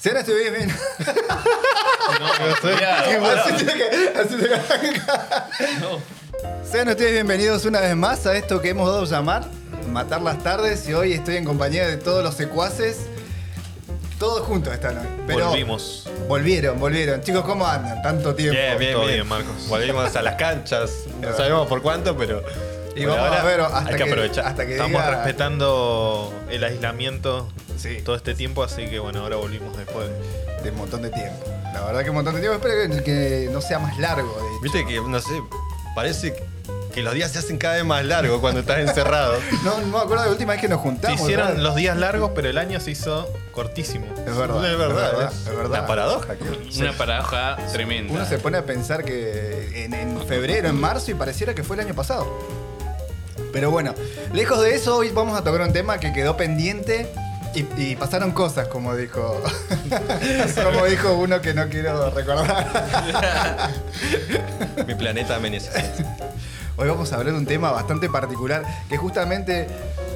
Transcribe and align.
Sean 0.00 0.16
ustedes 0.18 0.52
bien. 0.52 0.68
No, 2.20 2.26
Así 2.26 3.64
que- 3.66 4.12
así 4.18 4.34
arrancar. 4.52 5.48
no. 5.80 6.00
Sean 6.70 6.88
ustedes 6.88 7.12
bienvenidos 7.12 7.64
una 7.64 7.80
vez 7.80 7.96
más 7.96 8.26
a 8.26 8.36
esto 8.36 8.60
que 8.60 8.70
hemos 8.70 8.86
dado 8.88 9.02
a 9.02 9.06
llamar 9.06 9.44
Matar 9.90 10.20
las 10.22 10.42
Tardes 10.42 10.86
y 10.88 10.94
hoy 10.94 11.12
estoy 11.12 11.36
en 11.36 11.44
compañía 11.44 11.86
de 11.86 11.96
todos 11.96 12.22
los 12.22 12.34
secuaces. 12.34 13.06
Todos 14.18 14.42
juntos 14.46 14.72
están 14.72 14.98
hoy. 14.98 15.06
Pero 15.26 15.48
Volvimos. 15.48 16.08
Volvieron, 16.28 16.78
volvieron. 16.78 17.20
Chicos, 17.22 17.44
¿cómo 17.44 17.66
andan? 17.66 18.00
Tanto 18.02 18.34
tiempo. 18.34 18.58
Bien, 18.58 18.78
bien. 18.78 19.06
bien, 19.06 19.26
Marcos. 19.26 19.68
Volvimos 19.68 20.14
a 20.14 20.22
las 20.22 20.34
canchas. 20.36 20.90
No 21.20 21.36
sabemos 21.36 21.66
por 21.66 21.82
cuánto, 21.82 22.16
pero. 22.16 22.42
Y 22.96 23.04
vamos 23.06 23.24
ahora 23.26 23.40
a 23.40 23.44
ver 23.44 23.60
hasta 23.60 23.78
hay 23.78 23.86
que, 23.86 23.96
que 23.96 24.02
aprovechar. 24.10 24.46
hasta 24.46 24.66
que 24.66 24.72
Estamos 24.72 25.02
diga- 25.02 25.10
respetando 25.10 26.32
el 26.50 26.64
aislamiento 26.64 27.48
Sí. 27.76 27.98
todo 28.04 28.14
este 28.16 28.34
tiempo, 28.34 28.62
así 28.62 28.86
que 28.86 28.98
bueno, 28.98 29.20
ahora 29.22 29.36
volvimos 29.36 29.76
después. 29.76 30.08
de 30.62 30.70
un 30.70 30.76
montón 30.78 31.02
de 31.02 31.10
tiempo. 31.10 31.44
La 31.74 31.82
verdad 31.82 32.02
que 32.04 32.08
un 32.10 32.16
montón 32.16 32.34
de 32.36 32.40
tiempo. 32.40 32.56
Espero 32.56 32.94
que, 32.96 33.02
que 33.02 33.48
no 33.52 33.60
sea 33.60 33.78
más 33.78 33.98
largo, 33.98 34.32
de 34.32 34.46
hecho. 34.46 34.60
Viste 34.62 34.86
que, 34.86 34.98
no 35.02 35.20
sé, 35.20 35.42
parece 35.94 36.34
que 36.94 37.02
los 37.02 37.12
días 37.12 37.32
se 37.32 37.40
hacen 37.40 37.58
cada 37.58 37.74
vez 37.74 37.84
más 37.84 38.02
largos 38.04 38.40
cuando 38.40 38.60
estás 38.60 38.78
encerrado. 38.78 39.34
No, 39.64 39.78
no 39.80 39.86
me 39.88 39.98
acuerdo 39.98 40.22
de 40.22 40.26
la 40.28 40.32
última 40.32 40.52
vez 40.52 40.62
que 40.62 40.68
nos 40.68 40.78
Se 40.78 40.82
juntamos. 40.84 41.20
hicieron 41.20 41.48
¿verdad? 41.48 41.62
los 41.62 41.74
días 41.74 41.96
largos, 41.98 42.30
pero 42.34 42.48
el 42.48 42.56
año 42.56 42.80
se 42.80 42.92
hizo 42.92 43.28
cortísimo. 43.52 44.06
Es 44.26 44.34
verdad. 44.36 44.72
es 44.72 44.78
verdad, 44.78 45.30
Es 45.32 45.54
verdad. 45.56 45.70
La 45.80 45.86
paradoja. 45.86 46.34
que- 46.36 46.78
Una 46.80 46.92
paradoja 46.92 47.56
tremenda. 47.72 48.14
Uno 48.14 48.24
se 48.24 48.38
pone 48.38 48.56
a 48.56 48.64
pensar 48.64 49.04
que 49.04 49.84
en, 49.84 49.92
en 49.92 50.18
febrero, 50.26 50.68
en 50.68 50.80
marzo, 50.80 51.10
y 51.10 51.14
pareciera 51.14 51.54
que 51.54 51.62
fue 51.62 51.76
el 51.76 51.80
año 51.84 51.94
pasado. 51.94 52.26
Pero 53.52 53.70
bueno, 53.70 53.94
lejos 54.32 54.60
de 54.60 54.74
eso, 54.74 54.96
hoy 54.96 55.10
vamos 55.10 55.38
a 55.38 55.44
tocar 55.44 55.62
un 55.62 55.72
tema 55.72 55.98
que 55.98 56.12
quedó 56.12 56.36
pendiente 56.36 57.12
y, 57.54 57.66
y 57.76 57.96
pasaron 57.96 58.32
cosas, 58.32 58.68
como 58.68 58.96
dijo. 58.96 59.42
como 60.64 60.86
dijo 60.86 61.14
uno 61.14 61.40
que 61.40 61.54
no 61.54 61.68
quiero 61.68 62.10
recordar. 62.10 63.70
Mi 64.86 64.94
planeta 64.94 65.36
amenaza. 65.36 65.70
Hoy 66.76 66.88
vamos 66.88 67.12
a 67.12 67.16
hablar 67.16 67.32
de 67.32 67.38
un 67.38 67.46
tema 67.46 67.70
bastante 67.70 68.08
particular 68.08 68.64
que 68.88 68.96
justamente 68.96 69.68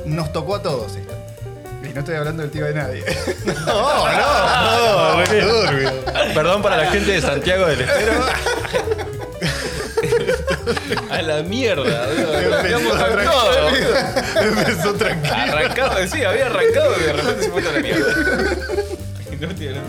nos 0.05 0.33
tocó 0.33 0.57
a 0.57 0.63
todos 0.63 0.97
esto. 0.97 1.15
Y 1.89 1.93
no 1.95 2.01
estoy 2.01 2.17
hablando 2.17 2.43
del 2.43 2.51
tío 2.51 2.65
de 2.65 2.75
nadie. 2.75 3.05
No, 3.67 4.13
no, 4.13 5.19
no, 5.19 5.25
turbio. 5.25 5.93
Perdón 6.35 6.63
para 6.63 6.77
la 6.79 6.91
gente 6.91 7.13
de 7.13 7.21
Santiago 7.21 7.67
del 7.67 7.83
Estero. 7.83 8.25
A 11.11 11.23
la 11.23 11.43
mierda. 11.43 12.09
Empezó 12.11 12.91
todo. 13.31 13.69
Empezó 14.43 14.95
tranquilo. 14.95 15.35
Arrancado, 15.35 16.07
sí, 16.07 16.25
había 16.25 16.47
arrancado 16.47 16.95
y 16.99 17.03
de 17.05 17.13
repente 17.13 17.43
se 17.45 17.51
fue 17.51 17.63
toda 17.63 17.75
la 17.75 17.81
mierda. 17.81 18.07
No, 19.41 19.55
tío, 19.55 19.71
no. 19.71 19.81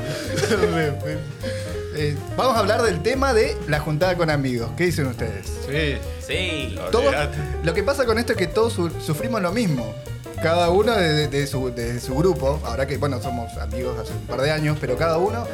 Eh, 1.95 2.16
vamos 2.38 2.55
a 2.55 2.59
hablar 2.59 2.83
del 2.83 3.02
tema 3.02 3.33
de 3.33 3.58
la 3.67 3.80
juntada 3.80 4.16
con 4.16 4.30
amigos. 4.30 4.69
¿Qué 4.77 4.86
dicen 4.86 5.08
ustedes? 5.08 5.47
Sí. 5.67 5.97
Sí. 6.25 6.75
Todos- 6.91 7.16
lo 7.64 7.73
que 7.73 7.81
pasa 7.81 8.05
con 8.05 8.19
esto 8.19 8.33
es 8.33 8.38
que 8.38 8.45
todos 8.45 8.73
su- 8.73 8.91
sufrimos 9.02 9.41
lo 9.41 9.52
mismo. 9.52 9.95
Cada 10.43 10.69
uno 10.69 10.95
de, 10.95 11.27
de 11.27 11.47
su, 11.47 11.73
de 11.73 11.99
su 11.99 12.16
grupo, 12.16 12.61
ahora 12.64 12.86
que 12.86 12.97
bueno, 12.97 13.19
somos 13.21 13.58
amigos 13.58 13.97
hace 13.99 14.14
un 14.14 14.27
par 14.27 14.39
de 14.41 14.52
años, 14.52 14.77
pero 14.80 14.95
cada 14.97 15.17
uno 15.17 15.47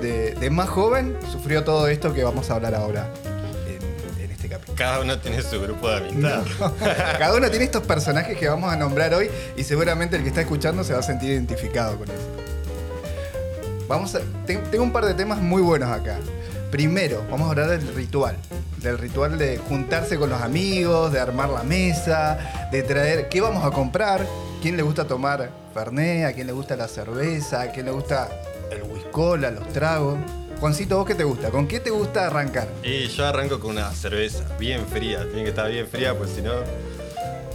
de, 0.00 0.34
de 0.34 0.50
más 0.50 0.70
joven 0.70 1.14
sufrió 1.30 1.62
todo 1.64 1.86
esto 1.88 2.14
que 2.14 2.24
vamos 2.24 2.50
a 2.50 2.54
hablar 2.54 2.74
ahora 2.74 3.08
Cada 4.76 5.00
uno 5.00 5.18
tiene 5.18 5.40
su 5.42 5.60
grupo 5.60 5.88
de 5.88 5.96
amistad. 5.98 6.42
Cada 7.18 7.34
uno 7.34 7.48
tiene 7.50 7.64
estos 7.66 7.82
personajes 7.84 8.36
que 8.36 8.48
vamos 8.48 8.72
a 8.72 8.76
nombrar 8.76 9.14
hoy 9.14 9.30
y 9.56 9.62
seguramente 9.64 10.16
el 10.16 10.22
que 10.22 10.28
está 10.28 10.40
escuchando 10.40 10.82
se 10.84 10.92
va 10.92 10.98
a 11.00 11.02
sentir 11.02 11.30
identificado 11.30 11.96
con 11.98 12.08
eso. 12.08 12.18
Vamos 13.88 14.14
a, 14.14 14.20
te- 14.46 14.56
tengo 14.56 14.82
un 14.84 14.92
par 14.92 15.04
de 15.04 15.14
temas 15.14 15.38
muy 15.38 15.62
buenos 15.62 15.90
acá. 15.90 16.16
Primero, 16.70 17.22
vamos 17.30 17.46
a 17.46 17.50
hablar 17.50 17.68
del 17.68 17.94
ritual. 17.94 18.36
Del 18.78 18.98
ritual 18.98 19.38
de 19.38 19.58
juntarse 19.58 20.18
con 20.18 20.30
los 20.30 20.42
amigos, 20.42 21.12
de 21.12 21.20
armar 21.20 21.48
la 21.50 21.62
mesa, 21.62 22.38
de 22.72 22.82
traer 22.82 23.28
qué 23.28 23.40
vamos 23.40 23.64
a 23.64 23.70
comprar, 23.70 24.26
quién 24.60 24.76
le 24.76 24.82
gusta 24.82 25.04
tomar 25.06 25.50
Fernet, 25.72 26.26
a 26.26 26.32
quién 26.32 26.46
le 26.46 26.52
gusta 26.52 26.76
la 26.76 26.88
cerveza, 26.88 27.62
a 27.62 27.70
quién 27.70 27.86
le 27.86 27.92
gusta 27.92 28.28
el 28.70 28.82
whiskola, 28.82 29.50
los 29.50 29.68
tragos. 29.72 30.18
Juancito, 30.60 30.96
¿vos 30.96 31.06
qué 31.06 31.14
te 31.14 31.24
gusta? 31.24 31.50
¿Con 31.50 31.66
qué 31.68 31.80
te 31.80 31.90
gusta 31.90 32.26
arrancar? 32.26 32.68
Y 32.82 33.08
yo 33.08 33.26
arranco 33.26 33.60
con 33.60 33.72
una 33.72 33.90
cerveza 33.92 34.44
bien 34.58 34.86
fría. 34.86 35.24
Tiene 35.24 35.42
que 35.44 35.50
estar 35.50 35.70
bien 35.70 35.86
fría, 35.86 36.14
pues 36.16 36.30
si 36.30 36.42
no. 36.42 36.52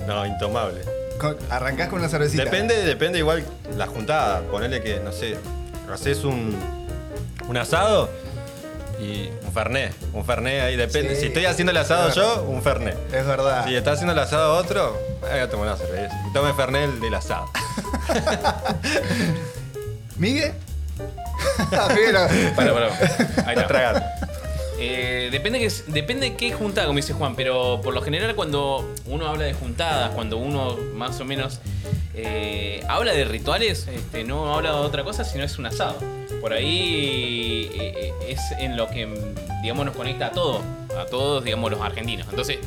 No, 0.05 0.25
intomable. 0.25 0.81
Con- 1.19 1.37
¿Arrancás 1.49 1.89
con 1.89 1.99
una 1.99 2.09
cervecita? 2.09 2.43
Depende, 2.43 2.75
depende 2.85 3.19
igual 3.19 3.43
la 3.75 3.87
juntada. 3.87 4.41
Ponele 4.41 4.81
que, 4.81 4.99
no 4.99 5.11
sé, 5.11 5.37
haces 5.91 6.23
un, 6.23 6.55
un 7.47 7.57
asado 7.57 8.09
y 8.99 9.29
un 9.45 9.51
fernet. 9.53 9.93
Un 10.13 10.25
fernet 10.25 10.61
ahí 10.61 10.75
depende. 10.75 11.15
Sí. 11.15 11.21
Si 11.21 11.27
estoy 11.27 11.45
haciendo 11.45 11.71
el 11.71 11.77
asado 11.77 12.11
yo, 12.13 12.43
un 12.43 12.61
fernet. 12.61 12.97
Es 13.13 13.25
verdad. 13.25 13.65
Si 13.65 13.75
está 13.75 13.93
haciendo 13.93 14.13
el 14.13 14.19
asado 14.19 14.55
otro, 14.55 14.97
voy 15.21 15.39
a 15.39 15.49
tomar 15.49 15.67
una 15.67 15.77
cerveza. 15.77 16.13
Y 16.29 16.33
tome 16.33 16.53
fernet 16.53 16.83
el 16.89 16.99
del 16.99 17.15
asado. 17.15 17.49
¿Migue? 20.17 20.53
Ah. 21.71 21.87
Para, 22.55 22.73
para. 22.73 22.87
Ahí 23.45 23.55
está. 23.55 23.67
Tragar. 23.67 24.19
Eh, 24.81 25.27
depende, 25.29 25.59
que, 25.59 25.69
depende 25.87 26.35
qué 26.35 26.53
juntada, 26.53 26.87
como 26.87 26.97
dice 26.97 27.11
Juan, 27.11 27.35
pero 27.35 27.81
por 27.83 27.93
lo 27.93 28.01
general 28.01 28.33
cuando 28.33 28.93
uno 29.05 29.27
habla 29.27 29.43
de 29.43 29.53
juntadas, 29.53 30.11
cuando 30.11 30.37
uno 30.37 30.77
más 30.93 31.19
o 31.19 31.25
menos 31.25 31.59
eh, 32.13 32.81
habla 32.87 33.11
de 33.11 33.25
rituales, 33.25 33.87
este, 33.87 34.23
no 34.23 34.55
habla 34.55 34.71
de 34.71 34.77
otra 34.77 35.03
cosa, 35.03 35.25
sino 35.25 35.43
es 35.43 35.57
un 35.57 35.65
asado. 35.65 35.97
Por 36.39 36.53
ahí 36.53 37.69
eh, 37.73 38.13
es 38.29 38.39
en 38.57 38.77
lo 38.77 38.87
que, 38.89 39.05
digamos, 39.61 39.85
nos 39.85 39.95
conecta 39.97 40.27
a 40.27 40.31
todos, 40.31 40.61
a 40.97 41.05
todos, 41.05 41.43
digamos, 41.43 41.71
los 41.71 41.81
argentinos. 41.81 42.27
Entonces, 42.29 42.59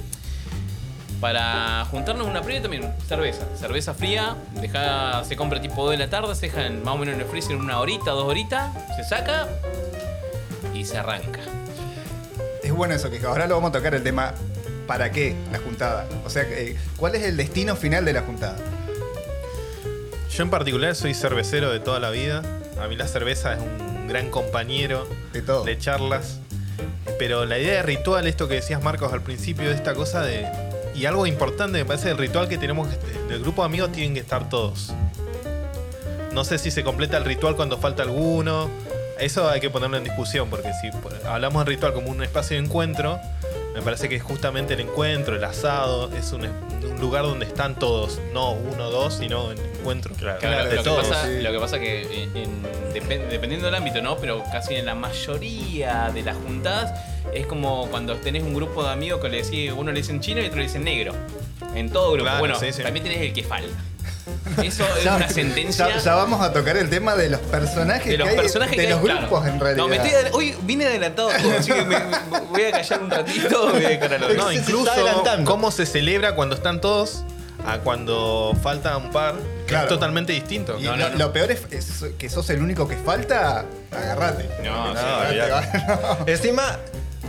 para 1.22 1.84
juntarnos 1.84 2.26
una 2.26 2.42
previa 2.42 2.62
también, 2.62 2.92
cerveza. 3.08 3.44
Cerveza 3.56 3.94
fría, 3.94 4.34
deja, 4.60 5.22
se 5.24 5.36
compra 5.36 5.60
tipo 5.62 5.82
2 5.82 5.92
de 5.92 5.96
la 5.98 6.10
tarde, 6.10 6.34
se 6.34 6.46
deja 6.46 6.66
en- 6.66 6.82
más 6.82 6.94
o 6.94 6.98
menos 6.98 7.14
en 7.14 7.20
el 7.20 7.26
freezer 7.28 7.54
una 7.54 7.78
horita, 7.78 8.10
dos 8.10 8.24
horitas, 8.24 8.72
se 8.96 9.04
saca 9.04 9.46
y 10.74 10.84
se 10.84 10.98
arranca. 10.98 11.38
Es 12.64 12.72
bueno 12.72 12.92
eso, 12.94 13.08
que 13.08 13.24
ahora 13.24 13.46
lo 13.46 13.54
vamos 13.54 13.70
a 13.70 13.72
tocar 13.72 13.94
el 13.94 14.02
tema 14.02 14.34
¿para 14.88 15.12
qué 15.12 15.36
la 15.52 15.58
juntada? 15.60 16.06
O 16.26 16.28
sea, 16.30 16.42
eh, 16.42 16.76
¿cuál 16.96 17.14
es 17.14 17.22
el 17.22 17.36
destino 17.36 17.76
final 17.76 18.04
de 18.04 18.12
la 18.14 18.22
juntada? 18.22 18.56
Yo 20.36 20.42
en 20.42 20.50
particular 20.50 20.96
soy 20.96 21.14
cervecero 21.14 21.70
de 21.70 21.78
toda 21.78 22.00
la 22.00 22.10
vida. 22.10 22.42
A 22.82 22.88
mí 22.88 22.96
la 22.96 23.06
cerveza 23.06 23.52
es 23.54 23.60
un 23.60 24.08
gran 24.08 24.28
compañero 24.30 25.06
De 25.32 25.40
todo. 25.42 25.62
de 25.62 25.78
charlas. 25.78 26.40
Pero 27.18 27.44
la 27.44 27.58
idea 27.58 27.74
de 27.74 27.82
ritual, 27.82 28.26
esto 28.26 28.48
que 28.48 28.54
decías 28.56 28.82
Marcos 28.82 29.12
al 29.12 29.22
principio, 29.22 29.68
de 29.68 29.74
esta 29.76 29.94
cosa 29.94 30.22
de... 30.22 30.46
Y 30.94 31.06
algo 31.06 31.26
importante 31.26 31.78
me 31.78 31.84
parece 31.84 32.10
el 32.10 32.18
ritual 32.18 32.48
que 32.48 32.58
tenemos, 32.58 32.88
que- 32.88 33.18
del 33.32 33.40
grupo 33.42 33.62
de 33.62 33.66
amigos 33.66 33.92
tienen 33.92 34.14
que 34.14 34.20
estar 34.20 34.48
todos. 34.48 34.92
No 36.32 36.44
sé 36.44 36.58
si 36.58 36.70
se 36.70 36.82
completa 36.82 37.16
el 37.18 37.24
ritual 37.24 37.56
cuando 37.56 37.78
falta 37.78 38.02
alguno. 38.02 38.70
Eso 39.18 39.48
hay 39.48 39.60
que 39.60 39.70
ponerlo 39.70 39.96
en 39.98 40.04
discusión, 40.04 40.48
porque 40.50 40.70
si 40.80 40.90
hablamos 41.26 41.64
del 41.64 41.74
ritual 41.74 41.92
como 41.92 42.10
un 42.10 42.22
espacio 42.22 42.56
de 42.58 42.64
encuentro, 42.64 43.18
me 43.74 43.82
parece 43.82 44.08
que 44.08 44.18
justamente 44.18 44.74
el 44.74 44.80
encuentro, 44.80 45.36
el 45.36 45.44
asado, 45.44 46.10
es 46.16 46.32
un, 46.32 46.44
un 46.46 47.00
lugar 47.00 47.22
donde 47.24 47.46
están 47.46 47.78
todos, 47.78 48.18
no 48.32 48.52
uno 48.52 48.88
o 48.88 48.90
dos, 48.90 49.14
sino 49.14 49.50
el 49.52 49.58
encuentro. 49.82 50.14
Claro, 50.14 50.38
Claro, 50.38 50.70
lo, 50.72 50.82
que 50.82 50.90
pasa, 50.90 51.26
sí. 51.26 51.40
lo 51.42 51.52
que 51.52 51.58
pasa 51.58 51.78
que 51.78 52.22
en- 52.22 52.36
en- 52.36 52.62
depen- 52.94 53.28
dependiendo 53.28 53.66
del 53.66 53.74
ámbito, 53.74 54.00
¿no? 54.00 54.16
Pero 54.16 54.42
casi 54.50 54.74
en 54.76 54.86
la 54.86 54.94
mayoría 54.94 56.10
de 56.14 56.22
las 56.22 56.36
juntadas 56.36 56.92
es 57.34 57.46
como 57.46 57.88
cuando 57.88 58.16
tenés 58.16 58.42
un 58.42 58.54
grupo 58.54 58.82
de 58.84 58.90
amigos 58.90 59.20
que 59.20 59.28
le 59.28 59.42
decís, 59.42 59.72
uno 59.76 59.90
le 59.92 59.98
dicen 60.00 60.20
chino 60.20 60.40
y 60.40 60.46
otro 60.46 60.58
le 60.58 60.64
dicen 60.64 60.84
negro. 60.84 61.12
En 61.74 61.90
todo 61.90 62.10
grupo. 62.12 62.24
Claro, 62.24 62.38
bueno, 62.40 62.58
sí, 62.58 62.72
sí. 62.72 62.82
también 62.82 63.04
tenés 63.04 63.20
el 63.20 63.32
que 63.32 63.42
falta. 63.44 63.68
Eso 64.62 64.84
es 64.96 65.04
Ya- 65.04 65.16
una 65.16 65.28
sentencia. 65.28 65.88
Ya, 65.88 65.98
ya 65.98 66.14
vamos 66.14 66.40
a 66.42 66.52
tocar 66.52 66.76
el 66.76 66.88
tema 66.90 67.14
de 67.16 67.28
los 67.30 67.40
personajes 67.40 68.06
de 68.06 68.18
los 68.18 68.26
que 68.28 68.34
hay, 68.34 68.40
personajes 68.40 68.76
de 68.76 68.84
que 68.84 68.90
los 68.90 68.98
hay, 69.00 69.04
claro. 69.04 69.20
grupos 69.22 69.46
en 69.46 69.60
realidad. 69.60 69.82
No, 69.82 69.88
me 69.88 69.96
estoy 69.96 70.12
hoy 70.32 70.54
vine 70.62 70.86
adelantado, 70.86 71.30
todo, 71.30 71.52
así 71.58 71.72
que 71.72 71.82
me, 71.84 71.98
me- 71.98 72.40
voy 72.50 72.62
a 72.64 72.70
callar 72.72 73.02
un 73.02 73.10
ratito. 73.10 73.70
Voy 73.72 73.84
a 73.84 73.88
dejar 73.88 74.14
a 74.14 74.18
los 74.18 74.34
No, 74.36 74.52
incluso 74.52 74.92
cómo 75.44 75.70
se 75.70 75.86
celebra 75.86 76.34
cuando 76.34 76.54
están 76.54 76.80
todos 76.80 77.24
a 77.66 77.78
cuando 77.78 78.56
falta 78.62 78.96
un 78.96 79.10
par, 79.10 79.34
Claro. 79.72 79.84
es 79.86 79.88
totalmente 79.88 80.32
distinto. 80.32 80.76
Y 80.78 80.84
No, 80.84 80.92
lo, 80.92 80.96
no, 80.96 81.08
no. 81.10 81.18
lo 81.18 81.32
peor 81.32 81.50
es, 81.50 81.62
es 81.70 82.04
que 82.18 82.28
sos 82.30 82.48
el 82.50 82.62
único 82.62 82.86
que 82.88 82.96
falta, 82.96 83.64
agarrate. 83.90 84.48
No, 84.62 84.94
No, 84.94 85.00
Agarrate, 85.00 85.40
olvidate. 85.42 85.78
va. 85.92 86.18
Encima, 86.26 86.78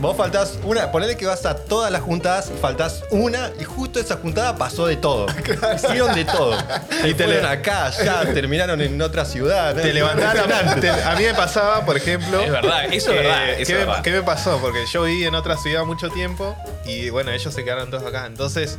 vos 0.00 0.16
faltás 0.16 0.58
una. 0.64 0.90
Ponele 0.92 1.16
que 1.16 1.26
vas 1.26 1.44
a 1.46 1.56
todas 1.56 1.90
las 1.90 2.02
juntadas 2.02 2.50
y 2.54 2.58
faltás 2.60 3.04
una, 3.10 3.50
y 3.60 3.64
justo 3.64 3.98
esa 4.00 4.16
juntada 4.16 4.56
pasó 4.56 4.86
de 4.86 4.96
todo. 4.96 5.26
Hicieron 5.74 6.14
de 6.14 6.24
todo. 6.24 6.56
Y 7.04 7.12
te 7.14 7.24
fueron 7.24 7.44
acá, 7.46 7.86
allá, 7.86 8.32
terminaron 8.32 8.80
en 8.80 9.00
otra 9.02 9.24
ciudad. 9.24 9.74
¿no? 9.74 9.82
Te 9.82 9.92
levantaron. 9.92 10.80
Te- 10.80 10.88
a 10.90 11.14
mí 11.16 11.24
me 11.24 11.34
pasaba, 11.34 11.84
por 11.84 11.96
ejemplo. 11.96 12.40
Es 12.40 12.50
verdad, 12.50 12.84
eso 12.86 12.94
es 12.94 13.04
que- 13.04 13.10
verdad, 13.22 13.48
eso 13.50 13.56
¿qué, 13.56 13.62
es 13.62 13.68
me, 13.70 13.76
verdad. 13.84 14.02
qué 14.02 14.10
me 14.12 14.22
pasó? 14.22 14.58
Porque 14.60 14.84
yo 14.90 15.02
viví 15.02 15.24
en 15.24 15.34
otra 15.34 15.56
ciudad 15.58 15.84
mucho 15.84 16.08
tiempo 16.10 16.56
y 16.86 17.10
bueno, 17.10 17.30
ellos 17.30 17.52
se 17.52 17.62
quedaron 17.64 17.90
todos 17.90 18.04
acá. 18.04 18.26
Entonces 18.26 18.78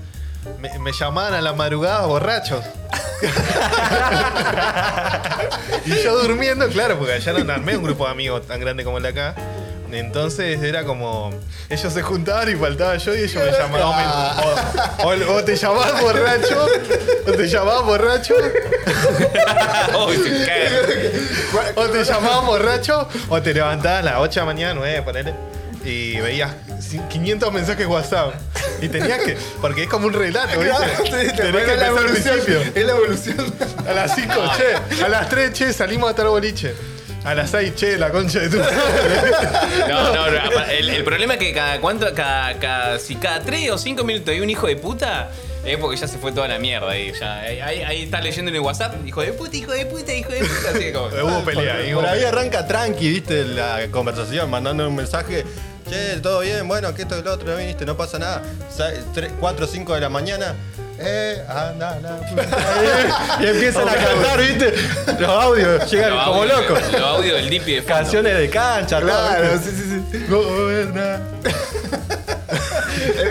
me, 0.59 0.77
me 0.79 0.91
llamaban 0.91 1.33
a 1.33 1.41
la 1.41 1.53
madrugada 1.53 2.05
borrachos. 2.05 2.63
Y 5.85 6.03
yo 6.03 6.17
durmiendo, 6.19 6.67
claro, 6.69 6.97
porque 6.97 7.13
allá 7.13 7.33
no 7.33 7.53
armé 7.53 7.77
un 7.77 7.83
grupo 7.83 8.05
de 8.05 8.11
amigos 8.11 8.47
tan 8.47 8.59
grande 8.59 8.83
como 8.83 8.97
el 8.97 9.03
de 9.03 9.09
acá. 9.09 9.35
Entonces 9.91 10.61
era 10.63 10.83
como. 10.83 11.31
Ellos 11.69 11.93
se 11.93 12.01
juntaban 12.01 12.49
y 12.51 12.55
faltaba 12.55 12.97
yo 12.97 13.13
y 13.15 13.19
ellos 13.23 13.35
me 13.43 13.51
llamaban. 13.51 14.05
O, 15.03 15.07
o- 15.07 15.35
o 15.37 15.43
te 15.43 15.55
llamabas 15.55 16.01
borracho, 16.01 16.67
o 17.27 17.31
te 17.31 17.47
llamabas 17.47 17.85
borracho, 17.85 18.33
o 21.75 21.83
te 21.87 22.03
llamaban 22.03 22.45
borracho, 22.47 23.07
o 23.29 23.41
te 23.41 23.53
levantabas 23.53 23.99
a 23.99 24.03
las 24.03 24.15
8 24.19 24.31
de 24.31 24.39
la 24.41 24.45
mañana, 24.45 24.73
9, 24.73 25.01
ponele, 25.03 25.33
y 25.85 26.19
veías 26.19 26.51
500 27.09 27.53
mensajes 27.53 27.85
WhatsApp. 27.87 28.33
Y 28.85 28.89
tenías 28.89 29.19
que. 29.19 29.37
Porque 29.61 29.83
es 29.83 29.89
como 29.89 30.07
un 30.07 30.13
relato, 30.13 30.59
¿viste? 30.59 30.75
Claro, 30.75 31.05
sí, 31.05 31.11
te 31.11 31.43
Tenés 31.43 31.63
que 31.65 31.71
empezar 31.73 31.79
al 31.79 31.85
evolución. 31.97 32.39
principio. 32.43 32.61
Es 32.75 32.85
la 32.85 32.91
evolución. 32.91 33.53
A 33.87 33.93
las 33.93 34.15
5, 34.15 34.33
che. 34.57 35.03
A 35.03 35.07
las 35.09 35.29
3, 35.29 35.53
che, 35.53 35.73
salimos 35.73 36.07
a 36.07 36.11
estar 36.11 36.27
boliche. 36.27 36.73
A 37.23 37.33
las 37.33 37.49
6, 37.49 37.73
che, 37.75 37.97
la 37.97 38.11
concha 38.11 38.39
de 38.39 38.49
tu. 38.49 38.57
No, 38.57 40.13
no, 40.13 40.29
no. 40.31 40.65
El, 40.69 40.89
el 40.89 41.03
problema 41.03 41.33
es 41.33 41.39
que 41.39 41.53
cada 41.53 41.79
cuánto, 41.81 42.13
cada, 42.13 42.53
cada, 42.59 42.99
si 42.99 43.15
cada 43.15 43.41
3 43.41 43.71
o 43.71 43.77
5 43.77 44.03
minutos 44.03 44.29
hay 44.29 44.39
un 44.41 44.49
hijo 44.49 44.67
de 44.67 44.75
puta, 44.75 45.29
es 45.65 45.77
porque 45.77 45.97
ya 45.97 46.07
se 46.07 46.17
fue 46.19 46.31
toda 46.31 46.47
la 46.47 46.59
mierda 46.59 46.91
ahí. 46.91 47.11
Ya, 47.19 47.39
ahí, 47.39 47.59
ahí- 47.59 47.81
ahí 47.83 48.03
está 48.03 48.21
leyendo 48.21 48.49
en 48.49 48.55
el 48.55 48.61
WhatsApp, 48.61 48.95
hijo 49.05 49.21
de 49.21 49.33
puta, 49.33 49.55
hijo 49.57 49.71
de 49.71 49.85
puta, 49.87 50.13
hijo 50.13 50.29
de 50.31 50.39
puta. 50.39 50.69
Así 50.69 50.79
que 50.79 50.93
como. 50.93 51.07
Hubo 51.07 51.43
pelea. 51.43 51.75
ahí, 51.77 51.93
Por 51.93 52.03
hubo 52.03 52.09
ahí 52.11 52.15
pelea. 52.19 52.29
arranca 52.29 52.67
tranqui, 52.67 53.09
viste, 53.09 53.43
la 53.45 53.87
conversación, 53.91 54.49
mandando 54.49 54.87
un 54.87 54.95
mensaje. 54.95 55.43
Che, 55.89 56.19
todo 56.21 56.39
bien, 56.41 56.67
bueno, 56.67 56.93
que 56.95 57.03
esto 57.03 57.17
y 57.19 57.21
lo 57.23 57.33
otro, 57.33 57.47
no 57.51 57.57
viniste, 57.57 57.85
no 57.85 57.95
pasa 57.95 58.17
nada. 58.19 58.41
4 59.39 59.65
o 59.65 59.67
5 59.67 59.93
de 59.95 60.01
la 60.01 60.09
mañana. 60.09 60.55
Eh, 60.97 61.43
anda, 61.49 61.99
la 61.99 62.15
puta. 62.29 62.47
Y 63.41 63.45
empiezan 63.47 63.87
a 63.89 63.93
cantar, 63.95 64.39
viste. 64.41 64.73
Los 65.19 65.29
audios, 65.29 65.91
llegan 65.91 66.15
Los 66.15 66.23
como 66.25 66.43
audios- 66.43 66.61
locos. 66.61 66.79
Los 66.91 67.01
audios 67.01 67.35
del 67.35 67.49
Dipi 67.49 67.73
de 67.75 67.81
fondo. 67.81 67.95
Canciones 67.97 68.37
de 68.37 68.49
cancha, 68.49 69.01
Claro, 69.01 69.59
sí, 69.61 69.71
sí, 69.71 70.03
sí. 70.11 70.25
Goberna. 70.29 71.19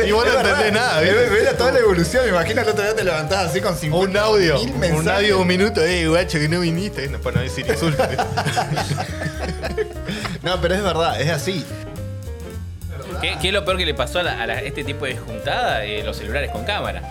Y 0.06 0.12
vos 0.12 0.24
no 0.26 0.38
entendés 0.38 0.72
nada. 0.72 1.02
Era 1.02 1.56
toda 1.56 1.72
la 1.72 1.78
evolución. 1.80 2.28
Imagina 2.28 2.62
el 2.62 2.68
otro 2.68 2.84
día 2.84 2.94
te 2.94 3.02
levantás 3.02 3.50
así 3.50 3.60
con 3.60 3.74
50 3.76 4.10
Un 4.10 4.16
audio, 4.16 4.58
mil 4.76 4.92
un 4.92 5.08
audio 5.08 5.40
un 5.40 5.46
minuto, 5.46 5.82
eh, 5.82 6.06
guacho, 6.06 6.38
que 6.38 6.48
no 6.48 6.60
viniste. 6.60 7.08
No, 7.08 7.18
para 7.18 7.36
no 7.38 7.42
decir 7.42 7.66
insultos. 7.66 8.06
No, 10.42 10.60
pero 10.60 10.74
es 10.74 10.82
verdad, 10.82 11.18
es 11.20 11.30
así. 11.30 11.64
¿Qué, 13.20 13.36
qué 13.40 13.48
es 13.48 13.54
lo 13.54 13.64
peor 13.64 13.76
que 13.78 13.86
le 13.86 13.94
pasó 13.94 14.20
a, 14.20 14.22
la- 14.22 14.42
a 14.42 14.46
la- 14.46 14.60
este 14.60 14.84
tipo 14.84 15.04
de 15.06 15.16
juntada? 15.16 15.84
Eh, 15.84 16.02
los 16.04 16.16
celulares 16.16 16.50
con 16.50 16.64
cámara. 16.64 17.02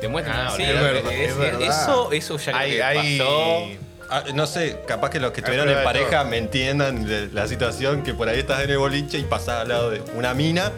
Te 0.00 0.08
muestran 0.08 0.36
Ah, 0.38 0.48
así. 0.48 0.62
es 0.62 0.68
verdad, 0.80 1.12
es- 1.12 1.30
es 1.30 1.36
verdad. 1.38 1.62
Eso, 1.62 2.12
eso 2.12 2.36
ya 2.38 2.44
creo 2.52 2.56
hay, 2.58 2.70
que 2.72 2.82
hay, 2.82 3.18
pasó. 3.18 3.84
Ah, 4.10 4.22
no 4.34 4.46
sé, 4.46 4.78
capaz 4.86 5.10
que 5.10 5.18
los 5.18 5.32
que 5.32 5.40
estuvieron 5.40 5.68
en 5.68 5.82
pareja 5.82 6.24
me 6.24 6.36
entiendan 6.38 7.04
de 7.06 7.28
la 7.32 7.48
situación 7.48 8.02
que 8.02 8.12
por 8.14 8.28
ahí 8.28 8.40
estás 8.40 8.62
en 8.62 8.70
el 8.70 8.78
boliche 8.78 9.18
y 9.18 9.24
pasás 9.24 9.62
al 9.62 9.68
lado 9.68 9.90
de 9.90 10.02
una 10.14 10.34
mina. 10.34 10.70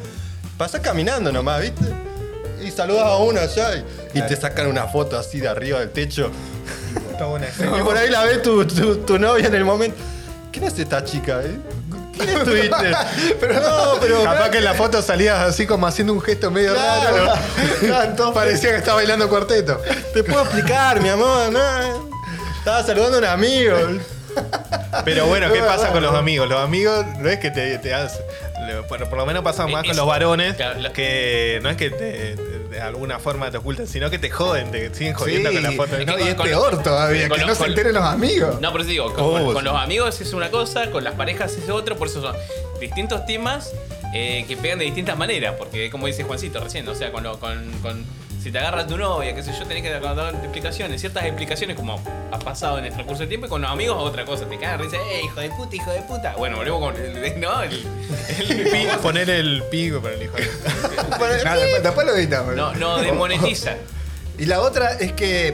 Pasás 0.56 0.80
caminando 0.80 1.32
nomás, 1.32 1.60
¿viste? 1.60 1.84
Y 2.64 2.70
saludas 2.70 3.04
a 3.04 3.16
una 3.18 3.42
allá 3.42 3.76
y, 4.14 4.18
y 4.18 4.22
te 4.22 4.36
sacan 4.36 4.68
una 4.68 4.86
foto 4.86 5.18
así 5.18 5.40
de 5.40 5.48
arriba 5.48 5.80
del 5.80 5.90
techo. 5.90 6.30
Está 7.10 7.26
buena 7.26 7.46
escena. 7.48 7.78
Y 7.78 7.82
por 7.82 7.96
ahí 7.96 8.08
la 8.08 8.24
ve 8.24 8.38
tu, 8.38 8.64
tu, 8.66 8.98
tu 8.98 9.18
novia 9.18 9.46
en 9.48 9.54
el 9.54 9.64
momento. 9.64 9.96
¿Quién 10.52 10.64
es 10.64 10.78
esta 10.78 11.04
chica? 11.04 11.40
eh? 11.44 11.58
¿Quién 12.18 12.38
estuviste? 12.38 12.92
pero 13.40 13.54
no, 13.60 14.00
pero. 14.00 14.22
Capaz 14.24 14.50
que 14.50 14.58
en 14.58 14.64
la 14.64 14.74
foto 14.74 15.02
salías 15.02 15.38
así 15.40 15.66
como 15.66 15.86
haciendo 15.86 16.12
un 16.12 16.20
gesto 16.20 16.50
medio 16.50 16.72
Claro. 16.74 17.34
raro. 17.86 18.32
Parecía 18.34 18.70
que 18.70 18.76
estaba 18.78 18.96
bailando 18.96 19.28
cuarteto. 19.28 19.80
Te 20.14 20.22
puedo 20.24 20.42
explicar, 20.42 21.00
mi 21.00 21.08
amor, 21.08 21.50
no. 21.52 22.08
Estaba 22.58 22.82
saludando 22.84 23.16
a 23.16 23.20
un 23.20 23.24
amigo. 23.26 23.76
Pero 25.04 25.26
bueno, 25.26 25.50
¿qué 25.52 25.60
pasa 25.60 25.92
con 25.92 26.02
los 26.02 26.14
amigos? 26.14 26.48
Los 26.48 26.60
amigos 26.62 27.04
no 27.18 27.28
es 27.28 27.38
que 27.38 27.50
te, 27.50 27.78
te 27.78 27.94
hacen. 27.94 28.22
Por, 28.88 29.08
por 29.08 29.18
lo 29.18 29.26
menos 29.26 29.44
pasa 29.44 29.66
más 29.66 29.84
Es- 29.84 29.90
con 29.90 29.96
los 29.96 30.06
varones, 30.06 30.56
que 30.92 31.60
no 31.62 31.70
es 31.70 31.76
que 31.76 31.90
te, 31.90 32.34
te- 32.36 32.55
de 32.70 32.80
alguna 32.80 33.18
forma 33.18 33.50
te 33.50 33.58
ocultan, 33.58 33.86
sino 33.86 34.10
que 34.10 34.18
te 34.18 34.30
joden, 34.30 34.70
te 34.70 34.92
siguen 34.94 35.14
jodiendo 35.14 35.50
Sí, 35.50 35.54
con 35.56 35.62
la 35.64 35.72
foto. 35.72 35.96
No, 36.04 36.18
y 36.18 36.22
es 36.28 36.34
con- 36.34 36.46
peor 36.46 36.82
todavía, 36.82 37.28
con 37.28 37.38
que 37.38 37.44
los- 37.46 37.48
no 37.48 37.54
se 37.54 37.60
con- 37.60 37.68
enteren 37.70 37.94
los 37.94 38.04
amigos. 38.04 38.60
No, 38.60 38.72
por 38.72 38.80
eso 38.80 38.90
digo, 38.90 39.12
con, 39.14 39.24
Oh, 39.24 39.30
con- 39.32 39.46
sí. 39.48 39.52
con 39.54 39.64
los 39.64 39.76
amigos 39.76 40.20
es 40.20 40.32
una 40.32 40.50
cosa, 40.50 40.90
con 40.90 41.04
las 41.04 41.14
parejas 41.14 41.56
es 41.56 41.68
otro, 41.70 41.96
por 41.96 42.08
eso 42.08 42.20
son 42.22 42.36
distintos 42.80 43.24
temas 43.26 43.72
eh, 44.14 44.44
que 44.48 44.56
pegan 44.56 44.78
de 44.78 44.84
distintas 44.86 45.18
maneras, 45.18 45.54
porque 45.58 45.90
como 45.90 46.06
dice 46.06 46.22
Juancito 46.22 46.60
recién, 46.60 46.88
o 46.88 46.94
sea, 46.94 47.12
con, 47.12 47.22
lo- 47.24 47.38
con, 47.38 47.70
con- 47.82 48.04
si 48.46 48.52
te 48.52 48.60
agarra 48.60 48.86
tu 48.86 48.96
novia, 48.96 49.34
qué 49.34 49.42
sé 49.42 49.50
yo, 49.58 49.66
tenés 49.66 49.82
que 49.82 49.90
dar 49.90 50.34
explicaciones, 50.36 51.00
ciertas 51.00 51.24
explicaciones 51.24 51.74
como 51.74 52.00
ha 52.30 52.38
pasado 52.38 52.78
en 52.78 52.84
el 52.84 52.92
transcurso 52.92 53.18
del 53.22 53.28
tiempo, 53.28 53.48
y 53.48 53.50
con 53.50 53.60
los 53.60 53.68
amigos 53.68 53.96
otra 53.98 54.24
cosa, 54.24 54.46
te 54.48 54.56
cagan, 54.56 54.82
dice, 54.82 54.98
eh, 54.98 55.22
hijo 55.24 55.40
de 55.40 55.50
puta, 55.50 55.74
hijo 55.74 55.90
de 55.90 56.00
puta. 56.02 56.34
Bueno, 56.38 56.58
volvemos 56.58 56.80
con 56.80 56.96
el, 56.96 57.40
¿no? 57.40 57.60
el, 57.64 57.72
el 57.72 58.64
pi- 58.70 58.86
Poner 59.02 59.28
el 59.30 59.64
pico 59.68 60.00
para 60.00 60.14
el 60.14 60.22
hijo. 60.22 60.36
de- 60.36 60.44
Nada, 61.44 61.56
después, 61.56 61.82
después 61.82 62.06
lo 62.06 62.14
editamos. 62.14 62.54
no, 62.54 62.72
no 62.74 62.98
desmonetizan. 62.98 63.78
Y 64.38 64.44
la 64.44 64.60
otra 64.60 64.92
es 64.92 65.10
que, 65.12 65.52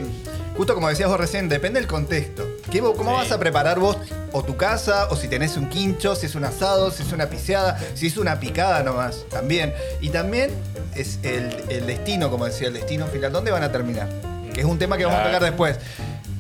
justo 0.55 0.75
como 0.75 0.89
decías 0.91 1.09
vos 1.09 1.19
recién, 1.19 1.49
depende 1.49 1.81
del 1.81 1.89
contexto. 1.89 2.47
¿Qué 2.73 2.83
vo- 2.83 2.97
¿Cómo 2.97 3.11
Sí. 3.11 3.17
vas 3.19 3.33
a 3.33 3.39
preparar 3.39 3.79
vos 3.79 3.99
o 4.33 4.43
tu 4.43 4.57
casa, 4.57 5.09
o 5.11 5.17
si 5.17 5.29
tenés 5.29 5.57
un 5.59 5.69
quincho, 5.69 6.17
si 6.17 6.25
es 6.27 6.35
un 6.35 6.45
asado, 6.45 6.91
si 6.91 7.03
es 7.03 7.13
una 7.13 7.27
piseada, 7.27 7.79
si 7.95 8.07
es 8.07 8.17
una 8.17 8.41
picada 8.41 8.83
nomás, 8.83 9.25
también. 9.31 9.75
Y 10.01 10.09
también 10.09 10.51
es 10.97 11.19
el, 11.23 11.55
el 11.69 11.87
destino, 11.87 12.31
como 12.31 12.47
decía, 12.47 12.69
el 12.69 12.75
destino 12.75 13.07
final. 13.09 13.31
¿Dónde 13.31 13.51
van 13.51 13.63
a 13.63 13.71
terminar? 13.71 14.09
Que 14.55 14.61
es 14.61 14.67
un 14.67 14.79
tema 14.79 14.97
que 14.97 15.05
vamos 15.05 15.21
a 15.21 15.25
tocar 15.25 15.43
después. 15.43 15.77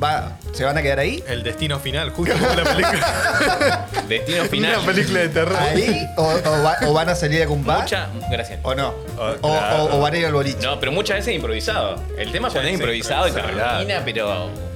Va, 0.02 0.36
¿Se 0.52 0.64
van 0.64 0.76
a 0.76 0.82
quedar 0.82 0.98
ahí? 0.98 1.22
El 1.28 1.42
destino 1.44 1.78
final, 1.78 2.10
justo 2.10 2.34
como 2.34 2.52
la 2.54 2.64
película. 2.64 3.86
Destino 4.08 4.44
final. 4.46 4.76
Una 4.78 4.86
película 4.86 5.20
de 5.20 5.28
terror. 5.28 5.56
¿Ahí? 5.56 6.08
¿O, 6.16 6.22
o 6.24 6.62
va- 6.64 6.76
o 6.88 6.92
van 6.92 7.08
a 7.10 7.14
salir 7.14 7.38
a 7.40 7.42
algún 7.44 7.64
bar? 7.64 7.82
Mucha, 7.82 8.08
gracias. 8.30 8.58
¿O 8.64 8.74
no? 8.74 8.88
Oh, 9.16 9.32
O, 9.42 9.50
claro. 9.52 9.84
o- 9.84 9.96
o 9.98 10.00
van 10.00 10.14
a 10.14 10.18
ir 10.18 10.26
al 10.26 10.32
boliche. 10.32 10.58
No, 10.60 10.80
pero 10.80 10.90
muchas 10.92 11.18
veces 11.18 11.34
improvisado. 11.36 12.02
El 12.18 12.32
tema 12.32 12.48
cuando 12.48 12.62
es 12.62 12.68
sí, 12.68 12.74
improvisado 12.74 13.26
y 13.26 13.30
improvisado. 13.30 13.78
termina, 13.78 14.02
pero. 14.04 14.71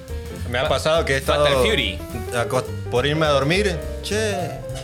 Me 0.48 0.58
ha 0.58 0.68
pasado 0.68 1.04
que 1.04 1.14
he 1.14 1.16
estado. 1.18 1.46
and 1.46 1.56
Fury. 1.66 1.98
Por 2.90 3.06
irme 3.06 3.26
a 3.26 3.30
dormir. 3.30 3.76
Che, 4.02 4.34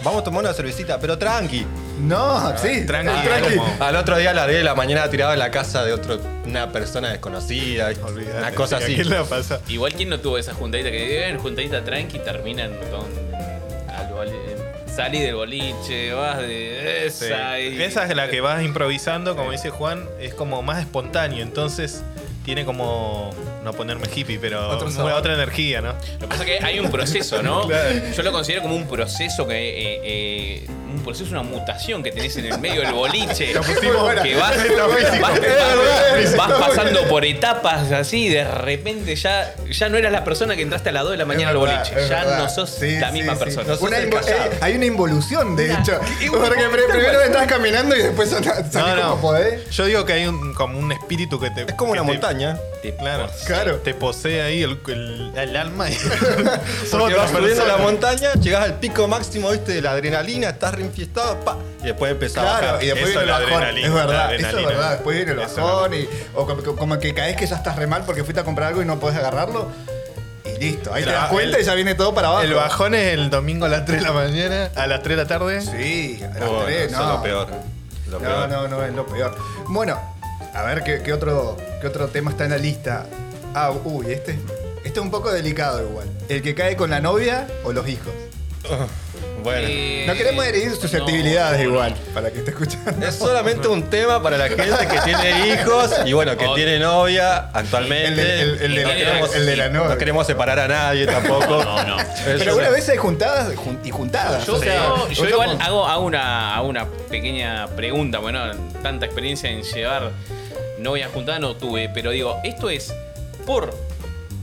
vamos 0.02 0.22
a 0.22 0.24
tomar 0.24 0.42
una 0.44 0.52
cervecita, 0.52 0.98
pero 0.98 1.16
tranqui. 1.18 1.64
No, 2.00 2.56
sí. 2.58 2.84
tranqui, 2.86 3.26
tranqui. 3.26 3.56
como- 3.56 3.76
Al 3.84 3.96
otro 3.96 4.16
día 4.18 4.30
a 4.30 4.34
las 4.34 4.46
10 4.46 4.58
de 4.58 4.64
la 4.64 4.74
mañana 4.74 5.08
tirado 5.08 5.32
en 5.32 5.38
la 5.38 5.50
casa 5.50 5.84
de 5.84 5.92
otro, 5.92 6.18
una 6.46 6.72
persona 6.72 7.10
desconocida. 7.10 7.90
Olvídate, 8.02 8.38
una 8.38 8.52
cosa 8.52 8.78
sí, 8.78 8.82
¿a 8.82 8.86
así. 8.86 8.94
quién 8.96 9.10
le 9.10 9.22
pasa? 9.24 9.60
Igual 9.68 9.92
quien 9.94 10.08
no 10.08 10.18
tuvo 10.18 10.38
esa 10.38 10.52
juntadita 10.54 10.90
que 10.90 11.04
viven, 11.04 11.38
juntadita 11.38 11.84
tranqui, 11.84 12.18
terminan 12.18 12.72
con. 12.90 13.06
boli- 14.14 14.32
Salí 14.94 15.20
del 15.20 15.36
boliche, 15.36 16.12
vas 16.12 16.38
de 16.38 17.08
Sí. 17.10 17.24
esa 17.26 17.58
y. 17.58 17.80
Esa 17.82 18.04
es 18.06 18.14
la 18.16 18.28
que 18.28 18.40
vas 18.42 18.62
improvisando, 18.62 19.34
como 19.36 19.50
dice 19.52 19.70
Juan, 19.70 20.06
es 20.20 20.34
como 20.34 20.60
más 20.62 20.80
espontáneo, 20.80 21.42
entonces 21.42 22.02
tiene 22.44 22.64
como, 22.64 23.30
no 23.64 23.72
ponerme 23.72 24.06
hippie, 24.14 24.38
pero 24.38 24.90
sabor. 24.90 25.12
otra 25.12 25.34
energía, 25.34 25.80
¿no? 25.80 25.92
Lo 25.92 26.18
que 26.20 26.26
pasa 26.26 26.44
es 26.44 26.58
que 26.58 26.64
hay 26.64 26.80
un 26.80 26.90
proceso, 26.90 27.42
¿no? 27.42 27.66
Claro. 27.72 27.90
Yo 28.14 28.22
lo 28.22 28.32
considero 28.32 28.62
como 28.62 28.76
un 28.76 28.86
proceso 28.86 29.46
que. 29.46 29.54
eh, 29.54 30.00
eh, 30.04 30.66
un 30.92 31.02
proceso, 31.02 31.30
una 31.30 31.42
mutación 31.42 32.02
que 32.02 32.12
tenés 32.12 32.36
en 32.36 32.46
el 32.46 32.58
medio 32.58 32.82
del 32.82 32.92
boliche. 32.92 33.52
Lo 33.54 33.62
pusimos- 33.62 34.14
que 34.22 34.36
vas, 34.36 34.54
vas, 35.20 35.38
Es 35.38 36.24
es 36.30 36.36
vas 36.36 36.48
verdad. 36.48 36.66
pasando 36.68 37.08
por 37.08 37.24
etapas 37.24 37.90
así, 37.92 38.28
de 38.28 38.44
repente 38.44 39.14
ya, 39.16 39.54
ya 39.70 39.88
no 39.88 39.96
eras 39.98 40.12
la 40.12 40.24
persona 40.24 40.54
que 40.56 40.62
entraste 40.62 40.90
a 40.90 40.92
las 40.92 41.02
2 41.04 41.12
de 41.12 41.18
la 41.18 41.24
mañana 41.24 41.50
Es 41.50 41.50
al 41.50 41.56
boliche. 41.58 41.92
es 41.96 42.08
Ya 42.08 42.24
no 42.24 42.48
sos 42.48 42.70
Sí, 42.70 42.98
la 42.98 43.10
misma 43.10 43.34
sí. 43.34 43.38
persona. 43.40 43.74
No 43.74 43.80
Una 43.80 43.98
eh, 43.98 44.10
hay 44.60 44.74
una 44.76 44.84
involución, 44.86 45.56
de 45.56 45.70
Una- 45.70 45.80
hecho. 45.80 46.00
¿qué- 46.20 46.30
Porque 46.30 46.64
primero 46.68 47.22
entras 47.22 47.46
caminando 47.46 47.96
y 47.96 48.02
después 48.02 48.30
salís 48.30 48.50
No, 48.72 48.96
no. 48.96 49.02
como 49.10 49.20
podés. 49.20 49.68
Yo 49.70 49.84
digo 49.86 50.04
que 50.04 50.12
hay 50.14 50.26
un, 50.26 50.54
como 50.54 50.78
un 50.78 50.92
espíritu 50.92 51.38
que 51.40 51.50
te. 51.50 51.62
Es 51.62 51.74
como 51.74 51.92
una 51.92 52.02
te- 52.02 52.06
montaña. 52.06 52.58
Te- 52.82 52.94
Claro. 52.96 53.28
Claro. 53.46 53.76
Te 53.76 53.94
posee 53.94 54.42
ahí 54.42 54.62
el, 54.62 54.78
el- 54.88 55.32
el 55.36 55.56
alma 55.56 55.88
y. 55.90 55.94
vas 56.90 56.90
subiendo 56.90 57.40
persona. 57.40 57.64
la 57.66 57.76
montaña, 57.78 58.32
llegás 58.34 58.62
al 58.64 58.74
pico 58.78 59.08
máximo, 59.08 59.50
viste, 59.50 59.72
de 59.72 59.82
la 59.82 59.92
adrenalina, 59.92 60.50
estás 60.50 60.74
reinfiestado, 60.82 61.40
pa, 61.40 61.56
y 61.82 61.86
después 61.86 62.12
empezás 62.12 62.38
a 62.38 62.42
Claro, 62.42 62.66
bajar. 62.66 62.82
y 62.82 62.86
después 62.86 63.10
Eso 63.10 63.20
viene 63.20 63.32
el 63.36 63.44
bajón. 63.50 63.78
Es 63.78 63.92
verdad, 63.94 64.34
eso 64.34 64.58
es 64.58 64.66
verdad. 64.66 64.90
Después 64.92 65.16
viene 65.16 65.32
el 65.32 65.38
bajón 65.38 65.94
y, 65.94 66.08
o 66.34 66.46
como, 66.46 66.62
como 66.76 66.98
que 66.98 67.14
caes 67.14 67.36
que 67.36 67.46
ya 67.46 67.56
estás 67.56 67.76
re 67.76 67.86
mal 67.86 68.04
porque 68.04 68.24
fuiste 68.24 68.40
a 68.40 68.44
comprar 68.44 68.68
algo 68.68 68.82
y 68.82 68.84
no 68.84 68.98
podés 69.00 69.18
agarrarlo. 69.18 69.68
Y 70.44 70.58
listo, 70.58 70.92
ahí 70.92 71.04
te 71.04 71.10
das 71.12 71.28
cuenta 71.28 71.56
el- 71.56 71.62
y 71.62 71.66
ya 71.66 71.74
viene 71.74 71.94
todo 71.94 72.14
para 72.14 72.28
abajo. 72.28 72.42
El 72.44 72.54
bajón 72.54 72.94
es 72.94 73.14
el 73.14 73.30
domingo 73.30 73.66
a 73.66 73.68
las 73.68 73.84
3 73.84 74.00
de 74.00 74.04
la 74.06 74.12
mañana, 74.12 74.70
a 74.76 74.86
las 74.86 75.02
3 75.02 75.16
de 75.16 75.22
la 75.22 75.28
tarde. 75.28 75.60
Sí, 75.60 76.20
a 76.22 76.28
las 76.38 76.48
Bueno, 76.48 76.64
tres, 76.64 76.92
eso 76.92 76.98
no. 76.98 77.04
es 77.08 77.08
lo 77.16 77.22
peor. 77.22 77.48
Lo 78.10 78.18
No, 78.18 78.24
peor. 78.24 78.48
no, 78.48 78.68
no, 78.68 78.84
es 78.84 78.92
lo 78.92 79.06
peor. 79.06 79.36
Bueno, 79.68 79.98
a 80.52 80.62
ver 80.62 80.82
qué, 80.82 81.00
qué 81.02 81.12
otro, 81.12 81.56
qué 81.80 81.86
otro 81.86 82.08
tema 82.08 82.30
está 82.32 82.44
en 82.44 82.50
la 82.50 82.58
lista. 82.58 83.06
Ah, 83.54 83.70
uy, 83.84 84.06
este, 84.12 84.32
este 84.84 84.98
es 84.98 85.04
un 85.04 85.10
poco 85.10 85.30
delicado 85.32 85.80
igual. 85.80 86.08
¿El 86.28 86.42
que 86.42 86.54
cae 86.54 86.76
con 86.76 86.90
la 86.90 87.00
novia 87.00 87.46
o 87.64 87.72
los 87.72 87.88
hijos? 87.88 88.12
Bueno. 89.42 89.66
Eh, 89.70 90.04
No 90.06 90.14
queremos 90.14 90.44
herir 90.44 90.70
susceptibilidades 90.76 91.58
no, 91.60 91.64
no, 91.64 91.70
igual, 91.72 91.94
no. 92.08 92.14
para 92.14 92.30
que 92.30 92.38
esté 92.38 92.50
escuchando. 92.52 93.06
Es 93.06 93.14
solamente 93.14 93.68
un 93.68 93.82
tema 93.90 94.22
para 94.22 94.36
la 94.38 94.48
gente 94.48 94.86
que 94.90 95.00
tiene 95.04 95.48
hijos 95.48 95.90
y 96.04 96.12
bueno, 96.12 96.36
que 96.36 96.46
tiene 96.54 96.78
novia 96.78 97.50
actualmente. 97.52 98.08
El 98.08 98.16
de- 98.16 98.42
el- 98.42 98.62
el 98.62 98.74
de 98.74 98.82
no, 98.82 98.88
la- 98.88 98.94
queremos, 98.96 99.34
el 99.34 99.46
de 99.46 99.56
la 99.56 99.68
novia. 99.68 99.88
no 99.90 99.98
queremos 99.98 100.26
separar 100.26 100.58
a 100.58 100.68
nadie 100.68 101.06
tampoco. 101.06 101.62
No, 101.64 101.84
no. 101.84 101.96
Pero 102.24 102.56
una 102.56 102.68
vez 102.70 102.88
hay 102.88 102.96
juntadas 102.98 103.54
jun- 103.56 103.78
y 103.84 103.90
juntadas. 103.90 104.46
Yo, 104.46 104.54
o 104.54 104.58
sea, 104.58 104.74
yo- 104.74 104.96
yo 104.96 105.08
nosotros 105.08 105.30
igual 105.30 105.58
hago, 105.60 105.86
hago 105.86 106.04
una, 106.06 106.56
hago 106.56 106.68
una 106.68 106.86
pequeña 107.10 107.66
pregunta. 107.68 108.18
Bueno, 108.18 108.40
tanta 108.82 109.06
experiencia 109.06 109.50
en 109.50 109.62
llevar 109.62 110.10
novia 110.78 111.08
juntada 111.12 111.38
no 111.38 111.54
tuve, 111.56 111.88
pero 111.88 112.10
digo, 112.10 112.40
esto 112.44 112.70
es 112.70 112.92
por 113.46 113.74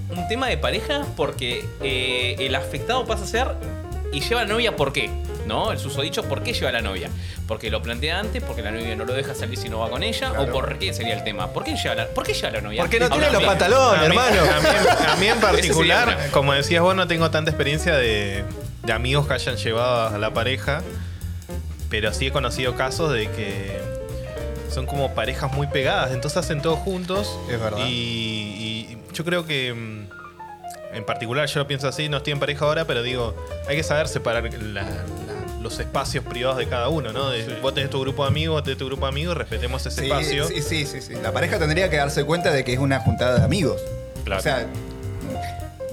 un 0.10 0.28
tema 0.28 0.48
de 0.48 0.58
pareja, 0.58 1.06
porque 1.16 1.66
eh, 1.84 2.36
el 2.40 2.56
afectado 2.56 3.06
pasa 3.06 3.24
a 3.24 3.28
ser 3.28 3.48
y 4.12 4.22
lleva 4.22 4.42
a 4.42 4.46
la 4.46 4.54
novia, 4.54 4.76
¿por 4.76 4.92
qué? 4.94 5.10
¿No? 5.46 5.72
El 5.72 5.80
susodicho, 5.80 6.24
¿por 6.24 6.44
qué 6.44 6.54
lleva 6.54 6.70
a 6.70 6.74
la 6.74 6.82
novia? 6.82 7.10
Porque 7.48 7.70
lo 7.72 7.82
plantea 7.82 8.20
antes, 8.20 8.44
porque 8.44 8.62
la 8.62 8.72
novia 8.72 8.96
no 8.96 9.06
lo 9.06 9.14
deja 9.14 9.34
salir 9.34 9.58
si 9.58 9.70
no 9.70 9.80
va 9.80 9.90
con 9.90 10.04
ella, 10.04 10.30
Claro. 10.30 10.44
o 10.44 10.52
por 10.52 10.78
qué 10.78 10.94
sería 10.94 11.16
el 11.16 11.24
tema. 11.24 11.52
¿Por 11.52 11.64
qué 11.64 11.76
lleva 11.76 11.96
la, 11.96 12.08
¿por 12.08 12.24
qué 12.24 12.34
lleva 12.34 12.50
a 12.50 12.52
la 12.52 12.62
novia? 12.62 12.82
Porque 12.82 13.00
no 13.00 13.10
tiene 13.10 13.32
los 13.32 13.44
pantalones, 13.44 14.04
hermano. 14.04 14.42
A 15.12 15.16
mí, 15.16 15.28
en 15.28 15.40
particular, 15.40 16.30
como 16.32 16.54
decías 16.54 16.82
vos, 16.84 16.96
no 16.96 17.08
tengo 17.08 17.32
tanta 17.32 17.50
experiencia 17.52 17.96
de, 17.96 18.44
de 18.84 18.94
amigos 18.94 19.28
que 19.28 19.34
hayan 19.34 19.56
llevado 19.58 20.16
a 20.16 20.18
la 20.20 20.34
pareja, 20.34 20.82
pero 21.90 22.14
sí 22.14 22.28
he 22.28 22.32
conocido 22.32 22.76
casos 22.76 23.12
de 23.12 23.30
que 23.32 23.80
son 24.70 24.86
como 24.86 25.16
parejas 25.16 25.52
muy 25.52 25.66
pegadas, 25.68 26.12
entonces 26.12 26.38
hacen 26.38 26.62
todo 26.62 26.76
juntos. 26.76 27.40
Es 27.50 27.60
verdad. 27.60 27.80
Y, 27.88 27.92
y 27.92 28.98
yo 29.14 29.26
creo 29.26 29.48
que, 29.48 29.74
mm, 29.74 30.10
en 30.94 31.06
particular, 31.06 31.48
yo 31.48 31.60
lo 31.60 31.68
pienso 31.68 31.88
así, 31.88 32.10
no 32.10 32.18
estoy 32.18 32.34
en 32.34 32.40
pareja 32.40 32.66
ahora, 32.66 32.86
pero 32.86 33.02
digo, 33.04 33.36
hay 33.68 33.76
que 33.76 33.84
saber 33.84 34.08
separar 34.08 34.44
la- 34.54 34.82
la- 34.84 34.88
los 35.62 35.78
espacios 35.80 36.24
privados 36.24 36.58
de 36.58 36.68
cada 36.68 36.88
uno, 36.90 37.12
¿no? 37.14 37.30
De- 37.30 37.60
Vos 37.62 37.74
tenés 37.74 37.90
tu 37.90 38.00
grupo 38.02 38.24
de 38.24 38.30
amigos, 38.30 38.56
vos 38.56 38.64
tenés 38.64 38.78
tu 38.78 38.86
grupo 38.86 39.06
de 39.06 39.10
amigos, 39.10 39.36
respetemos 39.38 39.86
ese 39.86 40.02
Sí, 40.02 40.08
espacio. 40.08 40.48
sí, 40.48 40.62
sí, 40.62 40.86
sí, 40.86 41.02
sí. 41.02 41.14
La 41.22 41.32
pareja 41.34 41.60
tendría 41.60 41.90
que 41.90 41.98
darse 41.98 42.24
cuenta 42.24 42.52
de 42.52 42.64
que 42.64 42.74
es 42.74 42.80
una 42.80 43.00
juntada 43.02 43.40
de 43.40 43.44
amigos. 43.46 43.82
Claro. 44.24 44.40
O 44.40 44.44
sea, 44.44 44.66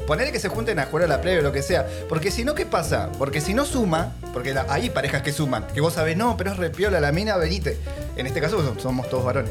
ponerle 0.07 0.33
que 0.33 0.39
se 0.39 0.49
junten 0.49 0.79
a 0.79 0.87
jugar 0.87 1.05
a 1.07 1.09
la 1.09 1.21
play 1.21 1.37
o 1.39 1.43
lo 1.43 1.51
que 1.53 1.63
sea. 1.63 1.85
Porque 2.09 2.31
si 2.31 2.45
no, 2.45 2.55
¿qué 2.55 2.65
pasa? 2.65 3.11
Porque 3.19 3.41
si 3.41 3.55
no 3.55 3.65
suma, 3.65 4.13
porque 4.33 4.55
la- 4.55 4.67
hay 4.69 4.89
parejas 4.91 5.23
que 5.23 5.33
suman, 5.33 5.67
que 5.75 5.81
vos 5.81 5.95
sabés, 5.95 6.17
no, 6.17 6.37
pero 6.37 6.53
es 6.53 6.57
repiola 6.57 7.01
la 7.01 7.11
mina, 7.11 7.37
venite. 7.37 7.77
En 8.17 8.27
este 8.27 8.41
caso 8.41 8.57
pues, 8.59 8.81
somos 8.83 9.09
todos 9.11 9.25
varones. 9.25 9.51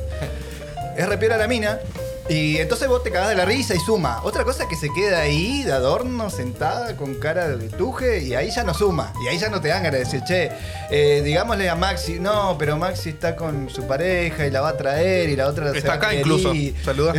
Es 0.98 1.08
repiola 1.10 1.36
la 1.38 1.48
mina. 1.48 1.80
Y 2.28 2.58
entonces 2.58 2.88
vos 2.88 3.04
te 3.04 3.12
cagás 3.12 3.30
de 3.30 3.36
la 3.36 3.46
risa 3.46 3.76
y 3.76 3.80
suma. 3.80 4.20
Otra 4.24 4.44
cosa 4.44 4.64
es 4.64 4.70
que 4.70 4.76
se 4.76 4.90
queda 4.94 5.20
ahí 5.20 5.62
de 5.64 5.72
adorno, 5.72 6.32
sentada, 6.32 6.98
con 6.98 7.14
cara 7.16 7.48
de 7.50 7.70
tuje, 7.70 8.24
y 8.24 8.34
ahí 8.34 8.50
ya 8.50 8.64
no 8.64 8.74
suma. 8.74 9.14
Y 9.24 9.28
ahí 9.28 9.38
ya 9.38 9.50
no 9.50 9.62
te 9.62 9.68
dan 9.68 9.84
ganas 9.84 10.00
de 10.00 10.06
decir, 10.06 10.24
che, 10.24 10.52
eh, 10.90 11.22
digámosle 11.24 11.70
a 11.70 11.76
Maxi, 11.76 12.20
no, 12.20 12.56
pero 12.58 12.78
Maxi 12.78 13.10
está 13.10 13.36
con 13.36 13.70
su 13.70 13.86
pareja 13.86 14.48
y 14.48 14.50
la 14.52 14.62
va 14.62 14.70
a 14.70 14.78
traer 14.78 15.30
y 15.30 15.36
la 15.36 15.48
otra 15.48 15.72
se 15.72 15.78
Está 15.78 15.90
va 15.90 15.94
a 15.94 15.98
acá 15.98 16.10
querer 16.10 16.26
incluso. 16.26 16.54
ir". 16.56 16.76
Saluda. 16.84 17.14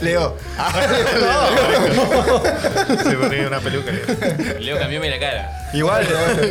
Leo. 0.00 0.36
Se 3.04 3.16
ponía 3.16 3.46
una 3.46 3.60
peluca. 3.60 3.92
Leo, 4.58 4.78
cambióme 4.78 5.10
la 5.10 5.18
cara. 5.20 5.70
Igual, 5.72 6.06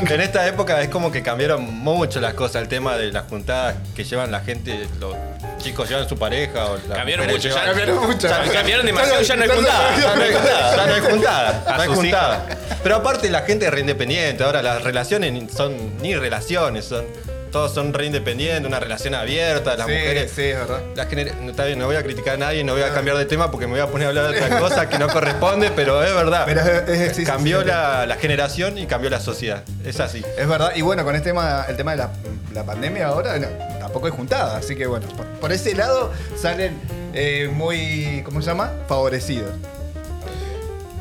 en 0.09 0.21
esta 0.21 0.47
época 0.47 0.81
es 0.81 0.89
como 0.89 1.11
que 1.11 1.21
cambiaron 1.21 1.63
mucho 1.79 2.19
las 2.21 2.33
cosas. 2.33 2.61
El 2.61 2.67
tema 2.67 2.97
de 2.97 3.11
las 3.11 3.25
juntadas 3.27 3.75
que 3.95 4.03
llevan 4.03 4.31
la 4.31 4.39
gente, 4.41 4.87
los 4.99 5.15
chicos 5.63 5.89
llevan 5.89 6.07
su 6.07 6.17
pareja 6.17 6.65
o 6.65 6.77
las 6.87 6.97
Cambiaron 6.97 7.27
mucho, 7.27 7.49
ya 7.49 7.63
Cambiaron 7.65 8.05
mucho. 8.07 8.27
Ya- 8.27 8.51
cambiaron 8.51 8.85
demasiado, 8.85 9.21
ya 9.21 9.35
no 9.35 9.43
hay 9.43 9.49
juntada. 9.49 9.95
Ya 9.99 10.15
no 10.15 10.23
hay 10.23 10.33
juntada, 10.33 10.75
ya 10.75 10.85
no 10.87 10.93
hay 10.93 11.01
juntada, 11.01 11.63
no 11.77 11.81
hay 11.81 11.87
juntada. 11.89 12.45
Pero 12.83 12.95
aparte 12.97 13.29
la 13.29 13.41
gente 13.41 13.65
es 13.65 13.71
re 13.71 13.79
independiente, 13.79 14.43
ahora 14.43 14.61
las 14.61 14.83
relaciones 14.83 15.51
son 15.55 15.97
ni 16.01 16.15
relaciones, 16.15 16.85
son 16.85 17.05
todos 17.51 17.71
son 17.71 17.93
re 17.93 18.07
independientes, 18.07 18.65
una 18.65 18.79
relación 18.79 19.13
abierta, 19.13 19.75
las 19.77 19.85
sí, 19.85 19.93
mujeres. 19.93 20.31
sí, 20.35 20.41
es 20.41 20.57
verdad. 20.57 20.81
La 20.95 21.05
no, 21.39 21.51
está 21.51 21.65
bien, 21.65 21.77
no 21.77 21.85
voy 21.85 21.95
a 21.95 22.01
criticar 22.01 22.33
a 22.33 22.37
nadie, 22.37 22.63
no 22.63 22.73
voy 22.73 22.81
a 22.81 22.91
cambiar 22.91 23.15
de 23.15 23.25
tema 23.25 23.51
porque 23.51 23.67
me 23.67 23.73
voy 23.73 23.81
a 23.81 23.85
poner 23.87 24.07
a 24.07 24.09
hablar 24.09 24.31
de 24.31 24.41
otra 24.41 24.57
cosa 24.59 24.89
que 24.89 24.97
no 24.97 25.07
corresponde, 25.07 25.69
pero 25.75 26.03
es 26.03 26.15
verdad. 26.15 26.45
Pero 26.47 26.61
es- 26.61 26.89
es- 26.89 27.09
sí, 27.15 27.21
sí, 27.21 27.23
cambió 27.25 27.61
sí. 27.61 27.67
la, 27.67 28.07
la 28.07 28.15
generación 28.15 28.79
y 28.79 28.87
cambió 28.87 29.11
la 29.11 29.19
sociedad. 29.19 29.61
Es 29.85 29.99
así. 29.99 30.25
Es 30.35 30.47
verdad, 30.47 30.71
y 30.75 30.81
bueno, 30.81 31.03
con 31.03 31.15
este 31.15 31.29
tema, 31.29 31.63
el 31.69 31.77
tema 31.77 31.91
de 31.91 31.97
la, 31.97 32.09
la 32.55 32.63
pandemia 32.65 33.05
ahora, 33.05 33.37
no, 33.37 33.47
tampoco 33.93 34.07
hay 34.07 34.11
juntada, 34.17 34.57
así 34.57 34.75
que 34.75 34.87
bueno, 34.87 35.07
por, 35.09 35.27
por 35.39 35.51
ese 35.51 35.75
lado 35.75 36.11
salen 36.35 36.75
eh, 37.13 37.47
muy, 37.53 38.23
¿cómo 38.25 38.41
se 38.41 38.47
llama? 38.47 38.71
Favorecidos. 38.87 39.51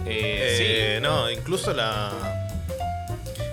Eh, 0.04 0.96
Eh, 0.96 1.00
No, 1.02 1.30
incluso 1.30 1.72
la. 1.72 2.10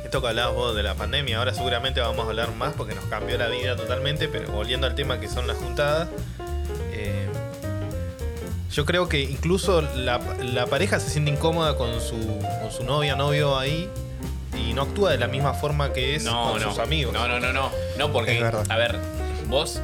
Esto 0.03 0.21
que 0.21 0.27
hablabas 0.27 0.55
vos 0.55 0.75
de 0.75 0.83
la 0.83 0.95
pandemia, 0.95 1.37
ahora 1.37 1.53
seguramente 1.53 2.01
vamos 2.01 2.25
a 2.25 2.29
hablar 2.29 2.51
más 2.55 2.73
porque 2.73 2.95
nos 2.95 3.05
cambió 3.05 3.37
la 3.37 3.47
vida 3.47 3.77
totalmente, 3.77 4.27
pero 4.27 4.51
volviendo 4.51 4.87
al 4.87 4.95
tema 4.95 5.19
que 5.21 5.29
son 5.29 5.47
las 5.47 5.55
juntadas, 5.57 6.09
eh, 6.91 7.27
yo 8.71 8.85
creo 8.85 9.07
que 9.07 9.21
incluso 9.21 9.81
la, 9.81 10.19
la 10.43 10.65
pareja 10.65 10.99
se 10.99 11.09
siente 11.11 11.31
incómoda 11.31 11.77
con 11.77 12.01
su, 12.01 12.17
con 12.61 12.71
su 12.75 12.83
novia, 12.83 13.15
novio 13.15 13.57
ahí 13.57 13.87
y 14.57 14.73
no 14.73 14.81
actúa 14.81 15.11
de 15.11 15.19
la 15.19 15.27
misma 15.27 15.53
forma 15.53 15.93
que 15.93 16.15
es 16.15 16.23
no, 16.23 16.51
con 16.53 16.61
no. 16.61 16.69
sus 16.71 16.79
amigos. 16.79 17.13
No, 17.13 17.27
no, 17.27 17.39
no, 17.39 17.53
no. 17.53 17.69
No, 17.99 18.11
porque, 18.11 18.43
a 18.67 18.77
ver, 18.77 18.99
vos 19.49 19.79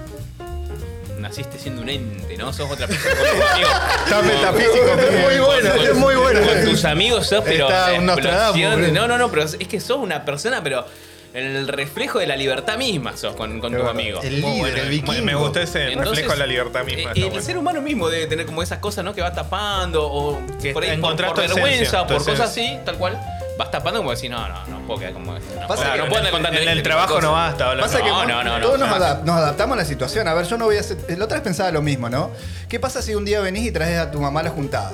naciste 1.19 1.57
siendo 1.57 1.81
un 1.81 1.89
ente, 1.89 2.37
¿no? 2.37 2.53
Sos 2.53 2.69
otra 2.69 2.87
persona. 2.87 3.15
Con 3.15 3.25
tus 3.39 3.51
amigos. 3.51 3.71
Está 4.05 4.21
metafísico, 4.21 4.85
es 4.85 5.11
muy 5.23 5.39
bueno, 5.45 5.69
con- 5.75 5.85
es 5.85 5.95
muy 5.95 6.15
bueno. 6.15 6.39
Con 6.41 6.65
tus 6.65 6.85
amigos 6.85 7.27
sos, 7.27 7.41
pero. 7.43 7.67
Está 7.67 7.93
un 7.93 8.05
Nostradamus. 8.05 8.91
No, 8.91 9.07
no, 9.07 9.17
no, 9.17 9.29
pero 9.29 9.43
es 9.43 9.55
que 9.57 9.79
sos 9.79 9.97
una 9.97 10.23
persona, 10.25 10.61
pero. 10.63 10.85
El 11.33 11.67
reflejo 11.67 12.19
de 12.19 12.27
la 12.27 12.37
libertad 12.37 12.77
misma 12.77 13.17
sos 13.17 13.35
con, 13.35 13.59
tus 13.59 13.73
amigos. 13.89 14.23
El 14.23 14.39
líder, 14.39 14.57
bueno, 14.57 14.77
el 14.77 14.83
me- 14.83 14.89
vikingo. 14.89 15.25
Me 15.25 15.35
gustó 15.35 15.59
ese 15.59 15.87
Entonces, 15.91 16.09
reflejo 16.11 16.31
de 16.31 16.37
la 16.37 16.45
libertad 16.47 16.85
misma. 16.85 17.09
eh, 17.09 17.13
el 17.15 17.25
bueno. 17.25 17.41
ser 17.41 17.57
humano 17.57 17.81
mismo 17.81 18.07
debe 18.07 18.27
tener 18.27 18.45
como 18.45 18.63
esas 18.63 18.79
cosas, 18.79 19.03
¿no? 19.03 19.13
Que 19.13 19.21
va 19.21 19.33
tapando 19.33 20.07
o 20.09 20.39
Que 20.61 20.71
por 20.71 20.83
ahí 20.85 20.95
por, 20.95 21.17
vergüenza 21.17 21.67
esencia, 21.67 22.01
o 22.03 22.07
por 22.07 22.17
cosas 22.19 22.39
así, 22.39 22.79
tal 22.85 22.95
cual. 22.95 23.19
Vas 23.57 23.71
tapando 23.71 23.99
como 23.99 24.11
decir, 24.11 24.29
no, 24.29 24.47
no, 24.49 24.65
no 24.67 24.79
puedo 24.85 24.99
quedar 24.99 25.13
como. 25.13 25.33
No, 25.33 25.39
Pasa 25.67 25.83
puedo- 25.83 25.91
que 25.93 25.97
no 25.97 26.03
en 26.03 26.09
puedo 26.09 26.17
andar 26.17 26.31
contando 26.33 26.57
en 26.59 26.63
este 26.67 26.71
el 26.77 26.83
trabajo 26.83 27.21
no 27.21 27.31
basta, 27.31 27.69
hablando. 27.69 27.83
Pasa 27.91 28.03
que 28.03 28.09
No, 28.09 28.25
no, 28.25 28.43
no, 28.43 28.59
todos 28.61 28.79
no. 28.79 28.85
nos, 28.87 28.97
adap- 28.97 29.21
nos 29.23 29.35
adaptamos 29.37 29.75
a 29.77 29.81
la 29.81 29.85
situación. 29.85 30.27
A 30.27 30.33
ver, 30.33 30.45
yo 30.45 30.57
no 30.57 30.65
voy 30.65 30.75
a 30.77 30.81
hacer. 30.81 30.97
La 31.17 31.23
otra 31.25 31.37
vez 31.37 31.43
pensaba 31.43 31.71
lo 31.71 31.81
mismo, 31.81 32.09
¿no? 32.09 32.31
¿Qué 32.67 32.79
pasa 32.81 33.01
si 33.01 33.15
un 33.15 33.23
día 33.23 33.39
venís 33.39 33.65
y 33.67 33.71
traes 33.71 33.97
a 33.99 34.11
tu 34.11 34.19
mamá 34.19 34.41
a 34.41 34.43
la 34.43 34.49
juntada? 34.49 34.91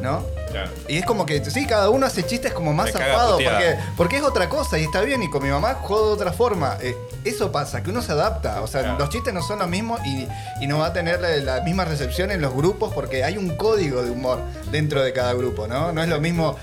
¿No? 0.00 0.22
Claro. 0.52 0.70
Y 0.86 0.98
es 0.98 1.06
como 1.06 1.24
que, 1.26 1.44
sí, 1.50 1.66
cada 1.66 1.88
uno 1.90 2.06
hace 2.06 2.24
chistes 2.24 2.52
como 2.52 2.72
más 2.72 2.90
puteada. 2.92 3.30
porque, 3.32 3.76
porque 3.96 4.16
es 4.18 4.22
otra 4.22 4.48
cosa 4.48 4.78
y 4.78 4.84
está 4.84 5.00
bien, 5.00 5.22
y 5.22 5.30
con 5.30 5.42
mi 5.42 5.48
mamá 5.48 5.74
jodo 5.82 6.08
de 6.08 6.14
otra 6.22 6.32
forma. 6.32 6.76
Eh, 6.82 6.94
eso 7.24 7.50
pasa, 7.50 7.82
que 7.82 7.90
uno 7.90 8.02
se 8.02 8.12
adapta, 8.12 8.60
o 8.60 8.66
sea, 8.66 8.82
Claro. 8.82 8.98
los 8.98 9.08
chistes 9.08 9.32
no 9.34 9.42
son 9.42 9.58
los 9.60 9.68
mismos 9.68 10.00
y, 10.06 10.28
y 10.60 10.66
no 10.66 10.78
va 10.78 10.86
a 10.86 10.92
tener 10.92 11.20
la, 11.20 11.30
la 11.56 11.60
misma 11.62 11.84
recepción 11.86 12.30
en 12.30 12.40
los 12.42 12.52
grupos 12.54 12.92
porque 12.94 13.24
hay 13.24 13.38
un 13.38 13.56
código 13.56 14.02
de 14.02 14.10
humor 14.10 14.40
dentro 14.70 15.02
de 15.02 15.12
cada 15.12 15.32
grupo, 15.32 15.66
¿no? 15.66 15.90
No 15.92 16.02
es 16.02 16.08
lo 16.08 16.20
mismo... 16.20 16.56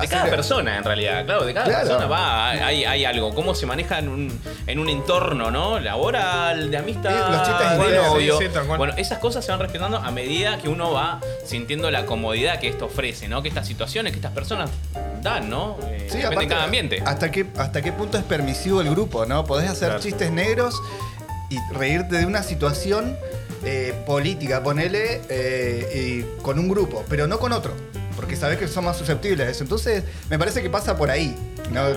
De 0.00 0.08
cada 0.08 0.24
persona, 0.30 0.76
en 0.78 0.84
realidad, 0.84 1.24
claro, 1.24 1.44
de 1.44 1.54
cada 1.54 1.66
Claro. 1.66 1.86
persona 1.86 2.06
va, 2.06 2.50
hay, 2.50 2.84
hay 2.84 3.04
algo, 3.04 3.34
cómo 3.34 3.54
se 3.54 3.66
maneja 3.66 3.98
en 3.98 4.08
un, 4.08 4.40
en 4.66 4.78
un 4.78 4.88
entorno, 4.88 5.50
¿no? 5.50 5.78
Laboral, 5.78 6.70
de 6.70 6.76
amistad, 6.76 7.10
Sí, 7.10 7.32
los 7.32 7.42
chistes 7.46 7.70
de 7.92 7.96
novio. 7.98 8.38
Sí, 8.38 8.44
bueno, 8.76 8.94
esas 8.96 9.18
cosas 9.18 9.44
se 9.44 9.50
van 9.52 9.60
respetando 9.60 9.98
a 9.98 10.10
medida 10.10 10.58
que 10.58 10.68
uno 10.68 10.92
va 10.92 11.20
sintiendo 11.44 11.90
la 11.90 12.06
comodidad 12.06 12.58
que 12.60 12.68
esto 12.68 12.86
ofrece, 12.86 13.28
¿no? 13.28 13.42
Que 13.42 13.48
estas 13.48 13.66
situaciones, 13.66 14.12
que 14.12 14.18
estas 14.18 14.32
personas 14.32 14.70
dan, 15.22 15.48
¿no? 15.50 15.76
Eh, 15.84 16.08
Sí, 16.10 16.16
depende 16.16 16.20
de 16.20 16.26
aparte, 16.26 16.48
cada 16.48 16.64
ambiente. 16.64 17.02
Hasta 17.06 17.30
qué, 17.30 17.46
hasta 17.56 17.82
qué 17.82 17.92
punto 17.92 18.18
es 18.18 18.24
permisivo 18.24 18.80
el 18.80 18.90
grupo, 18.90 19.26
¿no? 19.26 19.44
Podés 19.44 19.70
hacer 19.70 19.88
Claro. 19.88 20.02
chistes 20.02 20.30
negros 20.32 20.74
y 21.50 21.58
reírte 21.72 22.16
de 22.16 22.26
una 22.26 22.42
situación 22.42 23.16
eh, 23.64 23.92
política, 24.06 24.62
ponele, 24.62 25.20
eh, 25.28 26.24
y 26.26 26.42
con 26.42 26.58
un 26.58 26.68
grupo, 26.68 27.04
pero 27.10 27.26
no 27.26 27.38
con 27.38 27.52
otro. 27.52 27.74
Porque 28.20 28.36
sabés 28.36 28.58
que 28.58 28.68
son 28.68 28.84
más 28.84 28.98
susceptibles 28.98 29.48
a 29.48 29.50
eso. 29.50 29.64
Entonces, 29.64 30.04
me 30.28 30.38
parece 30.38 30.60
que 30.60 30.68
pasa 30.68 30.94
por 30.94 31.10
ahí. 31.10 31.34
No, 31.72 31.88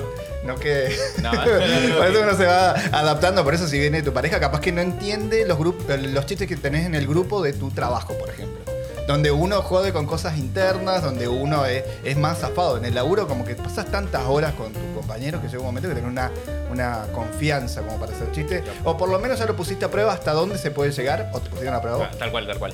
no 0.46 0.56
que. 0.56 0.98
No, 1.22 1.32
por 1.98 2.08
eso 2.08 2.22
uno 2.24 2.38
se 2.38 2.46
va 2.46 2.72
adaptando. 2.94 3.44
Por 3.44 3.54
eso, 3.54 3.68
si 3.68 3.78
viene 3.78 4.02
tu 4.02 4.14
pareja, 4.14 4.40
capaz 4.40 4.62
que 4.62 4.72
no 4.72 4.80
entiende 4.80 5.46
los, 5.46 5.60
los 5.60 6.26
chistes 6.26 6.48
que 6.48 6.56
tenés 6.56 6.86
en 6.86 6.96
el 6.96 7.08
grupo 7.08 7.44
de 7.44 7.52
tu 7.52 7.72
trabajo, 7.72 8.14
por 8.18 8.30
ejemplo. 8.30 8.58
Donde 9.06 9.32
uno 9.32 9.62
jode 9.62 9.92
con 9.92 10.06
cosas 10.06 10.38
internas, 10.38 11.04
donde 11.04 11.28
uno 11.28 11.66
es, 11.66 11.84
es 12.06 12.16
más 12.16 12.40
zafado. 12.40 12.78
En 12.78 12.86
el 12.86 12.96
laburo, 12.96 13.28
como 13.28 13.44
que 13.44 13.56
pasas 13.56 13.88
tantas 13.88 14.24
horas 14.26 14.54
con 14.54 14.72
tus 14.72 14.82
compañeros 14.96 15.42
que 15.42 15.50
llega 15.50 15.60
un 15.60 15.66
momento 15.66 15.90
que 15.90 15.96
tenés 15.96 16.10
una, 16.10 16.32
una 16.72 17.02
confianza 17.12 17.82
como 17.82 18.00
para 18.00 18.14
hacer 18.14 18.32
chistes. 18.32 18.64
O 18.86 18.96
por 18.96 19.10
lo 19.10 19.20
menos 19.20 19.40
ya 19.40 19.46
lo 19.46 19.58
pusiste 19.58 19.84
a 19.84 19.92
prueba 19.92 20.14
hasta 20.14 20.32
dónde 20.32 20.58
se 20.58 20.72
puede 20.72 20.94
llegar, 20.94 21.32
o 21.34 21.42
te 21.42 21.50
pusieron 21.50 21.76
a 21.76 21.82
prueba. 21.82 22.10
Tal 22.12 22.32
cual, 22.32 22.48
tal 22.48 22.60
cual. 22.60 22.74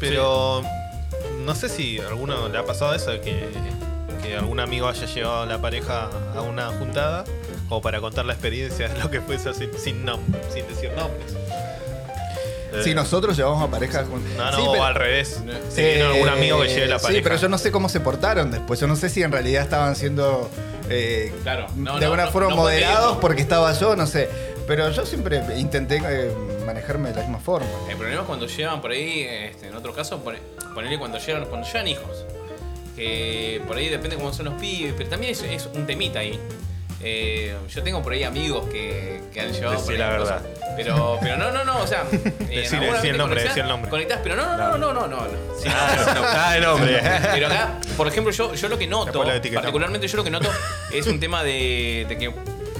Pero 0.00 0.64
no 1.44 1.54
sé 1.54 1.68
si 1.68 1.98
a 1.98 2.08
alguno 2.08 2.48
le 2.48 2.58
ha 2.58 2.64
pasado 2.64 2.94
eso, 2.94 3.10
de 3.10 3.20
que, 3.20 3.48
que 4.22 4.36
algún 4.36 4.60
amigo 4.60 4.88
haya 4.88 5.06
llevado 5.06 5.42
a 5.42 5.46
la 5.46 5.60
pareja 5.60 6.08
a 6.36 6.42
una 6.42 6.68
juntada, 6.68 7.24
o 7.68 7.80
para 7.80 8.00
contar 8.00 8.24
la 8.26 8.32
experiencia 8.32 8.88
de 8.88 8.98
lo 8.98 9.10
que 9.10 9.20
fue 9.20 9.36
eso 9.36 9.52
sin, 9.54 9.70
sin, 9.78 10.04
nom- 10.06 10.20
sin 10.52 10.66
decir 10.68 10.90
nombres. 10.96 11.34
Sí, 12.84 12.94
nosotros 12.94 13.36
llevamos 13.36 13.62
a 13.64 13.70
parejas 13.70 14.06
juntos. 14.08 14.30
No, 14.36 14.48
no, 14.52 14.56
Sí, 14.56 14.62
o 14.64 14.72
pero- 14.72 14.84
al 14.84 14.94
revés. 14.94 15.40
Si 15.70 15.80
Eh, 15.80 16.02
algún 16.02 16.28
amigo 16.28 16.60
que 16.62 16.68
lleve 16.68 16.86
la 16.86 16.98
pareja. 17.00 17.18
Sí, 17.18 17.20
pero 17.22 17.36
yo 17.36 17.48
no 17.48 17.58
sé 17.58 17.72
cómo 17.72 17.88
se 17.88 17.98
portaron 17.98 18.52
después. 18.52 18.78
Yo 18.78 18.86
no 18.86 18.94
sé 18.94 19.08
si 19.08 19.22
en 19.24 19.32
realidad 19.32 19.62
estaban 19.64 19.96
siendo 19.96 20.48
eh, 20.88 21.32
Claro, 21.42 21.66
no, 21.76 21.94
de 21.94 22.00
no, 22.00 22.04
alguna 22.06 22.24
no, 22.26 22.30
forma 22.30 22.50
no 22.50 22.56
moderados 22.56 23.16
porque 23.18 23.42
estaba 23.42 23.72
yo, 23.72 23.96
no 23.96 24.06
sé. 24.06 24.28
Pero 24.70 24.88
yo 24.90 25.04
siempre 25.04 25.42
intenté 25.58 25.96
eh, 25.96 26.30
manejarme 26.64 27.08
de 27.08 27.16
la 27.16 27.20
misma 27.22 27.40
forma. 27.40 27.66
El 27.88 27.96
problema 27.96 28.20
es 28.20 28.26
cuando 28.28 28.46
llevan 28.46 28.80
por 28.80 28.92
ahí, 28.92 29.22
este, 29.28 29.66
en 29.66 29.74
otro 29.74 29.92
caso, 29.92 30.22
pone- 30.22 30.38
ponerle 30.74 30.96
cuando 30.96 31.18
llegan, 31.18 31.44
cuando 31.46 31.66
llegan 31.66 31.88
hijos. 31.88 32.24
Que 32.94 33.60
por 33.66 33.76
ahí 33.76 33.88
depende 33.88 34.14
cómo 34.14 34.32
son 34.32 34.44
los 34.44 34.54
pibes, 34.60 34.94
pero 34.96 35.10
también 35.10 35.32
es, 35.32 35.42
es 35.42 35.66
un 35.74 35.86
temita 35.88 36.20
ahí. 36.20 36.38
Eh, 37.02 37.52
yo 37.68 37.82
tengo 37.82 38.00
por 38.00 38.12
ahí 38.12 38.22
amigos 38.22 38.68
que, 38.70 39.22
que 39.32 39.40
han 39.40 39.52
llevado 39.52 39.72
Decí 39.72 39.84
por 39.86 39.92
ahí 39.94 39.98
la 39.98 40.18
cosas. 40.18 40.42
verdad. 40.44 40.74
Pero, 40.76 41.18
pero 41.20 41.36
no, 41.36 41.50
no, 41.50 41.64
no, 41.64 41.80
o 41.82 41.86
sea, 41.88 42.04
eh, 42.12 42.20
en 42.38 42.48
Decí- 42.48 42.74
alguna 42.76 42.94
decí 42.94 43.08
el 43.08 43.16
nombre, 43.18 43.36
conectás- 43.40 43.42
decí 43.48 43.60
el 43.60 43.68
nombre. 43.68 43.90
conectás, 43.90 44.20
pero 44.22 44.36
no, 44.36 44.56
no, 44.56 44.78
no, 44.78 44.78
no, 44.78 44.92
no, 44.92 45.06
no, 45.08 45.16
no. 45.24 45.28
Sí, 45.60 45.68
Ah, 45.68 46.54
el 46.56 46.64
hombre. 46.64 47.00
Pero 47.32 47.46
acá, 47.48 47.78
por 47.96 48.06
ejemplo, 48.06 48.32
yo, 48.32 48.54
yo 48.54 48.68
lo 48.68 48.78
que 48.78 48.86
noto, 48.86 49.24
particularmente 49.24 50.06
yo 50.06 50.16
lo 50.16 50.22
que 50.24 50.30
noto 50.30 50.48
es 50.92 51.06
un 51.08 51.18
tema 51.18 51.42
de, 51.42 52.06
de 52.08 52.16
que, 52.18 52.32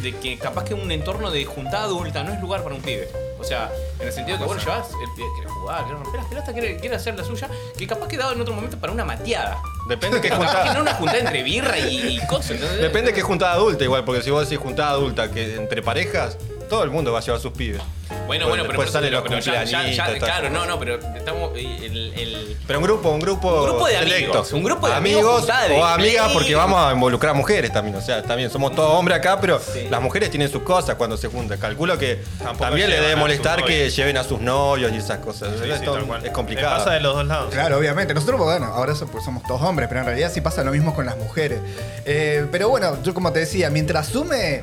de 0.02 0.16
que 0.16 0.38
capaz 0.38 0.64
que 0.64 0.74
un 0.74 0.90
entorno 0.90 1.30
de 1.30 1.44
juntada 1.44 1.84
adulta 1.84 2.22
no 2.22 2.32
es 2.32 2.40
lugar 2.40 2.62
para 2.62 2.74
un 2.74 2.82
pibe. 2.82 3.08
O 3.38 3.44
sea, 3.44 3.70
en 3.98 4.06
el 4.06 4.12
sentido 4.12 4.38
que 4.38 4.44
vos 4.44 4.56
lo 4.56 4.62
llevas, 4.62 4.88
el 4.90 5.14
pibe 5.16 5.26
quiere 5.34 5.48
jugar, 5.50 5.84
quiere 5.84 5.98
romper 5.98 6.20
las 6.20 6.28
pelotas, 6.28 6.52
quiere, 6.52 6.76
quiere 6.76 6.96
hacer 6.96 7.14
la 7.16 7.24
suya, 7.24 7.48
que 7.76 7.86
capaz 7.86 8.06
que 8.08 8.16
dado 8.18 8.32
en 8.32 8.40
otro 8.40 8.54
momento 8.54 8.78
para 8.78 8.92
una 8.92 9.04
mateada. 9.04 9.58
Depende 9.88 10.20
que 10.20 10.28
Capaz 10.28 10.46
que 10.46 10.52
no 10.52 10.62
juntada. 10.64 10.80
una 10.82 10.94
juntada 10.94 11.18
entre 11.20 11.42
birra 11.42 11.78
y, 11.78 12.18
y 12.18 12.26
cosas. 12.26 12.52
¿entendés? 12.52 12.80
Depende 12.82 13.12
que 13.14 13.22
juntada 13.22 13.54
adulta 13.54 13.82
igual, 13.84 14.04
porque 14.04 14.22
si 14.22 14.30
vos 14.30 14.48
decís 14.48 14.62
juntada 14.62 14.90
adulta 14.90 15.30
que 15.30 15.56
entre 15.56 15.82
parejas, 15.82 16.36
todo 16.70 16.82
el 16.84 16.90
mundo 16.90 17.12
va 17.12 17.18
a 17.18 17.22
llevar 17.22 17.40
sus 17.40 17.52
pibes. 17.52 17.82
Bueno, 18.26 18.48
bueno, 18.48 18.62
pero, 18.62 18.72
después 18.74 18.90
salen 18.90 19.12
eso, 19.12 19.20
los 19.20 19.28
pero 19.28 19.40
ya- 19.40 19.52
ya- 19.52 19.64
ya- 19.64 19.78
cumpleañitos, 19.82 20.18
todas 20.18 20.40
claro, 20.40 20.50
no, 20.50 20.66
no, 20.66 20.78
pero 20.78 20.94
estamos 21.16 21.50
el, 21.56 22.12
el- 22.16 22.56
Pero 22.66 22.78
un 22.78 22.84
grupo, 22.84 23.10
un 23.10 23.20
grupo. 23.20 23.52
Un 23.60 23.64
grupo 23.66 23.86
de 23.86 23.98
selecto. 23.98 24.14
amigos, 24.30 24.52
un 24.52 24.62
grupo 24.64 24.88
de 24.88 24.94
amigos 24.94 25.48
amigos. 25.50 25.78
o 25.80 25.84
amigas, 25.84 26.24
play. 26.26 26.34
porque 26.34 26.54
vamos 26.54 26.80
a 26.80 26.92
involucrar 26.92 27.34
mujeres 27.34 27.72
también. 27.72 27.96
O 27.96 28.00
sea, 28.00 28.22
también 28.22 28.50
somos 28.50 28.74
todos 28.74 28.92
hombres 28.94 29.18
acá, 29.18 29.40
pero 29.40 29.60
Sí. 29.60 29.86
las 29.90 30.00
mujeres 30.00 30.30
tienen 30.30 30.48
sus 30.50 30.62
cosas 30.62 30.94
cuando 30.96 31.16
se 31.16 31.28
juntan. 31.28 31.58
Calculo 31.58 31.98
que 31.98 32.20
Tampoco 32.38 32.64
también 32.64 32.88
le 32.90 33.00
debe 33.00 33.12
a 33.12 33.16
molestar 33.16 33.64
que 33.64 33.90
lleven 33.90 34.16
a 34.16 34.24
sus 34.24 34.40
novios 34.40 34.92
y 34.92 34.96
esas 34.96 35.18
cosas. 35.18 35.50
Sí, 35.54 35.64
sí, 35.64 35.70
es 35.70 36.22
Le 36.22 36.32
complicado. 36.32 36.78
pasa 36.78 36.92
de 36.92 37.00
los 37.00 37.14
dos 37.14 37.26
lados. 37.26 37.52
Claro, 37.52 37.78
obviamente. 37.78 38.14
Nosotros, 38.14 38.40
bueno, 38.40 38.66
ahora 38.66 38.94
pues 39.10 39.24
somos 39.24 39.42
todos 39.44 39.62
hombres, 39.62 39.88
pero 39.88 40.00
en 40.00 40.06
realidad 40.06 40.30
sí 40.32 40.40
pasa 40.40 40.62
lo 40.64 40.70
mismo 40.72 40.94
con 40.94 41.06
las 41.06 41.16
mujeres. 41.16 41.58
Eh, 42.04 42.46
pero 42.52 42.68
bueno, 42.68 43.02
yo 43.02 43.12
como 43.14 43.32
te 43.32 43.40
decía, 43.40 43.70
mientras 43.70 44.06
sume. 44.08 44.62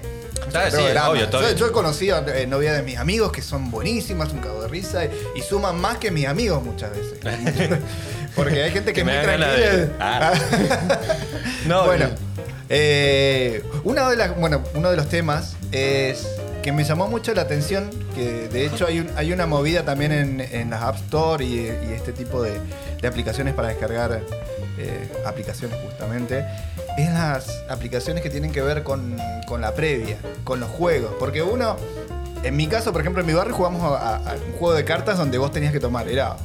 Sí, 0.71 0.77
obvio, 1.11 1.29
todo 1.29 1.41
yo, 1.49 1.55
yo 1.55 1.67
he 1.67 1.71
conocido 1.71 2.25
eh, 2.27 2.47
novias 2.47 2.75
de 2.77 2.83
mis 2.83 2.97
amigos 2.97 3.31
que 3.31 3.41
son 3.41 3.69
buenísimas, 3.71 4.31
un 4.31 4.39
cago 4.39 4.61
de 4.61 4.67
risa 4.67 5.05
y, 5.05 5.09
y 5.35 5.41
suman 5.41 5.79
más 5.79 5.97
que 5.97 6.11
mis 6.11 6.27
amigos 6.27 6.63
muchas 6.63 6.91
veces. 6.91 7.19
Porque 8.35 8.61
hay 8.63 8.71
gente 8.71 8.93
que, 8.93 9.01
Que 9.01 9.03
me 9.05 9.13
de- 9.13 9.89
Ah. 9.99 10.33
No, 11.65 11.85
bueno, 11.85 12.07
no. 12.09 12.15
eh, 12.69 13.63
una 13.83 14.09
de 14.09 14.15
las, 14.15 14.35
bueno, 14.37 14.63
uno 14.75 14.91
de 14.91 14.97
los 14.97 15.09
temas 15.09 15.55
es 15.71 16.27
que 16.63 16.71
me 16.71 16.83
llamó 16.83 17.07
mucho 17.07 17.33
la 17.33 17.41
atención, 17.43 17.89
que 18.15 18.47
de 18.49 18.65
hecho 18.65 18.85
hay, 18.87 18.99
un- 18.99 19.09
hay 19.15 19.31
una 19.33 19.45
movida 19.45 19.83
también 19.83 20.11
en, 20.11 20.41
en 20.41 20.69
las 20.69 20.81
App 20.83 20.95
Store 20.97 21.43
y, 21.43 21.55
y 21.61 21.93
este 21.95 22.11
tipo 22.13 22.41
de, 22.41 22.59
de 23.01 23.07
aplicaciones 23.07 23.53
para 23.53 23.69
descargar 23.69 24.21
eh, 24.77 25.09
aplicaciones 25.25 25.77
justamente, 25.83 26.45
es 26.97 27.09
las 27.13 27.63
aplicaciones 27.69 28.23
que 28.23 28.29
tienen 28.29 28.51
que 28.51 28.61
ver 28.61 28.83
con, 28.83 29.17
con 29.47 29.61
la 29.61 29.73
previa, 29.73 30.17
con 30.43 30.59
los 30.59 30.69
juegos. 30.69 31.11
Porque 31.19 31.41
uno, 31.43 31.77
en 32.43 32.55
mi 32.55 32.67
caso, 32.67 32.91
por 32.91 33.01
ejemplo, 33.01 33.21
en 33.21 33.27
mi 33.27 33.33
barrio 33.33 33.53
jugamos 33.55 33.81
a, 33.83 34.19
un 34.47 34.53
juego 34.57 34.73
de 34.73 34.83
cartas 34.83 35.17
donde 35.17 35.37
vos 35.37 35.51
tenías 35.51 35.71
que 35.73 35.79
tomar, 35.79 36.07
era... 36.07 36.35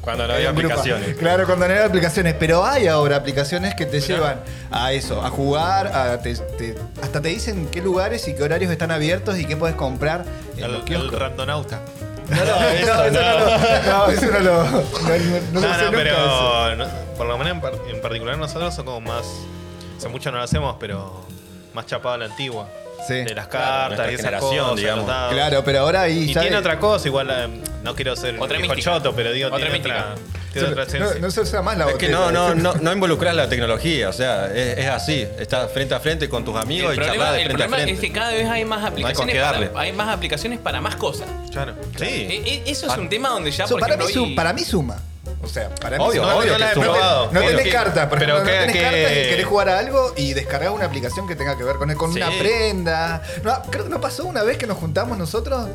Cuando 0.00 0.28
no 0.28 0.34
había 0.34 0.50
aplicaciones. 0.50 1.16
Claro, 1.18 1.46
cuando 1.46 1.66
no 1.66 1.72
había 1.74 1.86
aplicaciones. 1.86 2.34
Pero 2.38 2.64
hay 2.64 2.86
ahora 2.86 3.16
aplicaciones 3.16 3.74
que 3.74 3.86
te 3.86 4.00
llevan 4.00 4.36
a 4.70 4.92
eso, 4.92 5.20
a 5.20 5.30
jugar, 5.30 5.88
a 5.88 6.20
te- 6.20 6.34
te- 6.36 6.76
hasta 7.02 7.20
te 7.20 7.28
dicen 7.28 7.66
qué 7.72 7.82
lugares 7.82 8.28
y 8.28 8.34
qué 8.34 8.42
horarios 8.44 8.70
están 8.70 8.92
abiertos 8.92 9.36
y 9.36 9.46
qué 9.46 9.56
puedes 9.56 9.74
comprar 9.74 10.24
en 10.56 10.62
El, 10.64 10.72
los 10.74 10.88
el 10.88 11.10
randonauta. 11.10 11.80
No, 12.28 12.36
no, 12.36 12.42
eso, 12.70 13.04
eso 13.04 13.20
no, 13.20 13.38
lo, 13.38 13.58
no, 13.82 14.10
eso 14.12 14.26
no 14.30 14.38
lo, 14.38 14.64
no, 14.64 14.70
no- 14.70 14.80
no 15.52 15.60
No, 15.60 15.74
sé 15.74 15.90
no, 15.90 16.76
no- 16.76 16.86
por 17.16 17.26
lo 17.26 17.38
menos 17.38 17.54
en, 17.54 17.60
par- 17.60 17.74
en 17.92 18.00
particular 18.00 18.38
nosotros 18.38 18.74
somos 18.74 18.94
como 18.94 19.12
más. 19.12 19.24
Hace 19.96 20.08
mucho 20.08 20.30
no 20.30 20.38
lo 20.38 20.44
hacemos, 20.44 20.76
pero 20.78 21.24
más 21.74 21.86
chapado 21.86 22.14
a 22.14 22.18
la 22.18 22.24
antigua. 22.26 22.68
Sí. 23.06 23.14
De 23.14 23.34
las 23.34 23.46
Claro, 23.46 23.66
cartas 23.66 23.88
nuestra 23.88 24.10
y 24.10 24.14
esas 24.14 24.24
generación, 24.24 24.64
cosas, 24.64 24.76
digamos. 24.76 25.04
Claro, 25.32 25.64
pero 25.64 25.80
ahora 25.80 26.00
ahí 26.02 26.30
Y 26.30 26.34
ya 26.34 26.40
tiene 26.40 26.56
otra 26.56 26.78
cosa, 26.80 27.06
igual 27.06 27.28
eh, 27.30 27.48
no 27.84 27.94
quiero 27.94 28.16
ser 28.16 28.36
Otra 28.40 28.58
choto, 28.78 29.14
pero 29.14 29.30
digo, 29.32 29.46
Otra 29.48 29.58
tiene 29.58 29.72
mística. 29.74 30.14
otra, 30.14 30.86
tiene 30.86 31.04
otra 31.04 31.14
no, 31.14 31.20
no 31.20 31.30
se 31.30 31.40
usa 31.42 31.62
más 31.62 31.76
la 31.78 31.90
Es 31.90 31.96
que 31.96 32.08
no, 32.08 32.32
no, 32.32 32.54
no, 32.54 32.72
no 32.74 32.92
involucras 32.92 33.34
la 33.34 33.48
tecnología, 33.48 34.08
o 34.08 34.12
sea, 34.12 34.46
es, 34.52 34.78
es 34.78 34.86
así. 34.88 35.24
Estás 35.38 35.70
frente 35.70 35.94
a 35.94 36.00
frente 36.00 36.28
con 36.28 36.44
tus 36.44 36.56
amigos 36.56 36.92
el 36.92 36.96
y 36.96 36.96
problema, 36.96 37.24
charlas 37.26 37.32
de 37.34 37.42
el 37.42 37.46
frente 37.48 37.62
a 37.62 37.66
problema 37.66 37.84
frente. 37.84 37.92
es 37.92 38.00
que 38.12 38.12
cada 38.18 38.32
vez 38.32 38.48
hay 38.48 38.64
más 38.64 38.84
aplicaciones, 38.84 39.34
qué 39.34 39.40
darle. 39.40 39.66
para, 39.68 39.80
hay 39.84 39.92
más 39.92 40.08
aplicaciones 40.08 40.58
para 40.58 40.80
más 40.80 40.96
cosas. 40.96 41.28
Claro. 41.52 41.74
Sí. 41.98 42.04
E- 42.04 42.42
e- 42.66 42.70
eso 42.70 42.90
es 42.90 42.96
un 42.98 43.08
tema 43.08 43.28
donde 43.28 43.50
ya, 43.52 43.66
So, 43.68 43.74
por 43.74 43.82
para, 43.82 43.94
ejemplo, 43.94 44.20
mí 44.22 44.28
hoy- 44.30 44.34
para 44.34 44.52
mí 44.52 44.64
suma. 44.64 44.96
O 45.46 45.48
sea, 45.48 45.70
para 45.76 45.96
mí 45.96 46.04
Obvio, 46.04 46.22
suma. 46.22 46.34
obvio 46.36 46.58
no 46.58 46.66
que. 46.66 46.74
No 47.32 47.40
Obvio 47.40 47.50
tenés 47.50 47.64
que- 47.64 47.70
cartas, 47.70 48.06
pero 48.10 48.16
ejemplo, 48.22 48.38
no 48.40 48.44
que- 48.44 48.50
tenés 48.66 48.76
cartas 48.82 49.00
y 49.00 49.14
que- 49.14 49.28
querés 49.30 49.46
jugar 49.46 49.68
a 49.70 49.78
algo 49.78 50.12
y 50.16 50.34
descargás 50.34 50.70
una 50.70 50.84
aplicación 50.86 51.26
que 51.28 51.36
tenga 51.36 51.56
que 51.56 51.64
ver 51.64 51.76
con, 51.76 51.94
con 51.94 52.12
Sí. 52.12 52.18
una 52.20 52.30
prenda. 52.38 53.22
No, 53.42 53.62
creo 53.70 53.84
que 53.84 53.90
no 53.90 54.00
pasó 54.00 54.24
una 54.24 54.42
vez 54.42 54.58
que 54.58 54.66
nos 54.66 54.76
juntamos 54.76 55.16
nosotros 55.16 55.68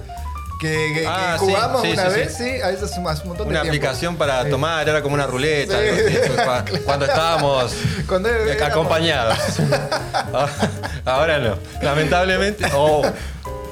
que, 0.60 0.68
que- 0.94 1.00
que 1.02 1.08
Ah, 1.08 1.38
sí, 1.40 1.46
jugamos 1.46 1.82
sí, 1.82 1.92
una 1.94 2.10
sí, 2.12 2.16
vez, 2.20 2.38
sí, 2.38 2.62
a 2.62 2.68
veces 2.68 2.84
hace 2.84 3.00
un 3.00 3.04
montón 3.30 3.48
de 3.48 3.52
Una 3.54 3.62
tiempo. 3.62 3.68
aplicación 3.70 4.16
para 4.18 4.48
tomar, 4.48 4.88
era 4.88 5.02
como 5.02 5.16
una 5.16 5.26
ruleta, 5.26 5.76
cuando 6.86 7.06
estábamos 7.06 7.74
Cuando 8.08 8.30
acompañados. 8.64 9.38
Ahora 11.06 11.40
no, 11.40 11.58
lamentablemente, 11.82 12.66
o 12.76 13.02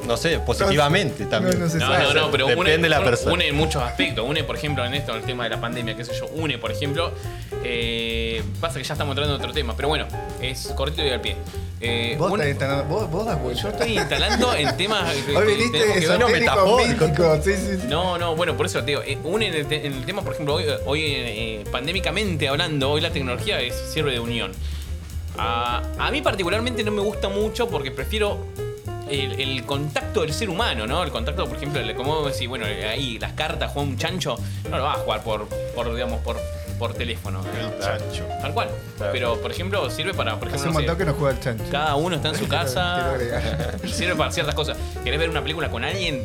no 0.09 0.17
sé, 0.17 0.39
positivamente 0.39 1.25
también. 1.27 1.57
No, 1.59 1.65
no 1.65 1.71
se 1.71 1.77
No, 1.77 1.85
sabe. 1.87 2.03
no, 2.03 2.13
no, 2.13 2.31
pero 2.31 2.47
Depende 2.47 2.73
une, 2.75 2.83
de 2.83 2.89
la 2.89 3.03
persona. 3.03 3.31
une 3.33 3.47
en 3.47 3.55
muchos 3.55 3.81
aspectos. 3.81 4.25
Une, 4.27 4.43
por 4.43 4.57
ejemplo, 4.57 4.83
en 4.83 4.93
esto, 4.95 5.11
en 5.13 5.19
el 5.19 5.23
tema 5.23 5.43
de 5.45 5.51
la 5.51 5.61
pandemia, 5.61 5.95
qué 5.95 6.03
sé 6.03 6.13
yo. 6.19 6.25
Une, 6.35 6.57
por 6.57 6.71
ejemplo. 6.71 7.11
eh, 7.63 8.41
pasa 8.59 8.79
que 8.79 8.83
ya 8.85 8.93
estamos 8.93 9.11
entrando 9.13 9.35
en 9.35 9.41
otro 9.41 9.53
tema, 9.53 9.75
pero 9.75 9.87
bueno, 9.89 10.07
es 10.41 10.67
cortito 10.75 11.05
y 11.05 11.09
al 11.09 11.21
pie. 11.21 11.35
Eh, 11.81 12.15
Vos, 12.17 12.31
estás 12.33 12.47
instalando- 12.49 12.85
vos, 12.85 13.09
vos 13.09 13.25
das 13.25 13.41
vuelta. 13.41 13.61
yo 13.63 13.69
estoy 13.69 13.97
instalando 13.97 14.53
en 14.55 14.75
temas 14.77 15.13
que, 15.13 15.35
Hoy 15.37 15.45
viniste 15.47 16.17
no, 16.17 16.27
metafórico. 16.27 17.05
sí, 17.43 17.53
sí, 17.55 17.77
sí. 17.81 17.87
No, 17.87 18.17
no, 18.17 18.35
bueno, 18.35 18.57
por 18.57 18.65
eso 18.65 18.79
te 18.79 18.87
digo, 18.87 19.01
eh, 19.03 19.17
une 19.23 19.47
en 19.47 19.53
el, 19.53 19.65
te- 19.67 19.85
en 19.85 19.93
el 19.93 20.05
tema, 20.05 20.21
por 20.23 20.33
ejemplo, 20.33 20.55
hoy, 20.55 20.65
hoy, 20.85 21.01
eh, 21.05 21.63
pandémicamente 21.71 22.47
hablando, 22.49 22.89
hoy 22.91 23.01
la 23.01 23.11
tecnología 23.11 23.61
es, 23.61 23.75
sirve 23.93 24.11
de 24.11 24.19
unión. 24.19 24.51
A, 25.37 25.81
a 25.97 26.11
mí 26.11 26.21
particularmente 26.21 26.83
no 26.83 26.91
me 26.91 27.01
gusta 27.01 27.29
mucho 27.29 27.69
porque 27.69 27.91
prefiero 27.91 28.45
el, 29.09 29.39
el 29.39 29.65
contacto 29.65 30.21
del 30.21 30.33
ser 30.33 30.49
humano, 30.49 30.85
¿no? 30.87 31.03
El 31.03 31.11
contacto, 31.11 31.45
por 31.47 31.57
ejemplo, 31.57 31.81
como 31.95 32.27
decís, 32.27 32.47
bueno, 32.47 32.65
ahí 32.65 33.17
las 33.19 33.33
cartas, 33.33 33.71
juega 33.73 33.87
un 33.89 33.97
chancho, 33.97 34.35
no 34.69 34.77
lo 34.77 34.83
vas 34.83 34.97
a 34.97 34.99
jugar 35.01 35.23
por, 35.23 35.47
por 35.47 35.93
digamos, 35.93 36.19
por, 36.21 36.37
por 36.77 36.93
teléfono. 36.93 37.41
El 37.59 37.79
chancho. 37.83 38.25
Tal 38.41 38.53
cual. 38.53 38.69
Claro. 38.97 39.11
Pero, 39.11 39.41
por 39.41 39.51
ejemplo, 39.51 39.89
sirve 39.89 40.13
para, 40.13 40.37
por 40.39 40.47
Hace 40.49 40.57
ejemplo, 40.57 40.69
un 40.69 40.73
no 40.75 40.79
sé, 40.79 40.85
montón 40.87 40.97
que 40.97 41.11
no 41.11 41.17
juega 41.17 41.35
el 41.37 41.43
chancho. 41.43 41.63
cada 41.71 41.95
uno 41.95 42.15
está 42.15 42.29
en 42.29 42.35
su 42.35 42.47
casa. 42.49 43.13
Sirve 43.91 44.15
para 44.15 44.31
ciertas 44.31 44.55
cosas. 44.55 44.77
¿Querés 45.03 45.19
ver 45.19 45.29
una 45.29 45.41
película 45.41 45.69
con 45.69 45.83
alguien? 45.83 46.23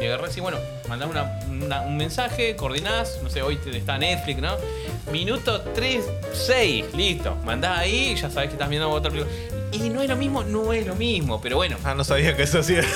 Y 0.00 0.06
agarrás 0.06 0.34
y 0.36 0.40
bueno, 0.40 0.56
mandás 0.88 1.10
una- 1.10 1.40
una- 1.50 1.80
un 1.82 1.96
mensaje, 1.98 2.56
coordinás, 2.56 3.18
no 3.22 3.28
sé, 3.28 3.42
hoy 3.42 3.58
está 3.74 3.98
Netflix, 3.98 4.40
¿no? 4.40 4.56
Minuto 5.12 5.60
3, 5.74 6.02
6, 6.32 6.86
listo. 6.94 7.36
Mandás 7.44 7.78
ahí, 7.78 8.14
ya 8.14 8.30
sabés 8.30 8.48
que 8.48 8.54
estás 8.54 8.70
viendo 8.70 8.88
otra 8.88 9.10
película. 9.10 9.30
Y 9.72 9.88
no 9.90 10.02
es 10.02 10.08
lo 10.08 10.16
mismo, 10.16 10.42
no 10.42 10.72
es 10.72 10.86
lo 10.86 10.94
mismo, 10.96 11.40
pero 11.40 11.56
bueno. 11.56 11.76
Ah, 11.84 11.94
no 11.94 12.02
sabía 12.04 12.36
que 12.36 12.42
eso 12.42 12.58
hacía. 12.60 12.82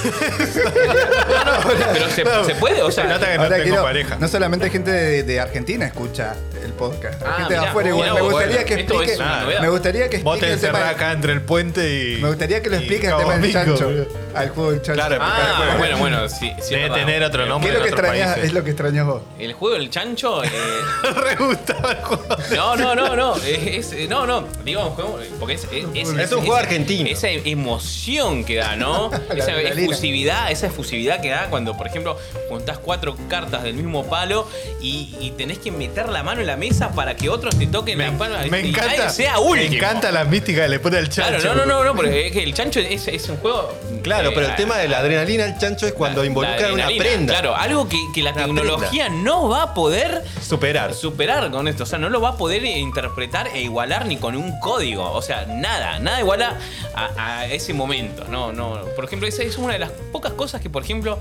No, 1.45 1.45
no, 1.45 1.69
pero 1.93 2.11
se, 2.11 2.25
se 2.47 2.55
puede, 2.57 2.83
o 2.83 2.91
sea. 2.91 3.05
Se 3.05 3.11
nota 3.11 3.27
que 3.31 3.37
no 3.37 3.43
Ahora 3.45 3.57
tengo 3.57 3.69
quiero- 3.69 3.83
pareja. 3.83 4.17
no 4.19 4.29
solamente 4.29 4.71
gente 4.71 4.91
de, 4.91 5.23
de 5.23 5.41
Argentina 5.41 5.87
escucha 5.87 6.35
el 6.67 6.73
podcast, 6.73 7.23
hay 7.23 7.29
Ah, 7.29 7.35
gente 7.39 7.55
de 7.55 7.59
mirá, 7.61 7.71
afuera 7.71 7.89
igual. 7.91 8.03
mirá 8.11 8.15
Me 8.15 8.21
gustaría 8.23 8.47
bueno, 8.55 8.67
que 8.67 8.75
es 8.75 8.81
explique, 8.81 9.61
me 9.61 9.69
gustaría 9.69 10.11
que 10.11 10.19
Vos 10.19 10.39
te 10.41 10.53
encerrás 10.53 10.95
acá 10.95 11.13
entre 11.13 11.33
el 11.33 11.43
puente 11.43 12.03
y. 12.17 12.21
Me 12.23 12.29
gustaría 12.29 12.63
que 12.63 12.71
lo 12.71 12.77
y 12.77 12.79
explique 12.81 13.07
el 13.09 13.17
tema 13.17 13.37
del 13.39 13.53
chancho, 13.53 13.91
al 14.35 14.49
juego 14.51 14.71
del 14.73 14.83
chancho. 14.83 15.01
Claro, 15.07 15.19
Ah, 15.21 15.75
bueno, 15.79 15.99
bueno, 15.99 16.29
sí, 16.29 16.53
sí, 16.61 16.71
Debe 16.71 16.83
verdad. 16.85 16.97
tener 16.97 17.23
otro 17.23 17.47
nombre. 17.47 17.71
¿Qué 17.71 17.77
es 17.77 17.81
lo 17.81 17.85
que 17.85 17.91
extrañas? 17.91 18.37
Es 18.39 18.53
lo 18.53 18.65
que 18.65 18.71
extrañas 18.71 19.07
vos. 19.07 19.23
El 19.39 19.53
juego 19.53 19.77
del 19.77 19.91
chancho. 19.91 20.43
eh, 20.45 20.49
Re 21.15 21.37
gustaba 21.37 21.93
el 21.93 21.99
juego. 22.03 22.25
No, 22.55 22.77
no, 22.77 22.95
no, 22.95 23.17
no. 23.17 23.37
Es, 23.37 23.93
es- 23.93 24.09
no, 24.09 24.27
no. 24.27 24.45
Digo, 24.65 24.87
un 24.87 24.91
juego, 24.95 25.19
porque 25.39 25.55
es, 25.55 25.65
es, 25.73 26.09
Es 26.09 26.33
un 26.33 26.41
juego 26.41 26.57
argentino. 26.57 27.09
Esa 27.09 27.29
emoción 27.29 28.45
que 28.45 28.57
da, 28.57 28.77
¿no? 28.77 29.11
La 29.29 29.35
esa 29.35 29.61
efusividad, 29.61 30.51
esa 30.51 30.67
efusividad 30.67 31.21
que 31.21 31.31
da 31.31 31.49
cuando, 31.51 31.77
por 31.77 31.87
ejemplo, 31.87 32.19
juntás 32.49 32.79
cuatro 32.79 33.17
cartas 33.29 33.63
del 33.63 33.75
mismo 33.75 34.05
palo 34.07 34.49
y, 34.81 35.15
y 35.21 35.33
tenés 35.33 35.59
que 35.59 35.71
meter 35.71 36.09
la 36.09 36.23
mano 36.23 36.41
en 36.41 36.47
la 36.47 36.54
mesa 36.57 36.93
para 36.93 37.17
que 37.17 37.29
otros 37.29 37.59
te 37.59 37.67
toquen 37.67 37.99
la 37.99 38.13
palma. 38.13 38.39
Me 38.51 38.61
y 38.61 38.69
encanta. 38.71 39.09
sea 39.11 39.35
me 39.35 39.41
último. 39.41 39.75
encanta 39.77 40.11
la 40.13 40.25
mística 40.25 40.63
que 40.63 40.69
le 40.69 40.79
pone 40.81 40.99
el 40.99 41.09
chancho. 41.09 41.41
Claro, 41.41 41.55
no, 41.55 41.67
no, 41.67 41.75
no, 41.79 41.85
no, 41.85 41.95
porque 41.97 42.27
es 42.27 42.33
que 42.33 42.43
el 42.43 42.55
chancho 42.55 42.81
es, 42.81 43.09
es 43.09 43.29
un 43.29 43.37
juego. 43.39 43.73
Claro, 44.03 44.31
eh, 44.31 44.33
pero 44.35 44.47
el 44.49 44.57
tema 44.57 44.77
de 44.79 44.89
la 44.89 44.99
adrenalina 44.99 45.45
del 45.45 45.59
chancho 45.59 45.87
es 45.87 45.93
cuando 45.93 46.21
la- 46.23 46.27
involucra 46.27 46.69
la 46.69 46.75
una 46.75 46.87
prenda. 46.89 47.33
Claro, 47.35 47.55
algo 47.57 47.89
que, 47.89 47.99
que 48.15 48.23
la 48.23 48.33
Una 48.33 48.45
tecnología 48.45 49.09
no 49.09 49.49
va 49.49 49.63
a 49.63 49.75
poder 49.75 50.23
Superar. 50.47 50.93
superar 50.95 51.51
con 51.51 51.69
esto. 51.69 51.85
O 51.85 51.87
sea, 51.87 51.99
no 51.99 52.09
lo 52.11 52.21
va 52.21 52.31
a 52.31 52.37
poder 52.37 52.65
interpretar 52.65 53.49
e 53.55 53.63
igualar 53.63 54.07
ni 54.07 54.17
con 54.17 54.37
un 54.37 54.59
código. 54.61 55.11
O 55.13 55.23
sea, 55.23 55.47
nada, 55.47 55.99
nada 56.01 56.21
iguala 56.21 56.59
a, 56.95 57.39
a 57.39 57.47
ese 57.47 57.73
momento. 57.73 58.25
No, 58.29 58.53
no. 58.53 58.81
Por 58.97 59.05
ejemplo, 59.05 59.27
esa 59.29 59.43
es 59.43 59.57
una 59.59 59.73
de 59.75 59.79
las 59.79 59.91
pocas 60.13 60.33
cosas 60.33 60.61
que, 60.61 60.69
por 60.71 60.83
ejemplo, 60.85 61.19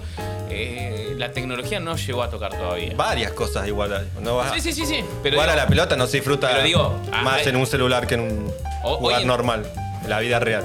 eh, 0.49 1.13
la 1.17 1.31
tecnología 1.31 1.79
no 1.79 1.95
llegó 1.95 2.23
a 2.23 2.29
tocar 2.29 2.51
todavía. 2.55 2.93
Varias 2.95 3.31
cosas 3.31 3.67
igual. 3.67 4.07
No 4.21 4.35
vas 4.37 4.53
Sí, 4.53 4.61
sí, 4.61 4.73
sí, 4.73 4.85
sí. 4.85 5.03
Pero 5.23 5.35
jugar 5.37 5.49
a 5.49 5.53
digo, 5.53 5.63
la 5.63 5.67
pelota 5.69 5.95
no 5.95 6.05
se 6.07 6.17
disfruta 6.17 6.49
pero 6.49 6.63
digo, 6.63 6.99
ah, 7.11 7.21
más 7.23 7.47
en 7.47 7.55
un 7.55 7.65
celular 7.65 8.05
que 8.05 8.15
en 8.15 8.19
un 8.21 8.53
O- 8.83 8.99
lugar 9.01 9.21
en- 9.21 9.27
normal, 9.27 9.65
en 10.03 10.09
la 10.09 10.19
vida 10.19 10.39
real. 10.39 10.63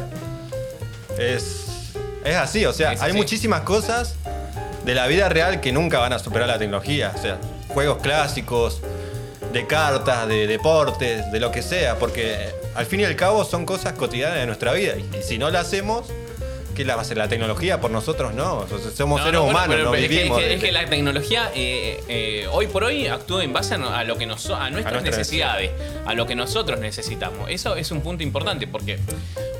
Es, 1.18 1.92
es 2.24 2.36
así, 2.36 2.64
o 2.66 2.72
sea, 2.72 2.92
Es 2.92 3.02
hay 3.02 3.10
así. 3.10 3.16
muchísimas 3.18 3.62
cosas 3.62 4.14
de 4.84 4.94
la 4.94 5.06
vida 5.06 5.28
real 5.28 5.60
que 5.60 5.72
nunca 5.72 5.98
van 5.98 6.12
a 6.12 6.18
superar 6.18 6.48
la 6.48 6.58
tecnología. 6.58 7.12
O 7.16 7.20
sea, 7.20 7.38
juegos 7.68 7.98
clásicos, 8.02 8.80
de 9.52 9.66
cartas, 9.66 10.28
de 10.28 10.46
deportes, 10.46 11.30
de 11.32 11.40
lo 11.40 11.50
que 11.50 11.62
sea, 11.62 11.98
porque 11.98 12.50
al 12.74 12.86
fin 12.86 13.00
y 13.00 13.04
al 13.04 13.16
cabo 13.16 13.44
son 13.44 13.64
cosas 13.64 13.94
cotidianas 13.94 14.36
de 14.38 14.46
nuestra 14.46 14.72
vida. 14.72 14.94
Y, 14.96 15.18
y 15.18 15.22
si 15.22 15.38
no 15.38 15.50
la 15.50 15.60
hacemos, 15.60 16.06
¿qué 16.78 16.84
la 16.84 16.94
va 16.94 17.00
a 17.00 17.04
hacer 17.04 17.16
la 17.16 17.28
tecnología 17.28 17.80
por 17.80 17.90
nosotros? 17.90 18.32
No, 18.34 18.64
somos 18.96 19.18
No, 19.20 19.24
seres 19.26 19.32
no, 19.40 19.42
bueno, 19.42 19.48
humanos, 19.50 19.78
no 19.82 19.90
vivimos. 19.90 20.38
Es 20.38 20.44
que, 20.44 20.48
de- 20.48 20.54
es 20.54 20.60
que 20.62 20.70
la 20.72 20.86
tecnología 20.86 21.50
eh, 21.54 22.00
eh, 22.08 22.46
hoy 22.52 22.68
por 22.68 22.84
hoy 22.84 23.08
actúa 23.08 23.42
en 23.42 23.52
base 23.52 23.74
a, 23.74 24.04
lo 24.04 24.16
que 24.16 24.26
nos, 24.26 24.48
a 24.50 24.70
nuestras 24.70 25.02
necesidades, 25.02 25.72
a 26.06 26.14
lo 26.14 26.24
que 26.26 26.36
nosotros 26.36 26.78
necesitamos. 26.78 27.50
Eso 27.50 27.74
es 27.74 27.90
un 27.90 28.00
punto 28.00 28.22
importante 28.22 28.68
porque 28.68 28.98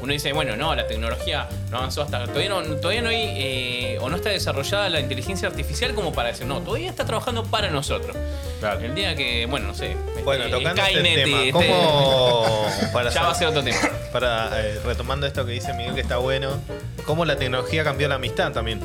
uno 0.01 0.13
dice, 0.13 0.33
bueno, 0.33 0.55
no, 0.57 0.73
la 0.77 0.87
tecnología 0.87 1.49
no 1.73 1.79
avanzó 1.79 2.03
hasta. 2.03 2.25
Todavía 2.27 2.49
no, 2.51 2.63
todavía 2.77 3.03
no 3.03 3.09
hay. 3.09 3.17
eh, 3.21 3.99
o 4.01 4.09
no 4.09 4.15
está 4.15 4.31
desarrollada 4.31 4.89
la 4.89 5.01
inteligencia 5.01 5.49
artificial 5.49 5.93
como 5.95 6.13
para 6.13 6.29
decir, 6.29 6.47
no, 6.47 6.61
todavía 6.61 6.89
está 6.89 7.05
trabajando 7.05 7.43
para 7.45 7.69
nosotros. 7.71 8.17
Claro. 8.61 8.81
El 8.81 8.95
día 8.95 9.17
que, 9.17 9.47
bueno, 9.47 9.67
no 9.69 9.75
sé. 9.75 9.97
Bueno, 10.25 10.45
este, 10.45 10.57
tocando 10.57 10.83
este 10.83 11.03
tema, 11.03 11.39
este, 11.45 11.53
¿cómo 11.53 12.67
para 12.93 13.11
ya 13.11 13.23
va 13.23 13.31
a 13.33 13.35
ser 13.35 13.49
otro 13.49 13.63
tema. 13.65 13.79
para 14.13 14.51
retomando 14.85 15.27
esto 15.27 15.45
que 15.45 15.53
dice 15.53 15.73
Miguel 15.75 15.95
que 15.95 16.01
está 16.01 16.17
bueno, 16.19 16.61
cómo 17.09 17.25
la 17.25 17.37
tecnología 17.37 17.83
cambió 17.85 18.07
la 18.07 18.17
amistad 18.17 18.53
también. 18.53 18.81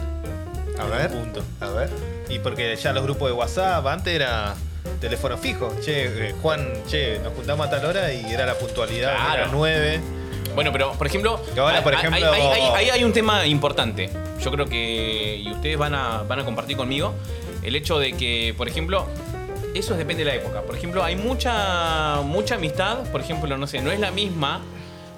A 0.79 0.83
En 0.85 0.89
ver. 0.91 1.11
un 1.11 1.23
punto. 1.23 1.43
A 1.59 1.67
ver. 1.71 1.89
Y 2.29 2.39
porque 2.39 2.73
ya 2.77 2.93
los 2.93 3.03
grupos 3.03 3.27
de 3.27 3.33
WhatsApp 3.33 3.85
antes 3.85 4.13
era 4.15 4.55
teléfono 5.01 5.37
fijo. 5.37 5.75
Che, 5.83 6.29
eh, 6.29 6.35
Juan, 6.41 6.69
che, 6.89 7.19
nos 7.21 7.33
juntamos 7.33 7.67
a 7.67 7.69
tal 7.69 7.83
hora 7.85 8.13
y 8.13 8.31
era 8.33 8.45
la 8.45 8.53
puntualidad, 8.55 9.13
Claro. 9.13 9.33
era 9.43 9.47
9. 9.51 9.99
Bueno, 10.55 10.71
pero 10.71 10.93
por 10.93 11.05
ejemplo, 11.05 11.37
ahora, 11.59 11.83
por 11.83 11.93
hay- 11.95 11.99
ejemplo- 11.99 12.31
hay, 12.31 12.41
hay- 12.41 12.61
hay- 12.75 12.89
hay 12.91 13.03
un 13.03 13.11
tema 13.11 13.45
importante. 13.45 14.09
Yo 14.41 14.51
creo 14.51 14.67
que, 14.67 15.41
y 15.43 15.51
ustedes 15.51 15.77
van 15.77 15.93
a, 15.93 16.23
van 16.23 16.39
a 16.39 16.45
compartir 16.45 16.77
conmigo, 16.77 17.13
el 17.61 17.75
hecho 17.75 17.99
de 17.99 18.13
que, 18.13 18.53
por 18.57 18.69
ejemplo, 18.69 19.05
eso 19.73 19.95
depende 19.95 20.23
de 20.23 20.29
la 20.31 20.35
época. 20.37 20.61
Por 20.61 20.77
ejemplo, 20.77 21.03
hay 21.03 21.17
mucha, 21.17 22.21
mucha 22.23 22.55
amistad, 22.55 22.99
por 23.11 23.19
ejemplo, 23.19 23.57
no 23.57 23.67
sé, 23.67 23.81
no 23.81 23.91
es 23.91 23.99
la 23.99 24.11
misma, 24.11 24.61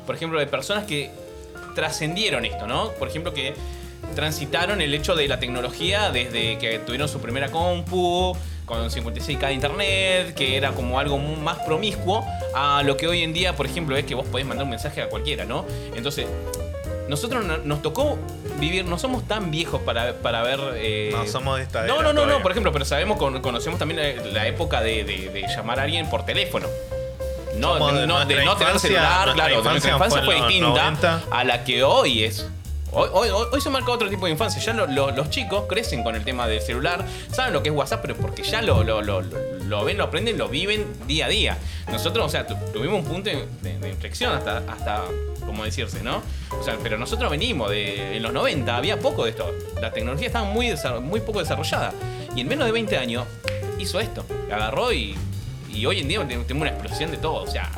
por 0.07 0.15
ejemplo, 0.15 0.39
de 0.39 0.47
personas 0.47 0.85
que 0.85 1.11
trascendieron 1.75 2.45
esto, 2.45 2.65
¿no? 2.65 2.91
Por 2.93 3.07
ejemplo, 3.09 3.33
que 3.33 3.53
transitaron 4.15 4.81
el 4.81 4.93
hecho 4.93 5.15
de 5.15 5.27
la 5.27 5.39
tecnología 5.39 6.09
desde 6.11 6.57
que 6.57 6.79
tuvieron 6.79 7.07
su 7.09 7.19
primera 7.19 7.49
compu, 7.51 8.35
con 8.65 8.89
56K 8.89 9.47
de 9.47 9.53
internet, 9.53 10.33
que 10.35 10.57
era 10.57 10.71
como 10.71 10.99
algo 10.99 11.17
más 11.19 11.57
promiscuo, 11.59 12.25
a 12.55 12.81
lo 12.83 12.97
que 12.97 13.07
hoy 13.07 13.21
en 13.21 13.33
día, 13.33 13.55
por 13.55 13.65
ejemplo, 13.67 13.95
es 13.95 14.05
que 14.05 14.15
vos 14.15 14.25
podés 14.27 14.45
mandar 14.47 14.63
un 14.63 14.71
mensaje 14.71 15.01
a 15.01 15.09
cualquiera, 15.09 15.45
¿no? 15.45 15.65
Entonces, 15.95 16.25
nosotros 17.07 17.45
no- 17.45 17.57
nos 17.57 17.81
tocó 17.83 18.17
vivir, 18.59 18.85
no 18.85 18.97
somos 18.97 19.27
tan 19.27 19.51
viejos 19.51 19.81
para, 19.81 20.13
para 20.15 20.41
ver... 20.41 20.59
eh, 20.77 21.09
No, 21.13 21.27
somos 21.27 21.57
de 21.57 21.63
esta 21.63 21.85
no, 21.85 22.01
no, 22.01 22.13
no, 22.13 22.25
no, 22.25 22.41
por 22.41 22.51
ejemplo, 22.51 22.71
pero 22.71 22.85
sabemos, 22.85 23.17
con- 23.17 23.41
conocemos 23.41 23.77
también 23.77 23.99
la, 24.17 24.23
la 24.31 24.47
época 24.47 24.81
de, 24.81 25.03
de- 25.03 25.29
de 25.29 25.41
llamar 25.47 25.79
a 25.79 25.83
alguien 25.83 26.09
por 26.09 26.25
teléfono. 26.25 26.67
No, 27.57 27.73
Somos 27.77 27.93
de, 27.93 28.07
no, 28.07 28.25
de 28.25 28.45
no 28.45 28.55
tener 28.57 28.79
celular, 28.79 29.33
claro, 29.33 29.53
nuestra 29.63 29.73
infancia 29.75 29.91
infancia 29.93 30.21
fue 30.23 30.35
fue 30.37 30.47
distinta 30.47 30.91
90. 30.91 31.21
a 31.31 31.43
la 31.43 31.63
que 31.63 31.83
hoy 31.83 32.23
es. 32.23 32.47
Hoy, 32.97 33.27
hoy, 33.29 33.59
se 33.59 33.69
marca 33.69 33.91
otro 33.91 34.09
tipo 34.09 34.25
de 34.25 34.31
infancia. 34.31 34.61
Ya 34.61 34.71
lo- 34.73 34.87
lo- 34.87 35.11
los 35.11 35.29
chicos 35.29 35.65
crecen 35.67 36.01
con 36.01 36.15
el 36.15 36.23
tema 36.23 36.47
del 36.47 36.61
celular, 36.61 37.03
saben 37.29 37.51
lo 37.51 37.61
que 37.61 37.67
es 37.69 37.75
WhatsApp, 37.75 37.99
pero 38.01 38.15
porque 38.15 38.41
ya 38.41 38.61
lo, 38.61 38.85
lo, 38.85 39.01
lo- 39.01 39.83
ven, 39.83 39.97
lo 39.97 40.03
aprenden, 40.05 40.37
lo 40.37 40.47
viven 40.47 40.85
día 41.05 41.25
a 41.25 41.29
día. 41.29 41.57
Nosotros, 41.91 42.25
o 42.25 42.29
sea, 42.29 42.47
tu- 42.47 42.55
tuvimos 42.71 42.99
un 43.01 43.05
punto 43.05 43.29
de, 43.29 43.47
de- 43.61 43.79
de 43.79 43.89
inflexión 43.89 44.31
hasta, 44.33 44.59
hasta, 44.69 45.03
como 45.45 45.65
decirse, 45.65 46.01
¿no? 46.03 46.21
O 46.57 46.63
sea, 46.63 46.77
pero 46.81 46.97
nosotros 46.97 47.29
venimos 47.29 47.69
de. 47.69 48.15
En 48.15 48.23
los 48.23 48.31
90 48.31 48.77
había 48.77 48.97
poco 48.97 49.25
de 49.25 49.31
esto. 49.31 49.51
La 49.81 49.91
tecnología 49.91 50.27
estaba 50.27 50.45
muy, 50.45 50.73
muy 51.01 51.19
poco 51.19 51.39
desarrollada. 51.39 51.91
Y 52.33 52.41
en 52.41 52.47
menos 52.47 52.65
de 52.65 52.71
20 52.71 52.97
años 52.97 53.25
hizo 53.77 53.99
esto. 53.99 54.23
Agarró 54.49 54.93
y. 54.93 55.17
Y 55.75 55.85
hoy 55.85 55.99
en 55.99 56.07
día 56.07 56.19
tenemos 56.27 56.49
una 56.61 56.69
explosión 56.69 57.11
de 57.11 57.17
todo. 57.17 57.43
O 57.43 57.47
sea, 57.47 57.69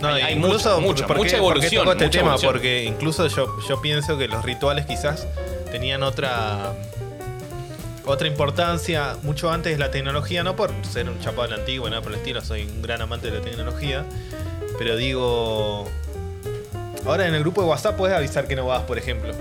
No, 0.00 0.08
Hay- 0.08 0.22
hay 0.22 0.34
incluso, 0.34 0.80
mucho, 0.82 0.88
mucho, 1.02 1.06
¿por 1.06 1.16
qué- 1.16 1.22
mucha 1.22 1.38
por 1.38 1.60
qué 1.60 1.66
evolución, 1.66 1.88
este 1.88 2.04
mucha 2.04 2.10
tema? 2.10 2.22
evolución. 2.32 2.52
Porque 2.52 2.84
incluso 2.84 3.26
yo, 3.28 3.58
yo 3.66 3.80
pienso 3.80 4.18
que 4.18 4.28
los 4.28 4.44
rituales 4.44 4.84
quizás 4.86 5.26
tenían 5.72 6.02
otra 6.02 6.72
otra 8.06 8.28
importancia 8.28 9.16
mucho 9.22 9.50
antes 9.50 9.72
de 9.72 9.78
la 9.78 9.90
tecnología, 9.90 10.44
no 10.44 10.56
por 10.56 10.70
ser 10.82 11.08
un 11.08 11.18
chapado 11.20 11.44
de 11.44 11.48
la 11.50 11.56
antigua, 11.56 11.88
nada 11.88 12.02
por 12.02 12.12
el 12.12 12.18
estilo, 12.18 12.42
soy 12.42 12.64
un 12.64 12.82
gran 12.82 13.00
amante 13.00 13.30
de 13.30 13.38
la 13.38 13.42
tecnología, 13.42 14.04
pero 14.78 14.96
digo, 14.96 15.88
ahora 17.06 17.26
en 17.26 17.34
el 17.34 17.40
grupo 17.40 17.62
de 17.62 17.68
WhatsApp 17.68 17.96
puedes 17.96 18.14
avisar 18.14 18.46
que 18.46 18.56
no 18.56 18.66
vas, 18.66 18.82
por 18.82 18.98
ejemplo, 18.98 19.32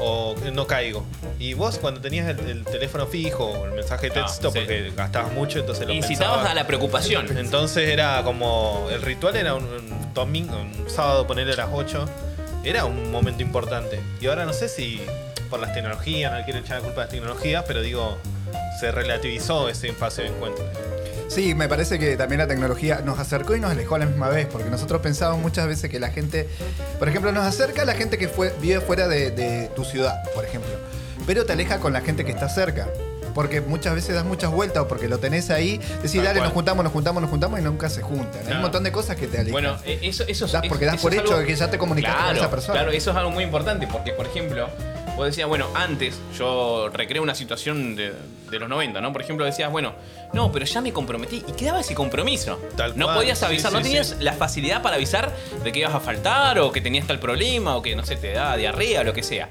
o 0.00 0.34
no 0.52 0.66
caigo. 0.66 1.04
Y 1.38 1.54
vos 1.54 1.78
cuando 1.78 2.00
tenías 2.00 2.28
el, 2.28 2.38
el 2.48 2.64
teléfono 2.64 3.06
fijo 3.06 3.44
o 3.46 3.66
el 3.66 3.72
mensaje 3.72 4.10
de 4.10 4.18
Ah, 4.20 4.24
texto, 4.24 4.50
sí. 4.50 4.58
porque 4.58 4.92
gastabas 4.96 5.32
mucho, 5.32 5.58
entonces 5.60 5.86
lo 5.86 5.92
incitabas 5.92 6.28
pensabas. 6.38 6.50
a 6.50 6.54
la 6.54 6.66
preocupación. 6.66 7.36
Entonces 7.38 7.88
era 7.88 8.22
como. 8.24 8.88
El 8.90 9.02
ritual 9.02 9.36
era 9.36 9.54
un, 9.54 9.64
un 9.64 10.14
domingo, 10.14 10.56
un 10.56 10.88
sábado, 10.90 11.26
ponerle 11.26 11.52
a 11.52 11.56
las 11.56 11.68
8. 11.72 12.04
Era 12.64 12.84
un 12.84 13.10
momento 13.10 13.42
importante. 13.42 14.00
Y 14.20 14.26
ahora 14.26 14.44
no 14.44 14.52
sé 14.52 14.68
si 14.68 15.00
por 15.48 15.60
las 15.60 15.72
tecnologías, 15.72 16.32
no 16.32 16.44
quiero 16.44 16.60
echar 16.60 16.78
la 16.78 16.84
culpa 16.84 17.00
a 17.02 17.04
las 17.04 17.10
tecnologías, 17.10 17.64
pero 17.66 17.80
digo, 17.82 18.18
se 18.78 18.92
relativizó 18.92 19.68
ese 19.68 19.92
fase 19.92 20.22
de 20.22 20.28
encuentro. 20.28 20.64
Sí, 21.30 21.54
me 21.54 21.68
parece 21.68 21.98
que 22.00 22.16
también 22.16 22.40
la 22.40 22.48
tecnología 22.48 23.02
nos 23.04 23.20
acercó 23.20 23.54
y 23.54 23.60
nos 23.60 23.70
alejó 23.70 23.94
a 23.94 24.00
la 24.00 24.06
misma 24.06 24.28
vez, 24.28 24.46
porque 24.50 24.68
nosotros 24.68 25.00
pensábamos 25.00 25.40
muchas 25.40 25.68
veces 25.68 25.88
que 25.88 26.00
la 26.00 26.10
gente, 26.10 26.48
por 26.98 27.08
ejemplo, 27.08 27.30
nos 27.30 27.44
acerca 27.46 27.82
a 27.82 27.84
la 27.84 27.94
gente 27.94 28.18
que 28.18 28.26
fue, 28.28 28.52
vive 28.60 28.80
fuera 28.80 29.06
de, 29.06 29.30
de 29.30 29.68
tu 29.76 29.84
ciudad, 29.84 30.22
por 30.34 30.44
ejemplo, 30.44 30.70
pero 31.26 31.46
te 31.46 31.52
aleja 31.52 31.78
con 31.78 31.92
la 31.92 32.00
gente 32.00 32.24
que 32.24 32.32
está 32.32 32.48
cerca. 32.48 32.88
Porque 33.32 33.60
muchas 33.60 33.94
veces 33.94 34.16
das 34.16 34.24
muchas 34.24 34.50
vueltas 34.50 34.82
o 34.82 34.88
porque 34.88 35.06
lo 35.06 35.18
tenés 35.18 35.50
ahí, 35.50 35.78
decís, 36.02 36.14
Tal 36.14 36.24
dale, 36.24 36.38
cual. 36.40 36.44
nos 36.48 36.52
juntamos, 36.52 36.82
nos 36.82 36.92
juntamos, 36.92 37.22
nos 37.22 37.30
juntamos 37.30 37.60
y 37.60 37.62
nunca 37.62 37.88
se 37.88 38.02
juntan. 38.02 38.40
Hay 38.48 38.54
un 38.54 38.62
montón 38.62 38.82
de 38.82 38.90
cosas 38.90 39.14
que 39.14 39.28
te 39.28 39.36
alejan. 39.38 39.52
Bueno, 39.52 39.76
eh, 39.84 40.00
eso, 40.02 40.24
eso 40.26 40.46
es- 40.46 40.52
Das- 40.52 40.64
porque 40.68 40.84
das 40.84 40.96
eso 40.96 41.02
por 41.04 41.14
es 41.14 41.20
hecho 41.20 41.34
algo- 41.36 41.46
que 41.46 41.54
ya 41.54 41.70
te 41.70 41.78
comunicaste 41.78 42.24
con 42.26 42.36
esa 42.36 42.50
persona. 42.50 42.80
Claro, 42.80 42.90
eso 42.90 43.12
es 43.12 43.16
algo 43.16 43.30
muy 43.30 43.44
importante 43.44 43.86
porque, 43.86 44.12
por 44.14 44.26
ejemplo, 44.26 44.68
vos 45.16 45.26
decías, 45.26 45.48
bueno, 45.48 45.66
antes 45.74 46.18
yo 46.36 46.88
recreo 46.92 47.22
una 47.22 47.34
situación 47.34 47.94
de, 47.96 48.12
de 48.50 48.58
los 48.58 48.68
90, 48.68 49.00
¿no? 49.00 49.12
Por 49.12 49.22
ejemplo, 49.22 49.44
decías, 49.44 49.70
bueno, 49.70 49.92
no, 50.32 50.50
pero 50.52 50.64
ya 50.64 50.80
me 50.80 50.92
comprometí 50.92 51.44
y 51.46 51.52
quedaba 51.52 51.80
ese 51.80 51.94
compromiso. 51.94 52.58
Tal 52.76 52.96
no 52.96 53.06
cual, 53.06 53.18
podías 53.18 53.42
avisar, 53.42 53.70
sí, 53.70 53.76
no 53.76 53.82
tenías 53.82 54.08
sí. 54.08 54.14
la 54.20 54.32
facilidad 54.32 54.82
para 54.82 54.96
avisar 54.96 55.34
de 55.62 55.72
que 55.72 55.80
ibas 55.80 55.94
a 55.94 56.00
faltar 56.00 56.58
o 56.58 56.72
que 56.72 56.80
tenías 56.80 57.06
tal 57.06 57.18
problema 57.18 57.76
o 57.76 57.82
que, 57.82 57.94
no 57.96 58.04
sé, 58.04 58.16
te 58.16 58.32
daba 58.32 58.56
diarrea 58.56 59.00
o 59.02 59.04
lo 59.04 59.12
que 59.12 59.22
sea. 59.22 59.48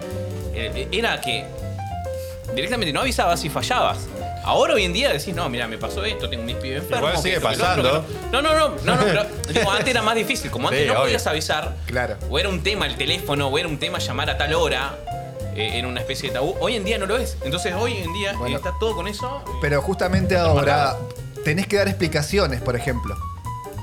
Eh, 0.53 0.87
Era 0.91 1.21
que 1.21 1.45
directamente 2.55 2.91
no 2.93 3.01
avisabas 3.01 3.43
y 3.45 3.49
fallabas. 3.49 4.07
Ahora 4.43 4.73
hoy 4.73 4.85
en 4.85 4.93
día 4.93 5.11
decís, 5.11 5.35
no, 5.35 5.47
mira, 5.49 5.67
me 5.67 5.77
pasó 5.77 6.03
esto, 6.05 6.29
tengo 6.29 6.43
mis 6.43 6.55
pibes 6.55 6.81
enfermos. 6.81 7.09
Igual 7.09 7.17
sigue 7.23 7.35
esto, 7.35 7.47
pasando. 7.47 8.05
No, 8.31 8.41
no, 8.41 8.53
no, 8.55 8.69
no, 8.83 8.95
no, 8.95 9.03
pero 9.03 9.25
digo, 9.53 9.69
antes 9.71 9.89
era 9.89 10.01
más 10.01 10.15
difícil. 10.15 10.49
Como 10.49 10.69
antes 10.69 10.81
Sí, 10.83 10.87
no 10.87 10.93
obvio. 10.93 11.03
podías 11.03 11.27
avisar, 11.27 11.75
Claro. 11.85 12.15
o 12.29 12.39
era 12.39 12.49
un 12.49 12.63
tema 12.63 12.87
el 12.87 12.95
teléfono, 12.95 13.47
o 13.49 13.57
era 13.59 13.67
un 13.67 13.77
tema 13.77 13.99
llamar 13.99 14.29
a 14.29 14.37
tal 14.37 14.53
hora, 14.53 14.97
eh, 15.59 15.77
era 15.79 15.87
una 15.87 15.99
especie 16.01 16.29
de 16.29 16.33
tabú. 16.35 16.55
Hoy 16.59 16.75
en 16.75 16.83
día 16.85 16.97
no 16.97 17.05
lo 17.05 17.17
es. 17.17 17.37
Entonces 17.43 17.73
hoy 17.77 17.97
en 17.97 18.13
día 18.13 18.33
Bueno. 18.37 18.55
eh, 18.55 18.57
está 18.57 18.73
todo 18.79 18.95
con 18.95 19.07
eso. 19.07 19.43
Pero 19.61 19.81
justamente 19.81 20.37
ahora 20.37 20.95
tenés 21.43 21.67
que 21.67 21.77
dar 21.77 21.87
explicaciones, 21.87 22.61
por 22.61 22.75
ejemplo. 22.75 23.15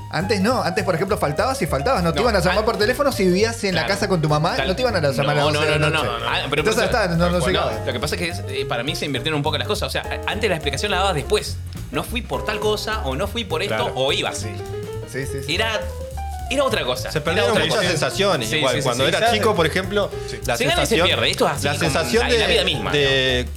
Antes 0.09 0.39
no, 0.39 0.61
antes 0.63 0.85
por 0.85 0.95
ejemplo 0.95 1.17
faltabas 1.17 1.61
y 1.61 1.67
faltabas, 1.67 2.01
no 2.01 2.11
te 2.13 2.15
No, 2.17 2.21
iban 2.21 2.35
a 2.37 2.39
llamar 2.39 2.59
an- 2.59 2.65
por 2.65 2.77
teléfono 2.77 3.11
si 3.11 3.25
vivías 3.25 3.61
en 3.65 3.75
la 3.75 3.85
casa 3.85 4.07
con 4.07 4.21
tu 4.21 4.29
mamá, 4.29 4.55
Tal- 4.55 4.65
no 4.69 4.73
te 4.75 4.81
iban 4.81 4.95
a 4.95 4.99
llamar 5.01 5.37
a 5.37 5.41
no, 5.41 5.45
las 5.51 5.53
no, 5.53 5.59
12 5.59 5.71
de 5.73 5.79
no, 5.79 5.89
la 5.89 5.97
no, 5.97 6.03
noche. 6.05 6.23
no. 6.23 6.29
Ah, 6.29 6.47
pero 6.49 6.61
Entonces 6.61 6.83
está, 6.85 7.07
no, 7.09 7.15
no 7.17 7.39
Bueno, 7.39 7.45
llegaba. 7.47 7.85
Lo 7.85 7.91
que 7.93 7.99
pasa 7.99 8.15
es 8.15 8.21
que 8.21 8.29
es, 8.29 8.43
eh, 8.47 8.65
para 8.65 8.83
mí 8.83 8.95
se 8.95 9.05
invirtieron 9.05 9.37
un 9.37 9.43
poco 9.43 9.57
las 9.57 9.67
cosas. 9.67 9.87
O 9.87 9.91
sea, 9.91 10.21
antes 10.27 10.49
la 10.49 10.55
explicación 10.55 10.91
la 10.91 10.97
dabas 10.99 11.15
después. 11.15 11.57
No 11.91 12.03
fui 12.05 12.21
por 12.21 12.45
tal 12.45 12.59
cosa, 12.61 13.05
o 13.05 13.15
no 13.17 13.27
fui 13.27 13.43
por 13.43 13.61
esto, 13.61 13.75
Claro. 13.75 13.93
o 13.95 14.13
ibas. 14.13 14.37
Sí, 14.37 14.49
sí, 15.11 15.25
sí. 15.25 15.43
sí. 15.45 15.55
Era, 15.55 15.81
era 16.49 16.63
otra 16.63 16.83
cosa. 16.85 17.11
Se 17.11 17.21
perdieron 17.21 17.51
muchas 17.53 17.67
cosa. 17.69 17.81
sensaciones. 17.89 18.49
Sí, 18.49 18.57
igual, 18.57 18.75
sí, 18.75 18.81
sí, 18.81 18.83
cuando 18.85 19.03
sí. 19.05 19.13
era 19.15 19.31
chico, 19.31 19.55
por 19.55 19.65
ejemplo, 19.65 20.09
la 20.45 20.57
Se 20.57 20.63
gana 20.65 20.83
y 20.83 20.85
se 20.85 20.87
sensación. 20.95 21.07
pierde, 21.07 21.29
esto 21.31 21.45
es 21.47 21.51
así 21.53 21.65
la 21.65 21.75
sensación 21.77 22.23
la- 22.27 22.33
de, 22.33 22.39
la 22.39 22.47
vida 22.47 22.63
misma, 22.63 22.91
de 22.91 23.47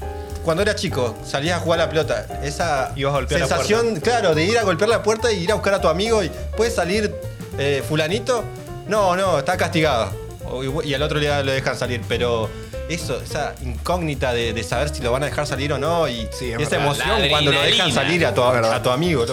cuando 0.45 0.63
era 0.63 0.75
chico, 0.75 1.17
salías 1.25 1.59
a 1.59 1.61
jugar 1.61 1.81
a 1.81 1.85
la 1.85 1.89
pelota, 1.91 2.27
esa 2.43 2.93
Ibas 2.97 3.13
a 3.13 3.17
golpear 3.17 3.41
la 3.43 3.47
sensación, 3.47 4.01
claro, 4.01 4.35
de 4.35 4.45
ir 4.45 4.59
a 4.59 4.63
golpear 4.63 4.89
la 4.89 5.03
puerta 5.03 5.31
y 5.31 5.43
ir 5.45 5.51
a 5.53 5.55
buscar 5.55 5.75
a 5.75 5.81
tu 5.81 5.89
amigo 5.89 6.23
y 6.25 6.31
puede 6.57 6.71
salir 6.71 7.15
eh, 7.59 7.83
fulanito, 7.87 8.43
no, 8.89 9.15
no, 9.17 9.39
está 9.39 9.57
castigado. 9.57 10.11
O- 10.47 10.83
Y 10.83 10.95
al 10.95 11.03
otro 11.03 11.21
día 11.21 11.43
lo 11.43 11.53
dejan 11.53 11.77
salir, 11.79 12.01
pero 12.09 12.49
eso, 12.89 13.21
esa 13.23 13.55
incógnita 13.63 14.33
de, 14.33 14.53
de 14.53 14.63
saber 14.65 14.89
si 14.89 15.01
lo 15.03 15.13
van 15.13 15.23
a 15.23 15.27
dejar 15.27 15.47
salir 15.47 15.73
o 15.75 15.79
no 15.79 16.09
y 16.09 16.27
Sí, 16.33 16.51
es 16.53 16.59
esa 16.61 16.71
verdad. 16.79 16.85
emoción 16.87 17.29
cuando 17.29 17.53
lo 17.53 17.61
dejan 17.63 17.93
salir 17.93 18.27
tu, 18.35 18.43
a 18.43 18.83
tu 18.83 18.91
amigo. 18.91 19.27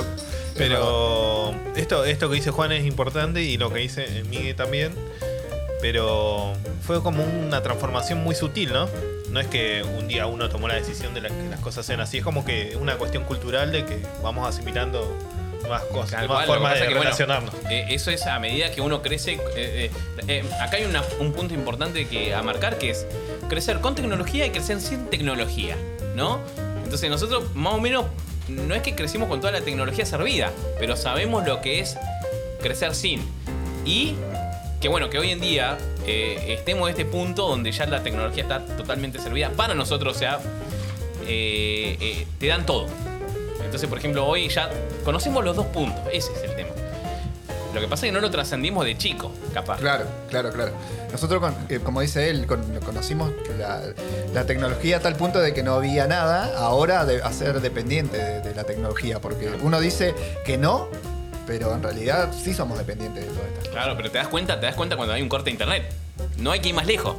Pero 0.58 1.54
esto, 1.76 2.06
esto 2.06 2.30
que 2.30 2.36
dice 2.36 2.52
Juan 2.52 2.72
es 2.72 2.86
importante 2.86 3.41
y 3.43 3.58
lo 3.58 3.72
que 3.72 3.80
dice 3.80 4.24
Miguel 4.30 4.56
también. 4.56 4.93
Pero 5.82 6.54
fue 6.82 7.04
como 7.04 7.24
una 7.24 7.62
transformación 7.62 8.24
muy 8.24 8.34
sutil, 8.34 8.74
¿no? 8.74 8.89
No 9.30 9.39
es 9.39 9.48
que 9.48 9.84
un 9.84 10.08
día 10.08 10.26
uno 10.26 10.50
tomó 10.50 10.67
la 10.67 10.74
decisión 10.76 11.13
de 11.13 11.22
la- 11.22 11.30
que 11.30 11.50
las 11.52 11.60
cosas 11.60 11.86
sean 11.86 12.00
así, 12.00 12.17
es 12.20 12.24
como 12.24 12.43
que 12.43 12.76
una 12.82 12.96
cuestión 12.98 13.24
cultural 13.26 13.72
de 13.72 13.86
que 13.86 14.00
vamos 14.24 14.48
asimilando 14.48 15.15
nuevas 15.62 15.84
cosas, 15.84 16.12
Tal 16.22 16.28
cual, 16.28 16.41
que 16.41 16.48
formas 16.48 16.74
de 16.74 16.80
es 16.80 16.86
bueno, 16.86 17.02
relacionarnos. 17.02 17.54
eh, 17.70 17.86
eso 17.89 18.10
es 18.10 18.26
a 18.26 18.39
medida 18.39 18.72
que 18.72 18.82
uno 18.82 19.02
crece. 19.04 19.34
eh, 19.34 19.39
eh, 19.56 19.91
eh, 20.28 20.43
acá 20.62 20.78
hay 20.78 20.86
una- 20.86 21.04
un 21.20 21.32
punto 21.34 21.54
importante 21.54 22.08
que 22.08 22.34
a 22.34 22.41
marcar 22.41 22.78
que 22.80 22.89
es 22.89 23.06
crecer 23.50 23.80
con 23.80 23.93
tecnología 23.93 24.46
y 24.48 24.50
crecer 24.50 24.82
sin 24.82 25.06
tecnología, 25.12 25.76
¿no? 26.15 26.39
Entonces 26.84 27.10
nosotros 27.10 27.54
más 27.54 27.74
o 27.74 27.80
menos 27.82 28.06
no 28.47 28.75
es 28.75 28.81
que 28.81 28.95
crecimos 28.95 29.27
con 29.29 29.39
toda 29.39 29.53
la 29.53 29.62
tecnología 29.62 30.05
servida, 30.05 30.51
pero 30.79 30.95
sabemos 30.95 31.45
lo 31.45 31.62
que 31.62 31.79
es 31.79 31.97
crecer 32.62 32.95
sin. 32.95 33.21
Y 33.86 34.15
que 34.81 34.89
bueno, 34.89 35.10
que 35.10 35.17
hoy 35.17 35.31
en 35.31 35.39
día 35.39 35.77
eh, 36.05 36.55
estemos 36.60 36.89
en 36.89 36.97
este 36.97 37.05
punto 37.05 37.47
donde 37.47 37.71
ya 37.71 37.86
la 37.86 38.03
tecnología 38.03 38.43
está 38.43 38.65
totalmente 38.65 39.19
servida 39.19 39.49
para 39.51 39.73
nosotros, 39.73 40.15
o 40.15 40.19
sea, 40.19 40.39
eh, 41.27 41.97
eh, 41.99 42.27
te 42.39 42.47
dan 42.47 42.65
todo. 42.65 42.88
Entonces, 43.63 43.89
por 43.89 43.97
ejemplo, 43.97 44.25
hoy 44.25 44.47
ya 44.49 44.69
conocemos 45.03 45.43
los 45.43 45.55
dos 45.55 45.65
puntos, 45.67 46.01
ese 46.12 46.31
es 46.33 46.43
el 46.43 46.55
tema. 46.55 46.77
Lo 47.73 47.82
que 47.82 47.88
pasa 47.88 48.06
es 48.06 48.10
que 48.10 48.13
no 48.13 48.21
lo 48.21 48.32
trascendimos 48.32 48.86
de 48.86 48.97
chico, 48.97 49.32
capaz. 49.53 49.77
Claro, 49.80 50.06
claro, 50.30 50.51
claro. 50.51 50.71
Nosotros, 51.12 51.39
con- 51.41 51.56
eh, 51.69 51.80
como 51.84 52.01
dice 52.01 52.30
él, 52.30 52.47
con- 52.47 52.63
conocimos 52.80 53.32
la, 53.58 53.82
la 54.34 54.45
tecnología 54.45 54.97
a 54.97 54.99
tal 54.99 55.15
punto 55.15 55.39
de 55.39 55.53
que 55.53 55.63
no 55.63 55.73
había 55.75 56.08
nada, 56.08 56.58
ahora 56.58 57.06
de, 57.06 57.21
a 57.21 57.32
ser 57.34 57.62
dependiente 57.62 58.17
de, 58.17 58.41
de 58.41 58.56
la 58.56 58.63
tecnología, 58.63 59.19
porque 59.19 59.49
uno 59.62 59.80
dice 59.80 60.15
que 60.45 60.58
no, 60.58 60.88
pero 61.45 61.73
en 61.73 61.84
realidad 61.84 62.32
sí 62.34 62.53
somos 62.53 62.77
dependientes 62.77 63.23
de 63.25 63.30
estas 63.32 63.47
cosas. 63.58 63.67
Claro, 63.69 63.93
pero 63.97 64.10
te 64.12 64.17
das 64.17 64.27
cuenta, 64.27 64.60
te 64.60 64.65
das 64.65 64.75
cuenta 64.75 64.95
cuando 64.97 65.13
hay 65.13 65.21
un 65.21 65.30
corte 65.30 65.45
de 65.45 65.51
internet. 65.51 65.91
No 66.38 66.51
hay 66.51 66.60
que 66.62 66.69
ir 66.69 66.75
más 66.75 66.88
lejos. 66.88 67.15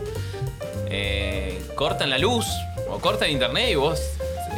Eh, 0.90 1.62
cortan 1.74 2.10
la 2.10 2.18
luz 2.18 2.46
o 2.88 2.98
cortan 2.98 3.30
internet 3.30 3.68
y 3.70 3.74
vos 3.74 4.00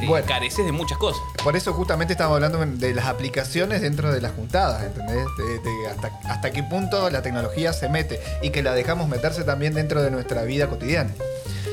eh, 0.01 0.07
Bueno. 0.07 0.27
careces 0.27 0.65
de 0.65 0.73
muchas 0.73 0.97
cosas. 0.99 1.21
Por 1.45 1.57
eso 1.57 1.73
justamente 1.73 2.13
estamos 2.13 2.35
hablando 2.35 2.59
de 2.65 2.95
las 2.95 3.07
aplicaciones 3.07 3.81
dentro 3.81 4.13
de 4.13 4.21
las 4.21 4.33
juntadas, 4.33 4.85
¿entendés? 4.85 5.25
De, 5.39 5.59
de 5.59 5.89
hasta, 5.89 6.11
hasta 6.31 6.51
qué 6.51 6.63
punto 6.63 7.09
la 7.09 7.23
tecnología 7.23 7.73
se 7.73 7.89
mete 7.89 8.21
y 8.43 8.51
que 8.51 8.63
la 8.63 8.75
dejamos 8.75 9.09
meterse 9.09 9.43
también 9.45 9.73
dentro 9.73 10.03
de 10.03 10.11
nuestra 10.11 10.43
vida 10.43 10.67
cotidiana. 10.69 11.11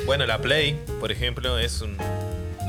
Bueno, 0.06 0.26
la 0.26 0.38
Play, 0.40 0.80
por 1.02 1.12
ejemplo, 1.12 1.60
es 1.60 1.82
un, 1.82 1.98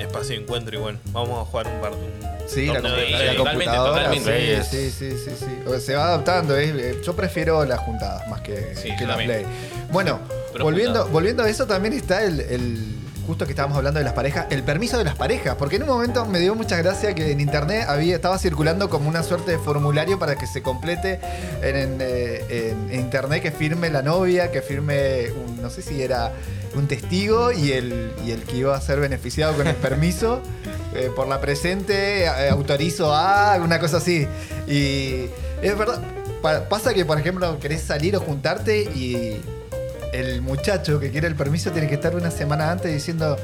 espacio 0.01 0.37
de 0.37 0.43
encuentro 0.43 0.77
igual. 0.77 0.99
Vamos 1.13 1.41
a 1.41 1.45
jugar 1.49 1.69
un 1.69 1.81
par 1.81 1.93
un 1.93 2.29
Sí, 2.49 2.67
la, 2.67 2.81
de 2.81 2.81
la 2.81 3.35
totalmente, 3.37 3.37
computadora. 3.37 4.05
totalmente. 4.11 4.65
Sí, 4.65 4.91
sí, 4.91 5.11
sí, 5.11 5.17
sí, 5.25 5.31
sí. 5.39 5.47
O 5.67 5.71
sea, 5.71 5.81
Se 5.81 5.95
va 5.95 6.07
adaptando. 6.07 6.57
eh, 6.57 6.99
yo 7.05 7.15
prefiero 7.15 7.65
las 7.65 7.79
juntadas 7.81 8.27
más 8.29 8.41
que, 8.41 8.75
Sí, 8.75 8.89
que 8.97 9.03
yo 9.03 9.07
la. 9.07 9.17
Play. 9.17 9.45
Bueno, 9.93 10.19
Pero 10.53 10.65
volviendo, 10.65 11.07
volviendo 11.09 11.43
a 11.43 11.49
eso 11.51 11.67
también 11.67 11.93
está 11.95 12.25
el, 12.25 12.41
el- 12.41 12.98
Justo 13.29 13.45
que 13.45 13.53
estábamos 13.53 13.77
hablando 13.77 13.99
de 14.01 14.05
las 14.05 14.15
parejas, 14.15 14.47
el 14.49 14.63
permiso 14.63 14.97
de 14.97 15.05
las 15.05 15.15
parejas, 15.15 15.55
porque 15.57 15.77
en 15.77 15.83
un 15.83 15.89
momento 15.91 16.25
me 16.25 16.41
dio 16.41 16.55
mucha 16.55 16.77
gracia 16.79 17.15
que 17.15 17.31
en 17.31 17.41
internet 17.41 17.85
había, 17.87 18.17
estaba 18.17 18.39
circulando 18.39 18.89
como 18.89 19.07
una 19.07 19.23
suerte 19.23 19.51
de 19.53 19.59
formulario 19.59 20.19
para 20.19 20.37
que 20.37 20.47
se 20.47 20.63
complete 20.63 21.21
en, 21.63 21.77
en, 21.77 21.99
eh, 22.01 22.45
en- 22.49 22.91
en 22.91 23.01
internet 23.01 23.43
que 23.43 23.51
firme 23.53 23.91
la 23.91 24.01
novia, 24.01 24.51
que 24.51 24.63
firme 24.63 25.31
un, 25.33 25.61
no 25.61 25.69
sé 25.69 25.83
si 25.83 26.01
era 26.03 26.33
un 26.75 26.89
testigo 26.89 27.53
y 27.53 27.73
el, 27.73 28.13
y 28.27 28.31
el 28.31 28.45
que 28.45 28.57
iba 28.57 28.75
a 28.75 28.81
ser 28.81 28.99
beneficiado 28.99 29.53
con 29.55 29.67
el 29.67 29.77
permiso. 29.89 30.41
eh, 30.95 31.11
por 31.15 31.29
la 31.29 31.39
presente 31.39 32.25
eh, 32.25 32.49
autorizo 32.49 33.15
a 33.15 33.57
una 33.63 33.79
cosa 33.79 33.99
así. 33.99 34.27
Y 34.67 35.27
es 35.61 35.77
verdad, 35.77 36.01
pa- 36.41 36.67
pasa 36.71 36.95
que 36.95 37.05
por 37.05 37.21
ejemplo 37.21 37.59
querés 37.61 37.83
salir 37.83 38.17
o 38.17 38.21
juntarte 38.21 38.85
y 38.85 39.39
el 40.13 40.41
muchacho 40.43 40.99
que 41.01 41.11
quiere 41.11 41.27
el 41.27 41.35
permiso 41.35 41.71
tiene 41.71 41.89
que 41.89 41.95
estar 41.95 42.15
una 42.17 42.31
semana 42.31 42.71
antes 42.71 42.93
diciendo, 42.93 43.37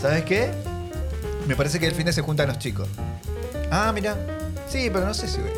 ¿sabes 0.00 0.24
qué? 0.24 0.50
Me 1.46 1.56
parece 1.56 1.78
que 1.80 1.86
el 1.86 1.94
fin 1.94 2.06
de 2.06 2.12
se 2.12 2.22
juntan 2.22 2.48
los 2.48 2.58
chicos. 2.58 2.88
Ah, 3.70 3.90
mira. 3.94 4.16
Sí, 4.68 4.88
pero 4.92 5.06
no 5.06 5.14
sé 5.14 5.26
si 5.28 5.38
voy. 5.38 5.50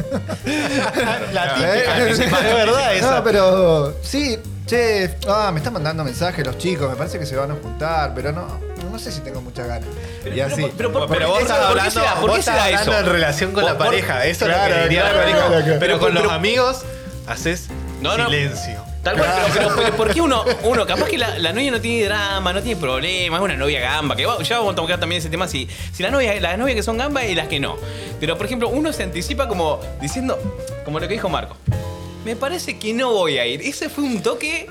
La 1.32 1.56
¿Eh? 1.58 1.82
típica, 2.16 2.38
es 2.48 2.54
verdad 2.54 2.94
esa. 2.94 3.16
No, 3.16 3.24
pero 3.24 3.94
sí, 4.02 4.38
che, 4.66 5.16
ah, 5.28 5.50
me 5.52 5.58
están 5.58 5.72
mandando 5.72 6.04
mensajes 6.04 6.46
los 6.46 6.56
chicos, 6.58 6.88
me 6.88 6.96
parece 6.96 7.18
que 7.18 7.26
se 7.26 7.36
van 7.36 7.50
a 7.50 7.54
juntar, 7.54 8.12
pero 8.14 8.32
no, 8.32 8.46
no 8.90 8.98
sé 8.98 9.12
si 9.12 9.20
tengo 9.20 9.40
muchas 9.42 9.66
ganas. 9.66 9.88
y 10.34 10.40
así. 10.40 10.66
pero, 10.76 10.92
por- 10.92 11.08
Pero 11.08 11.28
vos 11.28 11.40
estás 11.42 11.58
¿por 11.58 11.66
qué 11.66 11.70
hablando, 11.80 11.90
se 11.90 12.00
da- 12.00 12.14
por 12.20 12.34
qué 12.34 12.42
se 12.42 12.50
da 12.50 12.70
eso? 12.70 12.98
en 12.98 13.06
relación 13.06 13.52
con 13.52 13.64
la 13.64 13.76
pareja. 13.76 14.24
Eso 14.26 14.46
es 14.46 14.56
lo 14.56 14.74
que 14.74 14.82
diría 14.84 15.02
la 15.04 15.10
claro, 15.10 15.18
pareja. 15.26 15.46
claro, 15.48 15.64
claro. 15.64 15.80
Pero 15.80 15.98
con 15.98 16.14
los 16.14 16.22
Pero- 16.22 16.34
amigos 16.34 16.82
haces 17.26 17.66
No, 18.00 18.16
no. 18.16 18.28
Tal 19.02 19.16
cual, 19.16 19.30
pero, 19.54 19.68
pero, 19.68 19.76
pero 19.76 19.96
¿por 19.96 20.12
qué 20.12 20.20
uno, 20.20 20.44
uno 20.64 20.86
capaz 20.86 21.06
que 21.06 21.16
la, 21.16 21.38
la 21.38 21.52
novia 21.54 21.70
no 21.70 21.80
tiene 21.80 22.04
drama, 22.04 22.52
no 22.52 22.62
tiene 22.62 22.78
problemas, 22.78 23.38
es 23.40 23.44
una 23.44 23.56
novia 23.56 23.80
gamba, 23.80 24.14
que 24.14 24.26
va- 24.26 24.42
ya 24.42 24.58
vamos 24.58 24.74
a 24.74 24.76
tocar 24.76 25.00
también 25.00 25.20
ese 25.20 25.30
tema, 25.30 25.48
si, 25.48 25.66
si 25.92 26.02
la 26.02 26.10
novia, 26.10 26.38
las 26.38 26.58
novias 26.58 26.76
que 26.76 26.82
son 26.82 26.98
gamba 26.98 27.24
y 27.24 27.34
las 27.34 27.48
que 27.48 27.60
no. 27.60 27.76
Pero 28.20 28.36
por 28.36 28.44
ejemplo, 28.44 28.68
uno 28.68 28.92
se 28.92 29.02
anticipa 29.02 29.48
como 29.48 29.80
diciendo, 30.02 30.38
como 30.84 31.00
lo 31.00 31.08
que 31.08 31.14
dijo 31.14 31.30
Marco, 31.30 31.56
me 32.26 32.36
parece 32.36 32.78
que 32.78 32.92
no 32.92 33.10
voy 33.12 33.38
a 33.38 33.46
ir. 33.46 33.62
Ese 33.62 33.88
fue 33.88 34.04
un 34.04 34.22
toque, 34.22 34.66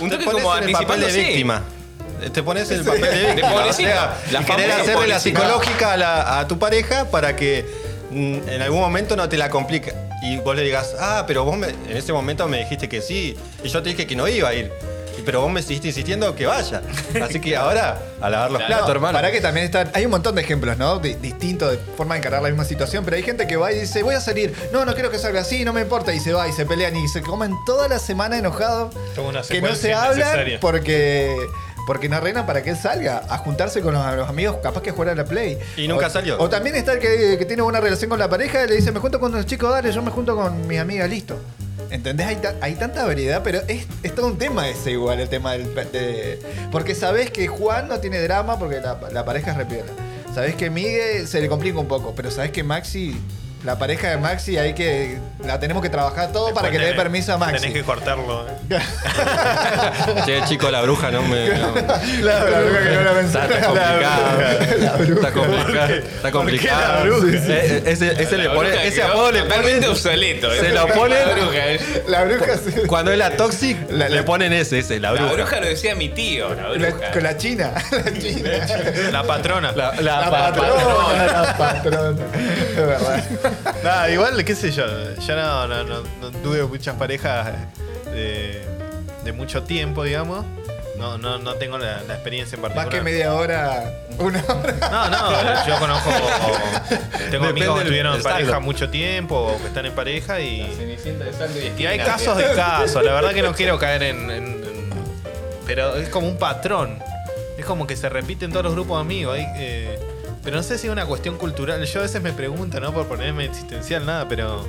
un 0.00 0.08
Te 0.08 0.16
toque 0.16 0.24
como 0.30 0.38
papel 0.48 0.66
de 0.66 0.72
anticipándose. 0.72 1.18
víctima. 1.20 1.62
Te 2.32 2.42
pones 2.42 2.70
en 2.70 2.78
el 2.78 2.84
papel 2.86 3.02
de 3.02 3.24
víctima. 3.26 3.48
o 3.48 3.52
pobrecito. 3.52 3.88
sea, 3.90 4.16
La 4.32 4.40
y 4.40 4.44
querer 4.46 4.70
hacerle 4.72 5.06
la 5.08 5.20
psicológica 5.20 5.92
a, 5.92 5.96
la- 5.98 6.38
a 6.40 6.48
tu 6.48 6.58
pareja 6.58 7.10
para 7.10 7.36
que 7.36 7.66
mm, 8.10 8.48
en 8.48 8.62
algún 8.62 8.80
momento 8.80 9.14
no 9.14 9.28
te 9.28 9.36
la 9.36 9.50
complique. 9.50 9.92
Y 10.24 10.38
vos 10.38 10.56
le 10.56 10.62
digas, 10.62 10.94
ah, 10.98 11.24
pero 11.26 11.44
vos 11.44 11.56
me- 11.56 11.68
en 11.68 11.96
ese 11.96 12.12
momento 12.12 12.48
me 12.48 12.58
dijiste 12.58 12.88
que 12.88 13.00
sí. 13.02 13.36
Y 13.62 13.68
yo 13.68 13.82
te 13.82 13.90
dije 13.90 14.06
que 14.06 14.16
no 14.16 14.26
iba 14.26 14.48
a 14.48 14.54
ir. 14.54 14.72
Y- 15.18 15.22
Pero 15.22 15.42
vos 15.42 15.50
me 15.52 15.62
seguiste 15.62 15.88
insistiendo 15.88 16.34
que 16.34 16.44
vaya. 16.46 16.82
Así 17.22 17.40
que 17.40 17.54
ahora, 17.56 18.00
a 18.20 18.28
lavar 18.30 18.50
los 18.50 18.58
Claro, 18.58 18.66
platos, 18.68 18.86
No, 18.88 18.92
hermano. 18.94 19.18
Para 19.18 19.30
que 19.30 19.40
también 19.40 19.66
están. 19.66 19.90
Hay 19.94 20.04
un 20.06 20.10
montón 20.10 20.34
de 20.34 20.42
ejemplos, 20.42 20.76
¿no? 20.76 20.98
De- 20.98 21.14
distintos 21.16 21.70
de 21.70 21.78
forma 21.96 22.14
de 22.14 22.18
encarar 22.20 22.42
la 22.42 22.48
misma 22.48 22.64
situación. 22.64 23.04
Pero 23.04 23.16
hay 23.16 23.22
gente 23.22 23.46
que 23.46 23.56
va 23.56 23.70
y 23.70 23.80
dice, 23.80 24.02
voy 24.02 24.14
a 24.16 24.20
salir. 24.20 24.52
No, 24.72 24.84
no 24.84 24.94
quiero 24.94 25.10
que 25.10 25.18
salga 25.18 25.42
así, 25.42 25.64
no 25.64 25.72
me 25.72 25.82
importa. 25.82 26.12
Y 26.12 26.18
se 26.20 26.32
va 26.32 26.48
y 26.48 26.52
se 26.52 26.66
pelean 26.66 26.96
y 26.96 27.06
se 27.06 27.20
comen 27.22 27.54
toda 27.64 27.86
la 27.88 27.98
semana 28.00 28.36
enojados. 28.38 28.92
Toda 29.14 29.28
una 29.28 29.42
Que 29.42 29.60
no 29.62 29.74
se 29.76 29.92
hablan 29.94 30.58
porque. 30.60 31.36
Porque 31.86 32.08
no 32.08 32.16
arreglan 32.16 32.46
para 32.46 32.62
que 32.62 32.70
él 32.70 32.76
salga 32.76 33.22
a 33.28 33.38
juntarse 33.38 33.80
con 33.82 33.92
los, 33.94 34.16
los 34.16 34.28
amigos, 34.28 34.56
capaz 34.62 34.80
que 34.82 34.90
jugar 34.90 35.10
a 35.10 35.14
la 35.14 35.24
Play. 35.24 35.58
Y 35.76 35.86
nunca 35.88 36.06
O- 36.06 36.10
salió. 36.10 36.38
O 36.40 36.48
también 36.48 36.76
está 36.76 36.92
el 36.94 36.98
que, 36.98 37.36
que 37.38 37.44
tiene 37.44 37.62
buena 37.62 37.80
relación 37.80 38.08
con 38.08 38.18
la 38.18 38.28
pareja 38.28 38.64
y 38.64 38.68
le 38.68 38.76
dice, 38.76 38.90
me 38.92 39.00
junto 39.00 39.20
con 39.20 39.32
los 39.32 39.44
chicos, 39.46 39.70
dale, 39.70 39.92
yo 39.92 40.00
me 40.02 40.10
junto 40.10 40.34
con 40.34 40.66
mi 40.66 40.78
amiga, 40.78 41.06
listo. 41.06 41.36
¿Entendés? 41.90 42.26
Hay, 42.26 42.36
ta- 42.36 42.54
hay 42.60 42.74
tanta 42.74 43.04
variedad, 43.04 43.42
pero 43.44 43.60
es, 43.68 43.86
es 44.02 44.14
todo 44.14 44.26
un 44.26 44.38
tema 44.38 44.68
ese 44.68 44.92
igual, 44.92 45.20
el 45.20 45.28
tema 45.28 45.52
del... 45.52 45.72
de- 45.92 46.40
porque 46.72 46.94
sabés 46.94 47.30
que 47.30 47.46
Juan 47.48 47.88
no 47.88 48.00
tiene 48.00 48.20
drama 48.22 48.58
porque 48.58 48.80
la, 48.80 48.98
la 49.12 49.24
pareja 49.24 49.50
es 49.52 49.56
repiola. 49.58 49.92
Sabés 50.34 50.54
que 50.56 50.70
Miguel 50.70 51.28
se 51.28 51.40
le 51.40 51.48
complica 51.48 51.78
un 51.78 51.86
poco, 51.86 52.12
pero 52.16 52.30
sabés 52.30 52.50
que 52.50 52.64
Maxi, 52.64 53.14
la 53.64 53.78
pareja 53.78 54.10
de 54.10 54.16
Maxi 54.18 54.58
hay 54.58 54.74
que... 54.74 55.18
La 55.44 55.58
tenemos 55.58 55.82
que 55.82 55.88
trabajar 55.88 56.32
todo 56.32 56.52
para 56.54 56.70
que 56.70 56.78
le 56.78 56.86
dé 56.86 56.92
permiso 56.94 57.32
a 57.32 57.38
Maxi. 57.38 57.56
Tenés 57.56 57.72
que 57.74 57.82
cortarlo. 57.82 58.46
¿eh? 58.48 58.52
Che, 60.26 60.42
chico, 60.46 60.70
la 60.70 60.80
bruja 60.82 61.10
no 61.10 61.22
me. 61.22 61.48
no- 61.48 61.74
La, 62.22 62.44
la 62.44 62.60
bruja 62.60 62.82
que 62.82 62.90
no 62.94 63.00
la 63.02 63.12
pensé. 63.12 63.38
Está, 63.38 63.54
está 63.54 63.66
complicado. 63.66 64.78
La 64.78 64.92
bruja. 64.92 65.14
Está 65.14 65.32
complicado. 65.32 65.94
Está 65.94 66.30
complicado. 66.32 66.82
¿Por 67.02 67.02
qué 67.02 67.10
la 67.10 67.16
bruja? 67.16 67.36
Eh, 67.54 67.66
eh, 67.76 67.82
Ese, 67.86 68.22
ese 68.22 68.36
le 68.38 68.44
La 68.44 68.54
pone, 68.54 68.68
bruja 68.70 68.84
ese 68.84 69.02
apodo 69.02 69.32
le 69.32 69.42
totalmente 69.42 69.88
obsoleto. 69.88 70.50
Se 70.54 70.68
lo 70.70 70.86
ponen- 70.88 71.26
La 71.26 71.34
bruja, 71.34 71.66
¿eh? 71.68 71.80
La 72.08 72.24
bruja 72.24 72.56
se- 72.58 72.86
Cuando 72.86 73.12
es 73.12 73.18
la 73.18 73.30
toxic, 73.36 73.76
La- 73.90 74.08
le 74.08 74.22
ponen 74.22 74.52
ese, 74.52 74.78
ese, 74.78 75.00
la 75.00 75.12
La 75.12 75.20
bruja. 75.20 75.34
bruja 75.34 75.60
lo 75.60 75.66
decía 75.66 75.94
mi 75.94 76.08
tío, 76.10 76.54
la 76.54 76.68
la- 76.70 76.90
bruja. 76.90 77.10
con 77.12 77.22
la 77.22 77.36
china. 77.36 77.72
La 77.90 78.12
china. 78.18 78.50
La 79.12 79.22
patrona. 79.24 79.72
La, 79.72 79.92
la 80.00 80.20
La 80.20 80.30
pa- 80.30 80.52
patrona, 80.52 81.26
la 81.26 81.56
patrona. 81.58 82.20
Es 82.70 82.76
verdad. 82.76 83.24
Nada, 83.84 84.10
igual, 84.10 84.44
qué 84.44 84.54
sé 84.54 84.70
yo. 84.72 84.84
Ya 85.18 85.34
no, 85.36 85.66
no, 85.68 85.84
no, 85.84 86.02
no 86.20 86.30
tuve 86.42 86.62
muchas 86.64 86.96
parejas 86.96 87.52
de, 88.12 88.62
de 89.24 89.32
mucho 89.32 89.62
tiempo, 89.62 90.04
digamos. 90.04 90.44
No, 90.98 91.18
no, 91.18 91.38
no 91.38 91.54
tengo 91.54 91.76
la, 91.76 92.02
la 92.02 92.14
experiencia 92.14 92.54
en 92.56 92.62
Más 92.62 92.70
particular. 92.72 93.04
que 93.04 93.10
media 93.10 93.34
hora, 93.34 93.92
una 94.18 94.42
hora. 94.44 94.74
No, 94.90 95.10
no, 95.10 95.66
yo 95.66 95.78
conozco. 95.80 96.08
Tengo 96.88 97.00
Depende 97.30 97.46
amigos 97.48 97.50
que 97.50 97.64
del- 97.64 97.78
estuvieron 97.78 98.12
en 98.12 98.18
del 98.18 98.22
pareja 98.22 98.50
saldo. 98.52 98.60
mucho 98.60 98.90
tiempo 98.90 99.36
o 99.36 99.58
que 99.60 99.66
están 99.66 99.86
en 99.86 99.92
pareja 99.92 100.40
y. 100.40 100.72
Cenicienta 100.76 101.24
de 101.24 101.32
saldo 101.32 101.58
y 101.58 101.62
Y 101.62 101.86
hay 101.86 101.98
esquina. 101.98 102.04
casos 102.04 102.36
de 102.38 102.44
casos. 102.54 103.04
La 103.04 103.12
verdad 103.12 103.32
que 103.34 103.42
no 103.42 103.54
quiero 103.54 103.78
caer 103.78 104.04
en. 104.04 104.30
en- 104.30 104.64
en- 104.64 104.90
pero 105.66 105.96
es 105.96 106.08
como 106.10 106.28
un 106.28 106.36
patrón. 106.38 106.98
es 107.58 107.64
como 107.64 107.86
que 107.86 107.96
se 107.96 108.08
repite 108.08 108.44
en 108.44 108.52
todos 108.52 108.64
los 108.64 108.74
grupos 108.74 108.98
de 108.98 109.00
amigos. 109.00 109.36
hay, 109.36 109.46
eh, 109.56 109.98
pero 110.44 110.56
no 110.56 110.62
sé 110.62 110.76
si 110.78 110.86
es 110.86 110.92
una 110.92 111.06
cuestión 111.06 111.38
cultural. 111.38 111.82
Yo 111.84 112.00
a 112.00 112.02
veces 112.02 112.22
me 112.22 112.32
pregunto, 112.32 112.78
no 112.78 112.92
por 112.92 113.06
ponerme 113.06 113.46
existencial, 113.46 114.04
nada, 114.04 114.28
pero 114.28 114.64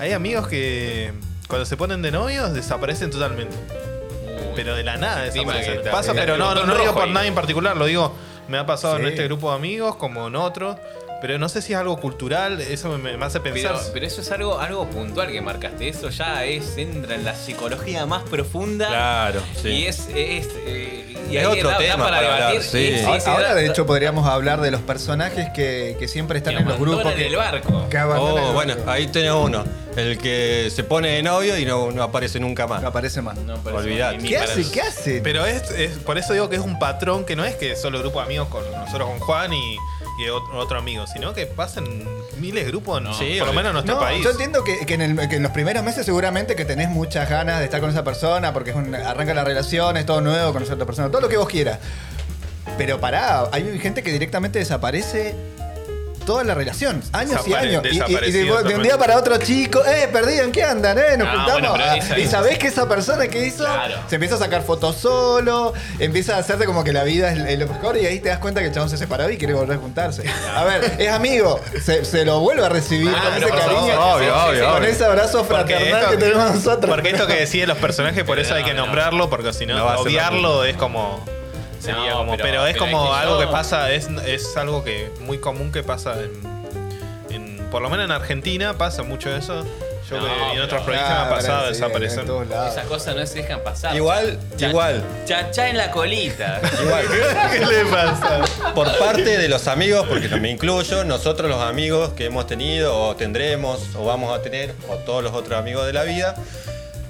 hay 0.00 0.12
amigos 0.12 0.48
que 0.48 1.12
cuando 1.48 1.64
se 1.64 1.76
ponen 1.76 2.02
de 2.02 2.10
novios 2.10 2.52
desaparecen 2.52 3.10
totalmente. 3.10 3.56
Pero 4.56 4.74
de 4.74 4.82
la 4.82 4.96
nada 4.96 5.22
desaparecen. 5.22 5.80
Pasa, 5.90 6.12
pero 6.12 6.36
no, 6.36 6.54
no, 6.54 6.74
digo 6.76 6.92
por 6.92 7.04
ahí. 7.04 7.12
nada 7.12 7.26
en 7.26 7.34
particular, 7.34 7.76
lo 7.76 7.86
digo, 7.86 8.14
me 8.48 8.58
ha 8.58 8.66
pasado 8.66 8.96
en 8.96 9.06
este 9.06 9.24
grupo 9.24 9.50
de 9.50 9.56
amigos 9.56 9.94
como 9.96 10.26
en 10.26 10.34
otros. 10.34 10.76
Pero 11.20 11.38
no 11.38 11.48
sé 11.48 11.62
si 11.62 11.72
es 11.72 11.78
algo 11.78 11.98
cultural, 11.98 12.60
eso 12.60 12.96
me, 12.98 13.16
me 13.16 13.24
hace 13.24 13.40
pensar. 13.40 13.72
Pero, 13.76 13.92
pero 13.92 14.06
eso 14.06 14.20
es 14.20 14.30
algo, 14.30 14.58
algo 14.60 14.88
puntual 14.90 15.32
que 15.32 15.40
marcaste. 15.40 15.88
Eso 15.88 16.10
ya 16.10 16.44
es, 16.44 16.76
entra 16.76 17.14
en 17.14 17.24
la 17.24 17.34
psicología 17.34 18.04
más 18.06 18.22
profunda. 18.24 18.88
Claro, 18.88 19.40
sí. 19.60 19.68
Y 19.68 19.86
es. 19.86 20.00
es, 20.14 20.48
eh, 20.66 21.02
y 21.28 21.38
Es 21.38 21.46
otro 21.46 21.70
da- 21.70 21.72
da 21.74 21.78
tema 21.78 22.04
para 22.04 22.18
para 22.18 22.48
hablar, 22.48 22.62
sí. 22.62 23.00
Ahora, 23.04 23.20
sí, 23.20 23.30
ahora, 23.30 23.48
da- 23.48 23.54
de 23.56 23.66
hecho, 23.66 23.84
podríamos 23.84 24.28
hablar 24.28 24.60
de 24.60 24.70
los 24.70 24.80
personajes 24.82 25.48
que, 25.52 25.96
que 25.98 26.06
siempre 26.06 26.38
están 26.38 26.54
que 26.54 26.60
en 26.62 26.68
los 26.68 26.78
grupos. 26.78 27.12
Que, 27.14 27.26
el 27.26 27.34
barco. 27.36 27.88
que 27.88 27.98
Oh, 27.98 28.48
el 28.48 28.52
bueno, 28.54 28.74
grupo. 28.76 28.90
ahí 28.90 29.08
tenés 29.08 29.32
uno. 29.32 29.64
El 29.96 30.18
que 30.18 30.70
se 30.72 30.84
pone 30.84 31.08
de 31.08 31.22
novio 31.24 31.58
y 31.58 31.64
no, 31.64 31.90
no 31.90 32.02
aparece 32.04 32.38
nunca 32.38 32.66
más. 32.68 32.80
No 32.82 32.88
aparece 32.88 33.22
más. 33.22 33.36
No, 33.38 33.54
Olvidate. 33.74 34.18
¿Qué 34.18 34.36
hace? 34.36 34.70
¿Qué 34.70 34.80
hace? 34.82 35.20
Pero 35.22 35.44
es, 35.46 35.68
es- 35.72 35.98
por 35.98 36.16
eso 36.18 36.32
digo 36.32 36.48
que 36.48 36.56
es 36.56 36.62
un 36.62 36.78
patrón 36.78 37.24
que 37.24 37.34
no 37.34 37.44
es 37.44 37.56
que 37.56 37.74
solo 37.74 37.98
grupo 37.98 38.20
de 38.20 38.26
amigos 38.26 38.46
con 38.48 38.62
nosotros 38.70 39.08
con 39.08 39.18
Juan 39.20 39.52
y, 39.52 39.76
y 40.18 40.28
otro, 40.28 40.56
otro 40.58 40.78
amigo, 40.78 41.06
sino 41.06 41.32
que 41.34 41.46
pasan 41.46 41.84
miles 42.38 42.64
de 42.64 42.70
grupos, 42.70 43.02
Sí, 43.18 43.36
por 43.38 43.48
lo 43.48 43.52
menos 43.52 43.66
en 43.70 43.72
nuestro 43.74 43.94
No, 43.94 44.00
país. 44.00 44.22
yo 44.24 44.30
entiendo 44.30 44.64
que, 44.64 44.84
que 44.86 44.94
en 44.94 45.02
el- 45.02 45.28
que 45.28 45.36
en 45.36 45.42
los 45.42 45.52
primeros 45.52 45.82
meses 45.84 46.06
seguramente 46.06 46.56
que 46.56 46.64
tenés 46.64 46.88
muchas 46.88 47.28
ganas 47.28 47.58
de 47.58 47.64
estar 47.66 47.80
con 47.80 47.90
esa 47.90 48.04
persona 48.04 48.52
porque 48.52 48.70
es 48.70 48.76
un- 48.76 48.94
arranca 48.94 49.34
la 49.34 49.44
relación, 49.44 49.96
es 49.96 50.06
todo 50.06 50.20
nuevo, 50.20 50.52
conocer 50.52 50.72
a 50.72 50.74
otra 50.76 50.86
persona, 50.86 51.10
todo 51.10 51.20
lo 51.20 51.28
que 51.28 51.36
vos 51.36 51.48
quieras. 51.48 51.78
Pero 52.78 53.00
pará, 53.00 53.44
hay 53.52 53.78
gente 53.78 54.02
que 54.02 54.12
directamente 54.12 54.58
desaparece 54.58 55.34
toda 56.26 56.44
la 56.44 56.52
relación, 56.54 57.02
años 57.12 57.40
y 57.46 57.50
Desapare- 57.50 57.56
años. 57.68 57.82
Y- 57.84 57.88
Y, 57.88 57.90
y 57.90 57.94
de, 57.94 58.04
desaparecido 58.04 58.44
de 58.44 58.44
un 58.44 58.82
día 58.82 58.92
totalmente. 58.92 58.98
para 58.98 59.16
otro 59.16 59.36
chico, 59.38 59.82
eh, 59.86 60.08
perdí, 60.12 60.38
¿en 60.40 60.52
qué 60.52 60.64
andan? 60.64 60.98
Eh, 60.98 61.16
nos 61.16 61.28
Ah, 61.28 61.32
juntamos. 61.36 61.52
bueno, 61.52 61.72
pero 61.74 61.84
Ah, 61.90 61.96
esa- 61.96 62.18
y 62.18 62.22
esa- 62.22 62.30
sabés 62.32 62.58
que 62.58 62.66
esa 62.66 62.86
persona 62.88 63.28
que 63.28 63.46
hizo 63.46 63.64
Claro. 63.64 63.94
se 64.08 64.16
empieza 64.16 64.34
a 64.34 64.38
sacar 64.38 64.62
fotos 64.62 64.96
solo, 64.96 65.72
empieza 65.98 66.36
a 66.36 66.40
hacerte 66.40 66.66
como 66.66 66.84
que 66.84 66.92
la 66.92 67.04
vida 67.04 67.32
es, 67.32 67.38
es 67.48 67.58
lo 67.58 67.66
mejor 67.68 67.96
y 67.96 68.04
ahí 68.04 68.20
te 68.20 68.28
das 68.28 68.38
cuenta 68.40 68.60
que 68.60 68.66
el 68.66 68.74
chabón 68.74 68.90
se 68.90 68.98
separó 68.98 69.30
y 69.30 69.38
quiere 69.38 69.54
volver 69.54 69.78
a 69.78 69.80
juntarse. 69.80 70.24
A 70.54 70.64
ver, 70.64 70.96
es 70.98 71.08
amigo, 71.10 71.60
se, 71.82 72.04
se 72.04 72.24
lo 72.24 72.40
vuelve 72.40 72.64
a 72.66 72.68
recibir 72.68 73.14
Ah, 73.16 73.22
con 73.24 73.42
ese 73.42 73.48
cariño. 73.52 73.80
obvio, 73.80 74.36
obvio, 74.46 74.64
Con 74.66 74.76
obvio. 74.78 74.88
ese 74.88 75.04
abrazo 75.04 75.44
Porque 75.46 75.74
fraternal 75.74 76.00
esto- 76.02 76.10
que 76.10 76.16
tenemos 76.18 76.54
nosotros. 76.56 76.90
Porque 76.90 77.10
esto 77.10 77.26
que 77.26 77.34
deciden 77.34 77.68
los 77.68 77.78
personajes, 77.78 78.24
por 78.24 78.38
eso 78.38 78.54
hay 78.54 78.64
que 78.64 78.70
No, 78.74 78.80
no. 78.80 78.86
nombrarlo, 78.86 79.30
porque 79.30 79.52
si 79.52 79.64
no, 79.66 79.76
No 79.76 79.84
va 79.84 79.94
a 79.94 79.98
ser 79.98 80.06
es 80.66 80.76
como. 80.76 81.24
Sería 81.86 82.10
No, 82.10 82.16
como. 82.18 82.30
pero- 82.32 82.42
Pero, 82.44 82.66
es 82.66 82.72
pero 82.74 82.84
como 82.86 83.04
es 83.04 83.10
que 83.10 83.22
algo 83.22 83.40
yo- 83.40 83.46
que 83.46 83.52
pasa, 83.52 83.90
es, 83.92 84.08
es 84.26 84.56
algo 84.56 84.84
que 84.84 85.10
muy 85.20 85.38
común 85.38 85.72
que 85.72 85.82
pasa 85.82 86.14
en, 86.20 86.30
en- 87.34 87.56
Por 87.70 87.82
lo 87.82 87.90
menos 87.90 88.04
en 88.06 88.12
Argentina 88.12 88.76
pasa 88.78 89.02
mucho 89.02 89.34
eso. 89.34 89.64
Yo 90.08 90.18
No, 90.20 90.24
creo 90.24 90.36
que 90.36 90.52
en 90.54 90.60
otras 90.60 90.82
provincias 90.82 91.10
me 91.10 91.16
ha 91.24 91.28
pasado 91.28 91.62
sí, 91.62 91.72
desaparecer. 91.72 92.24
Esas 92.70 92.84
cosas 92.86 93.16
no 93.16 93.26
se 93.26 93.42
dejan 93.42 93.60
pasar. 93.64 93.96
Igual, 93.96 94.38
Cha- 94.56 94.68
igual. 94.68 95.02
Chachá 95.26 95.68
en 95.68 95.76
la 95.76 95.90
colita. 95.90 96.60
Igual. 96.80 97.04
¿Qué 97.52 97.66
le 97.66 97.84
pasa? 97.86 98.40
Por 98.72 98.96
parte 98.98 99.36
de 99.36 99.48
los 99.48 99.66
amigos, 99.66 100.06
porque 100.08 100.28
no 100.28 100.36
me 100.38 100.50
incluyo, 100.52 101.02
nosotros 101.02 101.50
los 101.50 101.60
amigos 101.60 102.10
que 102.12 102.26
hemos 102.26 102.46
tenido 102.46 102.96
o 102.96 103.16
tendremos 103.16 103.96
o 103.96 104.04
vamos 104.04 104.32
a 104.32 104.42
tener, 104.42 104.76
o 104.88 104.94
todos 104.98 105.24
los 105.24 105.32
otros 105.32 105.58
amigos 105.58 105.84
de 105.86 105.92
la 105.92 106.04
vida, 106.04 106.36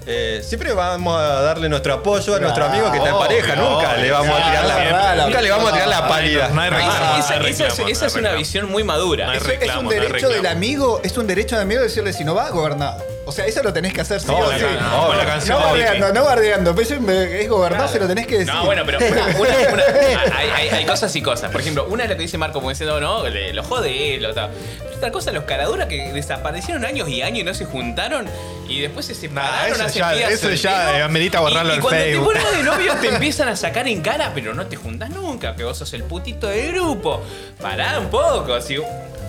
eh, 0.06 0.40
siempre 0.44 0.72
vamos 0.72 1.20
a 1.20 1.42
darle 1.42 1.68
nuestro 1.68 1.94
apoyo 1.94 2.34
a 2.34 2.38
nuestro 2.40 2.64
amigo 2.64 2.90
que 2.92 2.98
está 2.98 3.10
en 3.10 3.18
pareja. 3.18 3.56
Nunca 3.56 3.96
le 3.96 4.10
vamos 4.10 4.30
a 4.40 4.50
tirar 4.50 4.64
Claro, 4.64 5.16
la, 5.16 5.26
nunca 5.26 5.40
le 5.40 5.50
vamos 5.50 5.68
a 5.70 5.72
tirar 5.72 5.88
la 5.88 6.08
pálida. 6.08 6.48
No 6.50 6.60
hay 6.60 6.70
reclamo. 6.70 7.18
Esa, 7.18 7.36
es- 7.36 7.42
reclamo, 7.42 7.72
esa 7.72 7.82
no 7.82 7.86
hay 7.88 7.92
es 8.06 8.14
una 8.16 8.32
visión 8.34 8.70
muy 8.70 8.84
madura. 8.84 9.26
No 9.26 9.32
hay 9.32 9.38
Eso 9.38 9.50
es 9.50 9.76
un 9.76 9.84
no 9.84 9.90
derecho 9.90 10.28
del 10.28 10.46
amigo, 10.46 11.00
es 11.02 11.16
un 11.16 11.26
derecho 11.26 11.56
del 11.56 11.62
amigo 11.64 11.82
decirle 11.82 12.12
si 12.12 12.24
no 12.24 12.34
va, 12.34 12.50
gobernado. 12.50 13.04
O 13.28 13.32
sea, 13.32 13.44
eso 13.44 13.60
lo 13.62 13.72
tenés 13.72 13.92
que 13.92 14.00
hacer 14.00 14.20
sí 14.20 14.28
No, 14.28 14.38
o 14.38 14.50
la 14.50 14.56
sí. 14.56 14.64
can- 14.64 14.78
no, 14.90 15.12
la 15.14 15.26
canción 15.26 15.58
No 15.60 15.66
de 15.74 15.82
bardeando, 15.82 16.12
no 16.12 16.24
bardeando. 16.24 16.80
Eso 16.80 16.94
es 16.94 17.48
gobernado, 17.48 17.88
se 17.88 17.98
lo 17.98 18.06
tenés 18.06 18.26
que 18.26 18.38
decir. 18.38 18.54
No, 18.54 18.64
bueno, 18.64 18.82
pero 18.86 18.98
una, 18.98 19.08
una- 19.08 19.56
una- 19.72 20.36
hay, 20.38 20.48
hay- 20.54 20.68
hay 20.68 20.84
cosas 20.86 21.14
y 21.16 21.22
cosas. 21.22 21.50
Por 21.50 21.60
ejemplo, 21.60 21.86
una 21.90 22.04
es 22.04 22.10
lo 22.10 22.16
que 22.16 22.22
dice 22.22 22.38
Marco, 22.38 22.54
como 22.60 22.70
diciendo, 22.70 23.00
no, 23.00 23.28
le- 23.28 23.52
lo 23.52 23.62
jode 23.64 24.14
él, 24.14 24.24
otra. 24.26 24.48
Pero 24.78 24.96
otra 24.96 25.10
cosa, 25.10 25.32
los 25.32 25.44
caraduras 25.44 25.88
que 25.88 26.12
desaparecieron 26.12 26.84
años 26.84 27.08
y 27.08 27.20
años 27.22 27.40
y 27.40 27.44
no 27.44 27.52
se 27.52 27.64
juntaron 27.64 28.26
y 28.68 28.80
después 28.80 29.04
se 29.06 29.14
separaron 29.14 29.72
eso 29.74 29.84
hace 29.84 29.98
ya- 29.98 30.28
eso 30.28 30.50
ya, 30.50 30.98
eh, 30.98 31.02
amerita 31.02 31.40
borrarlo 31.40 31.74
y, 31.76 31.80
cuando 31.80 32.00
Facebook. 32.02 32.32
te 32.32 32.40
pones 32.40 32.56
de 32.56 32.62
novio 32.62 32.94
te 33.00 33.08
empiezan 33.14 33.48
a 33.48 33.56
sacar 33.56 33.86
en 33.88 34.00
cara, 34.02 34.30
pero 34.34 34.54
no 34.54 34.66
te 34.66 34.76
juntas 34.76 35.10
nunca, 35.10 35.54
que 35.56 35.64
vos 35.64 35.76
sos 35.76 35.92
el 35.94 36.04
putito 36.04 36.46
del 36.46 36.72
grupo. 36.72 37.22
Pará 37.60 37.98
un 37.98 38.08
poco, 38.08 38.54
así. 38.54 38.76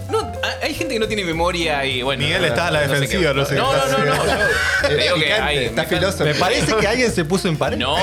No, 0.10 0.32
hay 0.62 0.74
gente 0.74 0.94
que 0.94 1.00
no 1.00 1.08
tiene 1.08 1.24
memoria 1.26 1.84
y 1.86 2.02
bueno. 2.02 2.24
Miguel 2.24 2.46
está 2.46 2.68
a 2.68 2.72
la 2.72 2.82
defensiva, 2.82 3.34
no 3.34 3.44
sé 3.46 3.56
qué 3.56 3.60
No, 3.62 3.74
no, 3.74 3.98
no, 3.98 4.06
no. 4.06 4.16
yo 4.16 4.88
te 4.88 4.94
Es 4.96 5.04
digo 5.04 5.16
que 5.16 5.22
picante, 5.24 5.44
hay. 5.44 5.66
está 5.66 5.82
me- 5.84 5.88
filoso. 5.90 6.24
Me 6.24 6.36
parece 6.36 6.76
que 6.76 6.88
alguien 6.88 7.12
se 7.12 7.26
puso 7.26 7.48
en 7.50 7.58
pared. 7.58 7.78
No. 7.78 7.96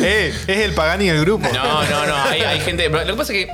Eh, 0.00 0.34
es 0.46 0.58
el 0.58 0.74
Pagani 0.74 1.08
del 1.08 1.20
grupo. 1.20 1.48
No, 1.52 1.82
no, 1.84 2.06
no. 2.06 2.16
Hay, 2.24 2.40
hay 2.42 2.60
gente. 2.60 2.88
Lo 2.88 3.04
que 3.04 3.12
pasa 3.14 3.32
es 3.32 3.46
que. 3.46 3.52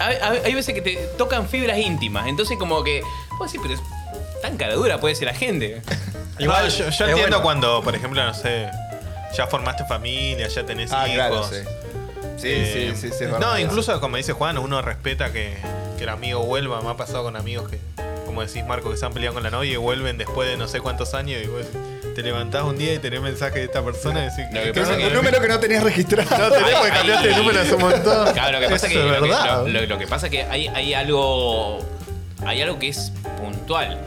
Hay, 0.00 0.16
hay- 0.22 0.40
hay 0.44 0.54
veces 0.54 0.74
que 0.74 0.80
te 0.82 0.96
tocan 1.16 1.48
fibras 1.48 1.78
íntimas. 1.78 2.26
Entonces, 2.26 2.56
como 2.58 2.84
que. 2.84 3.02
Pues 3.38 3.50
sí, 3.50 3.58
pero 3.60 3.74
es 3.74 3.80
tan 4.42 4.56
cara 4.56 4.74
dura 4.74 4.98
puede 5.00 5.14
ser 5.14 5.26
la 5.28 5.34
gente. 5.34 5.80
Igual 6.38 6.68
yo, 6.70 6.84
entiendo 6.86 7.14
bueno. 7.16 7.42
cuando, 7.42 7.82
por 7.82 7.94
ejemplo, 7.96 8.22
no 8.24 8.32
sé, 8.34 8.68
ya 9.36 9.46
formaste 9.48 9.84
familia, 9.86 10.46
ya 10.48 10.64
tenés 10.64 10.92
Ah, 10.92 11.08
hijos. 11.08 11.14
claro, 11.14 11.44
sí. 11.50 11.56
Sí, 12.38 12.48
Eh, 12.50 12.92
sí, 12.94 13.08
sí, 13.10 13.14
sí, 13.18 13.24
es 13.24 13.30
No, 13.40 13.58
incluso 13.58 14.00
como 14.00 14.16
dice 14.16 14.32
Juan, 14.32 14.58
uno 14.58 14.80
respeta 14.82 15.32
que, 15.32 15.56
que 15.96 16.04
el 16.04 16.08
amigo 16.08 16.40
vuelva. 16.44 16.80
Me 16.80 16.90
ha 16.90 16.96
pasado 16.96 17.24
con 17.24 17.36
amigos 17.36 17.68
que, 17.68 17.78
como 18.26 18.42
decís 18.44 18.64
Marco, 18.64 18.90
que 18.90 18.96
se 18.96 19.04
han 19.06 19.12
peleado 19.12 19.34
con 19.34 19.42
la 19.42 19.50
novia 19.50 19.72
y 19.72 19.76
vuelven 19.76 20.18
después 20.18 20.48
de 20.48 20.56
no 20.56 20.68
sé 20.68 20.80
cuántos 20.80 21.14
años 21.14 21.42
y 21.42 21.46
vos 21.48 21.62
te 22.14 22.22
levantás 22.22 22.62
un 22.64 22.76
día 22.76 22.94
y 22.94 22.98
tenés 22.98 23.20
mensaje 23.20 23.58
de 23.60 23.64
esta 23.66 23.82
persona 23.84 24.20
y 24.20 24.24
decís 24.24 24.44
Lo 24.52 24.60
que 24.62 24.72
Que 24.72 24.80
pasa 24.80 24.92
es 24.92 24.98
que- 24.98 25.06
un 25.08 25.12
número 25.14 25.40
que 25.40 25.48
no 25.48 25.60
tenías 25.60 25.82
registrado. 25.84 26.30
No 26.30 26.50
tenemos 26.50 26.80
que 26.80 26.86
Ay, 26.86 26.92
cambiaste 26.98 27.28
de 27.28 27.36
número 27.36 27.60
hace 27.60 27.74
un 27.74 27.80
montón. 27.82 28.32
Claro, 28.32 28.52
lo 28.52 28.60
que 28.60 28.72
pasa 28.72 28.86
es 28.86 28.92
Eso 28.92 29.00
que, 29.00 29.06
es 29.06 29.12
lo, 29.20 29.22
que, 29.24 29.30
verdad. 29.30 29.66
lo- 29.66 29.86
lo 29.86 29.98
que 29.98 30.06
pasa 30.06 30.26
es 30.26 30.32
que 30.32 30.42
hay, 30.44 30.66
hay 30.68 30.94
algo. 30.94 31.78
Hay 32.46 32.62
algo 32.62 32.78
que 32.78 32.88
es 32.88 33.12
puntual. 33.36 33.98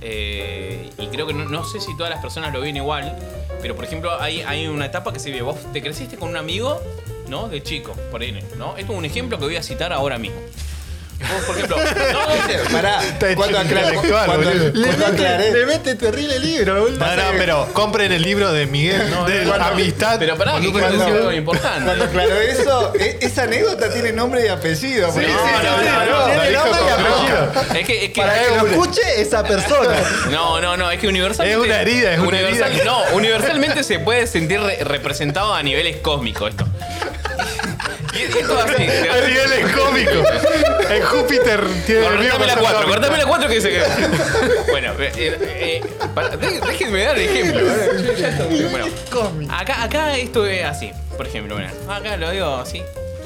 Eh, 0.00 0.90
y 0.98 1.06
creo 1.08 1.26
que 1.26 1.34
no, 1.34 1.44
no 1.46 1.64
sé 1.64 1.80
si 1.80 1.94
todas 1.96 2.10
las 2.10 2.20
personas 2.22 2.52
lo 2.52 2.60
ven 2.60 2.76
igual. 2.76 3.16
Pero 3.60 3.74
por 3.76 3.84
ejemplo, 3.84 4.18
hay, 4.20 4.40
hay 4.42 4.66
una 4.66 4.86
etapa 4.86 5.12
que 5.12 5.18
se 5.20 5.30
ve. 5.30 5.42
Vos 5.42 5.56
te 5.72 5.82
creciste 5.82 6.16
con 6.16 6.28
un 6.30 6.36
amigo, 6.36 6.80
¿no? 7.28 7.48
De 7.48 7.62
chico, 7.62 7.92
por 8.10 8.22
ahí, 8.22 8.32
¿no? 8.56 8.76
Esto 8.76 8.92
es 8.92 8.98
un 8.98 9.04
ejemplo 9.04 9.38
que 9.38 9.44
voy 9.44 9.56
a 9.56 9.62
citar 9.62 9.92
ahora 9.92 10.18
mismo. 10.18 10.40
Vos, 11.20 11.44
por 11.46 11.56
ejemplo. 11.56 11.76
No, 11.78 12.20
no, 12.64 12.70
Pará, 12.70 13.00
cuando 13.36 13.58
aclaré. 13.58 13.96
Cuando, 13.96 14.36
boludo. 14.36 14.72
cuando 14.84 15.06
aclaré. 15.06 15.64
mete 15.66 15.94
terrible 15.94 16.38
libro. 16.40 16.74
No, 16.90 17.16
no, 17.16 17.22
pero 17.38 17.68
compren 17.72 18.12
el 18.12 18.20
libro 18.20 18.52
de 18.52 18.66
Miguel 18.66 18.98
de 19.26 19.44
cuando- 19.44 19.64
Amistad. 19.64 20.18
Pero 20.18 20.36
pará, 20.36 20.60
que 20.60 20.70
Cuando- 20.70 20.98
decir 20.98 21.14
algo 21.14 21.32
importante. 21.32 21.84
Cuando 21.84 22.04
aclaró 22.04 22.34
eso, 22.40 22.92
e- 22.98 23.18
esa 23.22 23.44
anécdota 23.44 23.90
tiene 23.90 24.12
nombre 24.12 24.44
y 24.44 24.48
apellido. 24.48 25.10
sí, 25.12 25.20
no, 25.20 25.24
sí, 25.24 25.30
no, 25.32 25.78
sí, 25.80 25.86
no, 25.86 26.18
no, 26.18 26.24
tiene 26.26 26.50
nombre 26.52 26.80
y 26.82 26.90
apellido. 26.90 27.78
Es 27.80 27.86
que, 27.86 28.04
es 28.06 28.10
que 28.12 28.20
Para 28.20 28.34
que 28.42 28.56
lo 28.56 28.66
escuche 28.66 29.00
esa 29.22 29.42
persona. 29.44 29.96
No, 30.30 30.60
no, 30.60 30.76
no, 30.76 30.90
es 30.90 30.98
que 30.98 31.06
universalmente. 31.08 31.58
Es 31.62 31.66
una 31.66 31.80
herida, 31.80 32.12
es 32.12 32.18
una 32.18 32.28
universal- 32.28 32.72
herida. 32.72 32.84
No, 32.84 32.98
universalmente 33.14 33.82
se 33.84 33.98
puede 34.00 34.26
sentir 34.26 34.60
re- 34.60 34.82
representado 34.84 35.54
a 35.54 35.62
niveles 35.62 35.98
cósmicos 35.98 36.50
esto. 36.50 36.66
Y, 38.14 38.18
y 38.18 38.22
esto 38.38 38.58
así. 38.58 38.82
El 38.84 39.26
nivel 39.28 39.52
es 39.52 39.72
cómico. 39.72 40.10
En 40.90 41.02
Júpiter 41.02 41.64
tiene 41.86 42.06
el 42.06 42.18
mismo 42.18 42.38
Cortame 42.38 42.46
la 42.46 42.54
concepto 42.54 42.60
4, 42.60 42.80
cómico. 42.80 42.90
cortame 42.90 43.18
la 43.18 43.26
4 43.26 43.48
que 43.48 43.54
dice 43.54 43.70
que. 43.70 43.82
Bueno, 44.70 44.92
eh, 44.98 45.12
eh, 45.16 45.38
eh, 45.40 45.82
para- 46.14 46.36
dé- 46.36 46.60
déjenme 46.60 47.02
dar 47.04 47.18
el 47.18 47.28
ejemplo. 47.28 47.60
Yo 48.02 48.12
ya 48.12 48.28
estoy- 48.28 48.64
Bueno, 48.64 48.86
acá, 49.50 49.82
acá 49.84 50.16
esto 50.16 50.46
es 50.46 50.64
así. 50.64 50.92
Por 51.16 51.26
ejemplo, 51.26 51.56
mira, 51.56 51.72
acá 51.88 52.16
lo 52.16 52.30
digo 52.30 52.56
así. 52.56 52.82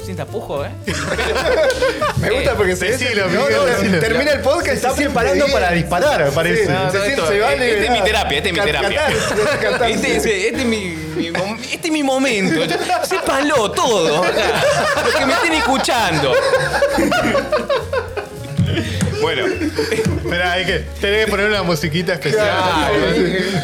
Sin 0.09 0.15
tapujo, 0.17 0.65
¿eh? 0.65 0.71
Me 2.17 2.31
gusta 2.31 2.55
porque 2.55 2.75
se 2.75 2.85
Decilo, 2.93 3.27
no, 3.29 3.47
no, 3.47 3.99
termina 3.99 4.31
el 4.31 4.39
podcast 4.39 4.69
y 4.69 4.75
está 4.77 4.89
se 4.89 5.03
preparando 5.03 5.45
para 5.49 5.69
disparar, 5.69 6.25
me 6.25 6.31
parece. 6.31 6.65
Sí, 6.65 6.71
No, 6.71 6.91
no, 6.91 7.03
esto- 7.03 7.27
se 7.27 7.39
va 7.39 7.53
este 7.53 7.85
es 7.85 7.91
mi 7.91 8.01
terapia, 8.01 8.37
este 8.39 8.49
es 8.49 8.55
mi 8.55 8.61
terapia. 8.61 9.07
Este, 9.87 10.15
es- 10.17 10.25
este 10.25 10.47
es 10.61 10.65
mi, 10.65 10.95
mi 11.15 11.29
mom- 11.29 11.59
este 11.71 11.87
es 11.89 11.93
mi 11.93 12.01
momento. 12.01 12.59
Sépalo 13.03 13.69
todo 13.69 14.23
acá. 14.23 14.63
Los 15.05 15.13
que 15.13 15.25
me 15.27 15.33
estén 15.33 15.53
escuchando. 15.53 16.33
Bueno, 19.21 19.45
Espera, 19.45 20.51
hay 20.53 20.65
que, 20.65 20.79
tenés 21.01 21.25
que 21.25 21.31
poner 21.31 21.47
una 21.47 21.63
musiquita 21.63 22.13
especial. 22.13 22.91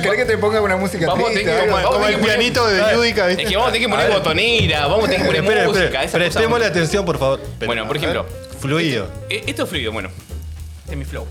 ¿Querés 0.02 0.18
que 0.18 0.26
te 0.26 0.38
ponga 0.38 0.62
una 0.62 0.78
música 0.78 1.08
Vamos 1.08 1.32
triste? 1.32 1.46
que-? 1.46 1.68
Como, 1.70 1.82
como 1.84 2.08
el 2.08 2.16
pianito 2.20 2.68
de 2.68 2.82
Yudica, 2.94 3.30
es 3.30 3.38
que 3.38 3.56
vamos 3.56 3.70
a 3.70 3.74
tener 3.74 3.88
que 3.88 3.94
poner 3.94 4.12
botonera, 4.12 4.88
vamos 4.88 5.06
a 5.06 5.12
tener 5.12 5.22
que 5.22 5.26
poner 5.44 5.58
Espera, 5.58 5.68
música. 5.68 6.18
Prestémosle 6.18 6.66
atención, 6.66 7.06
por 7.06 7.18
favor. 7.18 7.40
Bueno, 7.66 7.88
por 7.88 7.98
ejemplo, 7.98 8.26
Fluido. 8.60 9.08
esto 9.30 9.64
es 9.64 9.70
fluido, 9.70 9.92
bueno. 9.92 10.10
Este 10.96 10.98
es 10.98 10.98
mi 10.98 11.06
flow. 11.06 11.28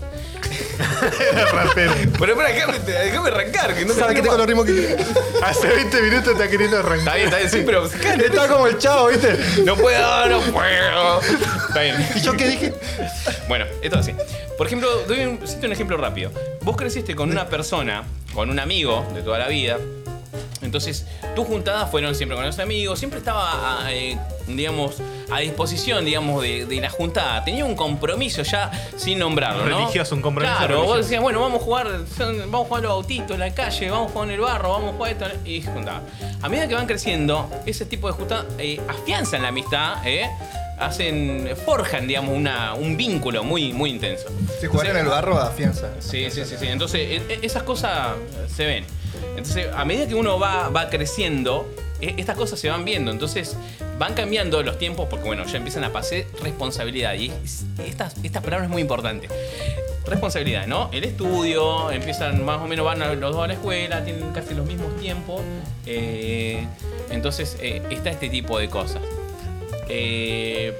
Pero 2.19 2.31
espera, 2.33 2.53
déjame, 2.53 2.79
déjame 2.79 3.29
arrancar, 3.29 3.75
que 3.75 3.85
no 3.85 3.93
¿Sabes 3.93 4.15
qué 4.15 4.21
tengo 4.21 4.37
los 4.37 4.47
ritmos 4.47 4.65
que 4.65 4.97
Hace 5.43 5.67
20 5.67 6.01
minutos 6.01 6.33
está 6.33 6.47
queriendo 6.49 6.77
Está 6.77 6.89
arrancar. 6.89 7.15
bien, 7.15 7.25
está 7.27 7.37
bien, 7.37 7.49
sí, 7.49 7.63
pero 7.65 7.85
Está 7.85 8.47
como 8.47 8.67
el 8.67 8.77
chavo, 8.77 9.07
¿viste? 9.07 9.37
no 9.63 9.75
puedo, 9.75 10.27
no 10.27 10.39
puedo. 10.51 11.21
Está 11.21 11.81
bien. 11.81 12.07
¿Y 12.15 12.21
yo 12.21 12.33
qué 12.33 12.47
dije? 12.47 12.73
Bueno, 13.47 13.65
esto 13.81 13.99
es 13.99 14.07
así. 14.07 14.15
Por 14.57 14.67
ejemplo, 14.67 14.89
doy 15.07 15.25
un, 15.25 15.47
cito 15.47 15.65
un 15.65 15.73
ejemplo 15.73 15.97
rápido. 15.97 16.31
Vos 16.61 16.75
creciste 16.77 17.15
con 17.15 17.31
una 17.31 17.47
persona, 17.47 18.03
con 18.33 18.49
un 18.49 18.59
amigo 18.59 19.05
de 19.13 19.21
toda 19.21 19.39
la 19.39 19.47
vida. 19.47 19.77
Entonces, 20.65 21.05
tus 21.35 21.45
juntadas 21.47 21.89
fueron 21.89 22.13
siempre 22.15 22.35
con 22.35 22.45
los 22.45 22.59
amigos, 22.59 22.99
siempre 22.99 23.19
estaba, 23.19 23.85
a, 23.85 23.93
eh, 23.93 24.17
digamos, 24.47 24.97
a 25.31 25.39
disposición, 25.39 26.03
digamos, 26.05 26.41
de, 26.43 26.65
de 26.65 26.81
la 26.81 26.89
juntada. 26.89 27.43
Tenía 27.43 27.63
un 27.65 27.75
compromiso 27.75 28.41
ya 28.43 28.69
sin 28.97 29.19
nombrarlo, 29.19 29.65
¿no? 29.65 29.77
Religioso, 29.79 30.15
un 30.15 30.21
compromiso 30.21 30.55
Claro, 30.57 30.67
religioso. 30.73 30.95
vos 30.97 31.05
decías, 31.05 31.21
bueno, 31.21 31.39
vamos 31.41 31.61
a 31.61 31.63
jugar, 31.63 31.87
vamos 32.19 32.65
a 32.65 32.67
jugar 32.67 32.83
los 32.83 32.91
autitos 32.91 33.31
en 33.31 33.39
la 33.39 33.53
calle, 33.53 33.89
vamos 33.89 34.09
a 34.09 34.13
jugar 34.13 34.27
en 34.29 34.33
el 34.35 34.41
barro, 34.41 34.69
vamos 34.71 34.89
a 34.93 34.97
jugar 34.97 35.11
esto, 35.13 35.25
y 35.45 35.61
se 35.61 35.71
juntaban. 35.71 36.01
A 36.41 36.49
medida 36.49 36.67
que 36.67 36.75
van 36.75 36.85
creciendo, 36.87 37.49
ese 37.65 37.85
tipo 37.85 38.07
de 38.07 38.13
juntadas 38.13 38.45
eh, 38.59 38.79
afianzan 38.87 39.41
la 39.43 39.47
amistad, 39.49 39.95
¿eh? 40.05 40.29
Hacen, 40.77 41.49
forjan, 41.65 42.05
digamos, 42.05 42.35
una, 42.35 42.73
un 42.73 42.97
vínculo 42.97 43.43
muy, 43.45 43.71
muy 43.71 43.91
intenso. 43.91 44.25
Si 44.59 44.67
jugar 44.67 44.87
en 44.87 44.97
el 44.97 45.05
barro, 45.05 45.39
afianza. 45.39 45.87
Sí, 45.99 46.29
sí, 46.29 46.43
sí, 46.43 46.55
sí. 46.59 46.67
Entonces, 46.67 46.99
e- 46.99 47.33
e- 47.33 47.39
esas 47.43 47.63
cosas 47.63 48.09
se 48.53 48.65
ven. 48.65 48.85
Entonces, 49.37 49.67
a 49.75 49.85
medida 49.85 50.07
que 50.07 50.15
uno 50.15 50.39
va, 50.39 50.69
va 50.69 50.89
creciendo, 50.89 51.67
e- 52.01 52.15
estas 52.17 52.35
cosas 52.37 52.59
se 52.59 52.69
van 52.69 52.85
viendo. 52.85 53.11
Entonces, 53.11 53.55
van 53.99 54.13
cambiando 54.13 54.61
los 54.63 54.77
tiempos 54.77 55.07
porque, 55.09 55.25
bueno, 55.25 55.45
ya 55.45 55.57
empiezan 55.57 55.83
a 55.83 55.91
pasar 55.93 56.23
responsabilidad. 56.43 57.13
Y 57.15 57.31
es- 57.43 57.63
esta, 57.85 58.11
esta 58.23 58.41
palabra 58.41 58.65
es 58.65 58.71
muy 58.71 58.81
importante. 58.81 59.27
Responsabilidad, 60.05 60.67
¿no? 60.67 60.89
El 60.93 61.03
estudio, 61.03 61.89
empiezan 61.91 62.45
más 62.45 62.61
o 62.61 62.67
menos, 62.67 62.85
van 62.85 62.99
los 63.19 63.33
dos 63.33 63.43
a 63.43 63.47
la 63.47 63.53
escuela, 63.53 64.03
tienen 64.03 64.31
casi 64.33 64.53
los 64.53 64.65
mismos 64.65 64.95
tiempos. 64.99 65.41
eh, 65.87 66.65
entonces, 67.11 67.57
eh, 67.61 67.81
está 67.91 68.09
este 68.09 68.29
tipo 68.29 68.57
de 68.59 68.69
cosas. 68.69 69.01
Eh, 69.89 70.73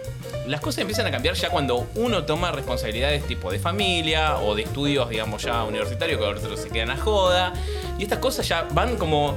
las 0.48 0.62
cosas 0.62 0.80
empiezan 0.80 1.08
a 1.08 1.12
cambiar 1.12 1.36
ya 1.36 1.50
cuando 1.50 1.88
uno 1.96 2.24
toma 2.26 2.52
responsabilidades 2.52 3.26
tipo 3.26 3.52
de 3.52 3.60
familia 3.60 4.38
o 4.40 4.56
de 4.56 4.64
estudios, 4.64 5.10
digamos, 5.10 5.42
ya 5.44 5.64
universitarios, 5.64 6.20
que 6.20 6.26
otros 6.26 6.60
se 6.60 6.70
quedan 6.70 6.92
a 6.92 6.98
joda. 6.98 7.54
Y 7.98 8.04
estas 8.04 8.20
cosas 8.20 8.48
ya 8.48 8.68
van 8.72 8.98
como 8.98 9.36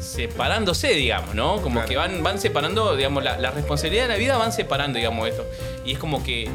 separándose, 0.00 0.88
digamos, 0.88 1.34
¿no? 1.34 1.60
Como 1.60 1.74
Claro. 1.76 1.88
que 1.88 1.96
van, 1.96 2.22
van 2.22 2.38
separando, 2.38 2.96
digamos, 2.96 3.24
la, 3.24 3.38
la 3.38 3.50
responsabilidad 3.50 4.04
de 4.04 4.08
la 4.08 4.16
vida 4.16 4.36
van 4.36 4.52
separando, 4.52 4.96
digamos, 4.98 5.28
esto. 5.28 5.44
Y 5.84 5.92
es 5.92 5.98
como 5.98 6.22
que, 6.22 6.48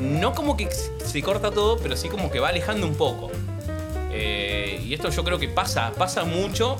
no 0.00 0.32
como 0.34 0.56
que 0.56 0.68
se 0.70 1.22
corta 1.22 1.50
todo, 1.50 1.78
pero 1.78 1.96
sí 1.96 2.08
como 2.08 2.30
que 2.30 2.40
va 2.40 2.48
alejando 2.48 2.86
un 2.86 2.94
poco. 2.94 3.30
Eh, 4.10 4.80
y 4.84 4.94
esto 4.94 5.10
yo 5.10 5.22
creo 5.22 5.38
que 5.38 5.48
pasa, 5.48 5.92
pasa 5.96 6.24
mucho 6.24 6.76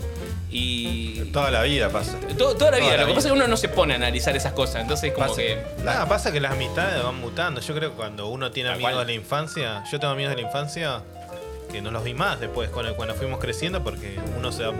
y... 0.58 1.30
Toda 1.32 1.50
la 1.50 1.62
vida 1.62 1.90
pasa. 1.90 2.18
to- 2.38 2.54
toda 2.56 2.70
la 2.72 2.78
vida, 2.78 2.86
Toda 2.86 2.96
la 2.96 2.96
lo 2.96 2.98
que 2.98 3.04
vida. 3.06 3.14
pasa 3.14 3.28
es 3.28 3.32
que 3.32 3.38
uno 3.38 3.48
no 3.48 3.56
se 3.56 3.68
pone 3.68 3.92
a 3.92 3.96
analizar 3.96 4.34
esas 4.36 4.52
cosas, 4.52 4.82
entonces 4.82 5.12
como 5.12 5.26
Pasa. 5.28 5.36
que... 5.42 5.58
Nada, 5.84 6.06
pasa 6.08 6.32
que 6.32 6.40
las 6.40 6.52
amistades 6.52 7.02
van 7.02 7.16
mutando. 7.20 7.60
Yo 7.60 7.74
creo 7.74 7.90
que 7.90 7.96
cuando 7.96 8.28
uno 8.28 8.50
tiene 8.50 8.70
amigos 8.70 8.92
cual. 8.92 9.06
de 9.06 9.12
la 9.12 9.16
infancia, 9.18 9.84
yo 9.90 10.00
tengo 10.00 10.12
amigos 10.14 10.34
de 10.34 10.42
la 10.42 10.46
infancia 10.48 11.02
que 11.70 11.82
no 11.82 11.90
los 11.90 12.02
vi 12.02 12.14
más 12.14 12.40
después 12.40 12.70
cuando, 12.70 12.96
cuando 12.96 13.14
fuimos 13.14 13.38
creciendo 13.40 13.84
porque 13.84 14.18
uno 14.38 14.50
se 14.52 14.64
va, 14.64 14.72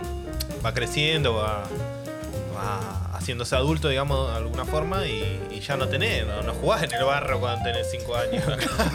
va 0.65 0.73
creciendo, 0.73 1.35
va, 1.35 1.65
haciéndose 3.15 3.55
adulto, 3.57 3.89
digamos, 3.89 4.31
de 4.31 4.37
alguna 4.37 4.65
forma 4.65 5.05
y, 5.07 5.41
y 5.51 5.61
ya 5.61 5.77
no 5.77 5.89
tenés, 5.89 6.27
no, 6.27 6.43
no 6.43 6.53
jugás 6.55 6.83
en 6.83 6.93
el 6.95 7.05
barro 7.05 7.41
cuando 7.41 7.65
tenés 7.65 7.91
5 7.91 8.17
años. 8.17 8.45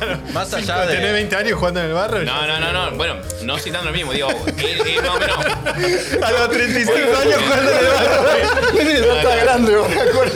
Más 0.34 0.54
allá 0.54 0.86
de. 0.86 0.96
tenés 0.96 1.14
20 1.14 1.36
años 1.36 1.58
jugando 1.60 1.80
en 1.82 1.86
el 1.88 1.94
barro. 1.94 2.24
No, 2.24 2.48
no, 2.48 2.60
no, 2.60 2.72
no, 2.72 2.98
bueno, 2.98 3.16
no 3.44 3.58
citando 3.58 3.90
lo 3.92 3.96
mismo, 3.96 4.12
digo, 4.14 4.28
que, 4.46 4.54
que 4.54 5.02
más 5.02 5.16
o 5.16 5.20
menos... 5.20 5.38
A 6.24 6.32
los 6.32 6.50
35 6.50 6.98
años 7.18 7.42
jugando 7.44 7.72
en 7.72 7.78
el 7.78 7.86
barro. 7.86 9.14
No 9.14 9.18
está 9.18 9.36
grande, 9.44 9.76
vos, 9.76 9.90
me 9.90 10.02
acuerdo. 10.02 10.34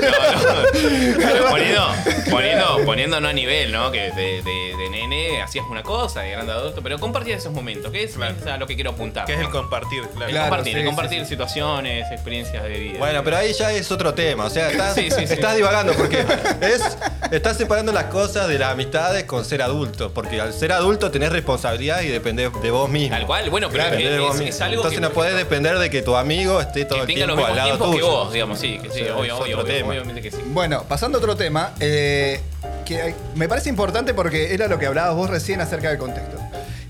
Pero 1.18 1.50
poniendo, 1.50 1.88
poniendo, 2.30 2.86
poniéndonos 2.86 3.30
a 3.30 3.34
nivel, 3.34 3.72
¿no? 3.72 3.92
Que 3.92 4.12
de, 4.12 4.42
de- 4.42 4.67
de 4.90 4.98
nene 4.98 5.42
hacías 5.42 5.66
una 5.70 5.84
cosa, 5.84 6.22
de 6.22 6.32
grande 6.32 6.52
adulto, 6.54 6.82
pero 6.82 6.98
compartías 7.00 7.40
esos 7.40 7.54
momentos, 7.54 7.92
que 7.92 8.04
es, 8.04 8.14
Claro. 8.16 8.36
es 8.40 8.46
a 8.48 8.58
lo 8.58 8.68
que 8.68 8.76
quiero 8.76 8.92
apuntar. 8.92 9.26
Que 9.26 9.34
es 9.34 9.40
el 9.40 9.50
compartir, 9.50 10.02
claro. 10.10 10.26
El 10.26 10.32
Claro, 10.32 10.50
compartir, 10.50 10.74
sí, 10.74 10.80
el 10.80 10.86
compartir 10.86 11.20
sí. 11.22 11.26
situaciones, 11.28 12.12
experiencias 12.12 12.64
de 12.64 12.70
vida. 12.70 13.00
Bueno, 13.00 13.24
pero 13.24 13.38
ahí 13.38 13.54
ya 13.54 13.72
es 13.72 13.92
otro 13.92 14.14
tema. 14.14 14.46
O 14.46 14.50
sea, 14.50 14.70
estás, 14.72 14.96
Sí, 14.96 15.10
sí, 15.12 15.28
sí. 15.28 15.34
estás 15.34 15.56
divagando 15.56 15.94
porque 15.94 16.26
es, 16.62 16.98
estás 17.32 17.58
separando 17.58 17.92
las 17.92 18.06
cosas 18.06 18.48
de 18.48 18.58
las 18.60 18.72
amistades 18.74 19.24
con 19.26 19.44
ser 19.46 19.62
adulto. 19.62 20.12
Porque 20.14 20.40
al 20.42 20.54
ser 20.54 20.72
adulto 20.72 21.12
tenés 21.12 21.32
responsabilidad 21.32 22.02
y 22.02 22.08
dependés 22.08 22.52
de 22.62 22.72
vos 22.72 22.90
mismo. 22.90 23.16
Tal 23.16 23.26
cual, 23.26 23.50
bueno, 23.50 23.70
pero 23.72 23.84
Dependés 23.86 24.10
de 24.10 24.16
es, 24.16 24.22
vos 24.22 24.34
es- 24.36 24.40
mismo. 24.40 24.50
es 24.56 24.62
algo 24.62 24.76
Entonces 24.76 25.00
que, 25.00 25.02
no 25.02 25.12
podés 25.12 25.36
depender 25.36 25.78
de 25.80 25.90
que 25.90 26.02
tu 26.02 26.16
amigo 26.16 26.60
esté 26.62 26.86
todo 26.86 26.96
que 26.96 27.02
el 27.02 27.08
tenga 27.08 27.26
tiempo 27.26 27.36
los 27.36 27.46
al 27.46 27.52
mismos 27.54 27.58
lado 27.58 27.70
tiempos 27.78 27.96
que 27.96 28.02
tuyo. 28.02 28.12
vos, 28.12 28.34
digamos, 28.34 28.60
sí, 28.60 28.80
que 28.82 28.90
sí, 28.92 29.02
obvio, 29.10 29.46
es 29.46 29.84
obviamente 29.84 30.22
que 30.22 30.32
sí. 30.32 30.38
Bueno, 30.48 30.84
pasando 30.88 31.18
a 31.18 31.22
otro 31.22 31.36
tema, 31.36 31.74
eh, 31.80 32.42
que 32.88 33.14
me 33.36 33.48
parece 33.50 33.70
importante 33.70 34.14
porque 34.14 34.54
era 34.54 34.68
lo 34.68 34.80
que 34.80 34.86
hablabas 34.86 35.16
vos 35.16 35.30
recién 35.30 35.62
acerca 35.62 35.90
del 35.90 35.98
contexto. 35.98 36.38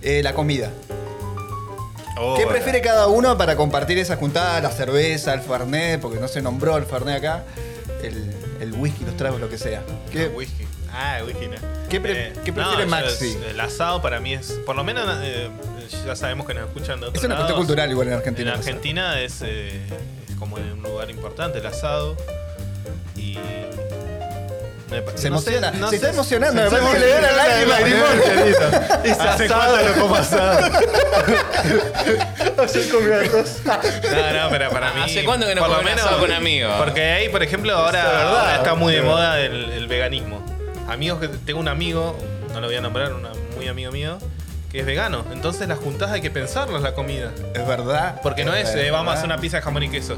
Eh, 0.02 0.22
la 0.24 0.34
comida. 0.34 0.70
Oh, 2.20 2.36
¿Qué 2.38 2.48
prefiere 2.48 2.82
cada 2.82 3.08
uno 3.08 3.38
para 3.38 3.56
compartir 3.56 3.98
esa 4.00 4.16
juntada? 4.16 4.60
La 4.62 4.72
cerveza, 4.72 5.34
el 5.34 5.42
fernet, 5.42 6.00
porque 6.02 6.20
no 6.20 6.28
se 6.28 6.42
nombró 6.42 6.78
el 6.78 6.86
fernet 6.86 7.18
acá. 7.18 7.44
El, 8.02 8.34
el 8.62 8.74
whisky, 8.74 9.06
los 9.06 9.16
tragos, 9.18 9.40
lo 9.40 9.50
que 9.50 9.58
sea. 9.58 9.82
¿Qué, 10.12 10.26
Ah, 10.26 10.36
whisky. 10.36 10.68
Ah, 10.92 11.20
whisky, 11.26 11.48
no. 11.48 11.56
¿Qué 11.90 12.00
pre- 12.02 12.34
qué 12.44 12.52
prefiere 12.54 12.86
Maxi? 12.88 13.38
El 13.50 13.60
asado 13.60 14.02
para 14.02 14.20
mí 14.20 14.34
es, 14.34 14.52
por 14.66 14.76
lo 14.76 14.84
menos 14.84 15.06
eh, 15.22 15.50
ya 16.06 16.16
sabemos 16.16 16.48
que 16.48 16.54
nos 16.56 16.68
escuchan 16.68 17.00
de 17.00 17.08
otros 17.08 17.24
es 17.24 17.26
una 17.28 17.36
cuestión 17.36 17.58
cultural 17.60 17.90
igual 17.92 18.08
en 18.08 18.14
Argentina. 18.16 18.52
En. 18.54 18.58
Argentina 18.58 19.22
es, 19.22 19.42
eh, 19.44 19.80
es 20.28 20.36
como 20.38 20.58
en 20.58 20.72
un 20.74 20.84
lugar 20.84 21.10
importante 21.12 21.60
el 21.60 21.66
asado. 21.68 22.18
Y. 23.16 23.38
Se 24.90 25.02
no 25.02 25.12
sé- 25.18 25.28
emociona. 25.28 25.72
no 25.72 25.90
se 25.90 25.96
está 25.98 26.10
emocionando. 26.10 26.70
se 26.70 26.76
Me 26.76 26.82
parece 26.82 26.94
que 26.94 27.00
le 27.00 27.18
emociona. 27.18 27.38
da 27.38 27.48
la 27.48 27.66
lágrima. 27.66 28.06
Asado. 29.12 29.38
cuánto 29.48 29.84
no 29.96 30.02
como 30.02 30.16
asado. 30.16 30.60
Ayer 32.64 32.90
comí 32.90 33.12
arroz. 33.12 33.62
No, 33.66 34.44
no, 34.44 34.50
pero 34.50 34.70
para 34.70 34.94
mí. 34.94 35.02
¿Hace 35.04 35.24
cuándo 35.24 35.46
que 35.46 35.56
no 35.56 35.62
por 35.62 35.70
lo 35.70 35.78
comen 35.78 35.94
menos- 35.96 36.06
asado 36.06 36.20
con 36.22 36.32
amigos? 36.32 36.74
Porque 36.78 37.02
ahí, 37.04 37.30
por 37.30 37.44
ejemplo, 37.44 37.74
ahora, 37.74 38.00
Es 38.00 38.06
verdad, 38.06 38.40
ahora 38.40 38.56
está 38.56 38.76
muy 38.76 38.94
de 38.94 39.02
moda 39.02 39.40
el, 39.42 39.72
el 39.72 39.88
veganismo. 39.88 40.44
Amigos 40.88 41.20
que 41.20 41.28
tengo 41.28 41.60
un 41.60 41.68
amigo, 41.68 42.18
no 42.54 42.62
lo 42.62 42.68
voy 42.68 42.76
a 42.78 42.82
nombrar, 42.82 43.12
un 43.14 43.28
muy 43.56 43.68
amigo 43.68 43.92
mío, 43.92 44.18
que 44.72 44.80
es 44.80 44.86
vegano. 44.86 45.26
Entonces 45.34 45.68
las 45.68 45.80
juntadas 45.80 46.16
hay 46.16 46.22
que 46.22 46.32
pensarlas 46.32 46.82
la 46.82 46.94
comida. 46.94 47.32
Es 47.54 47.68
verdad. 47.68 48.22
Porque 48.24 48.46
no 48.46 48.54
es, 48.56 48.70
eh, 48.76 48.90
vamos 48.92 49.12
a 49.14 49.18
hacer 49.18 49.26
una 49.26 49.38
pizza 49.38 49.58
de 49.58 49.64
jamón 49.64 49.84
y 49.84 49.90
queso. 49.90 50.18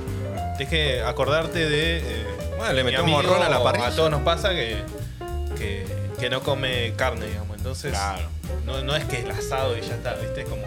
Tienes 0.57 0.69
que 0.69 1.01
acordarte 1.01 1.67
de. 1.67 1.97
eh, 1.97 2.25
Bueno, 2.59 2.73
le 2.73 2.83
metemos 2.83 3.09
morrón 3.09 3.41
a 3.41 3.47
la 3.49 3.63
parrilla. 3.63 3.87
A 3.87 3.91
todos 3.95 4.11
nos 4.11 4.21
pasa 4.21 4.49
que, 4.49 4.75
que, 5.57 5.85
que 6.19 6.29
no 6.29 6.41
come 6.43 6.91
carne, 6.97 7.27
digamos. 7.27 7.57
Entonces, 7.57 7.91
Claro. 7.91 8.27
no, 8.65 8.81
no 8.83 8.95
es 8.97 9.05
que 9.05 9.21
el 9.21 9.31
asado 9.31 9.77
y 9.77 9.81
ya 9.81 9.95
está, 9.95 10.13
¿viste? 10.15 10.41
Es 10.41 10.49
como. 10.49 10.63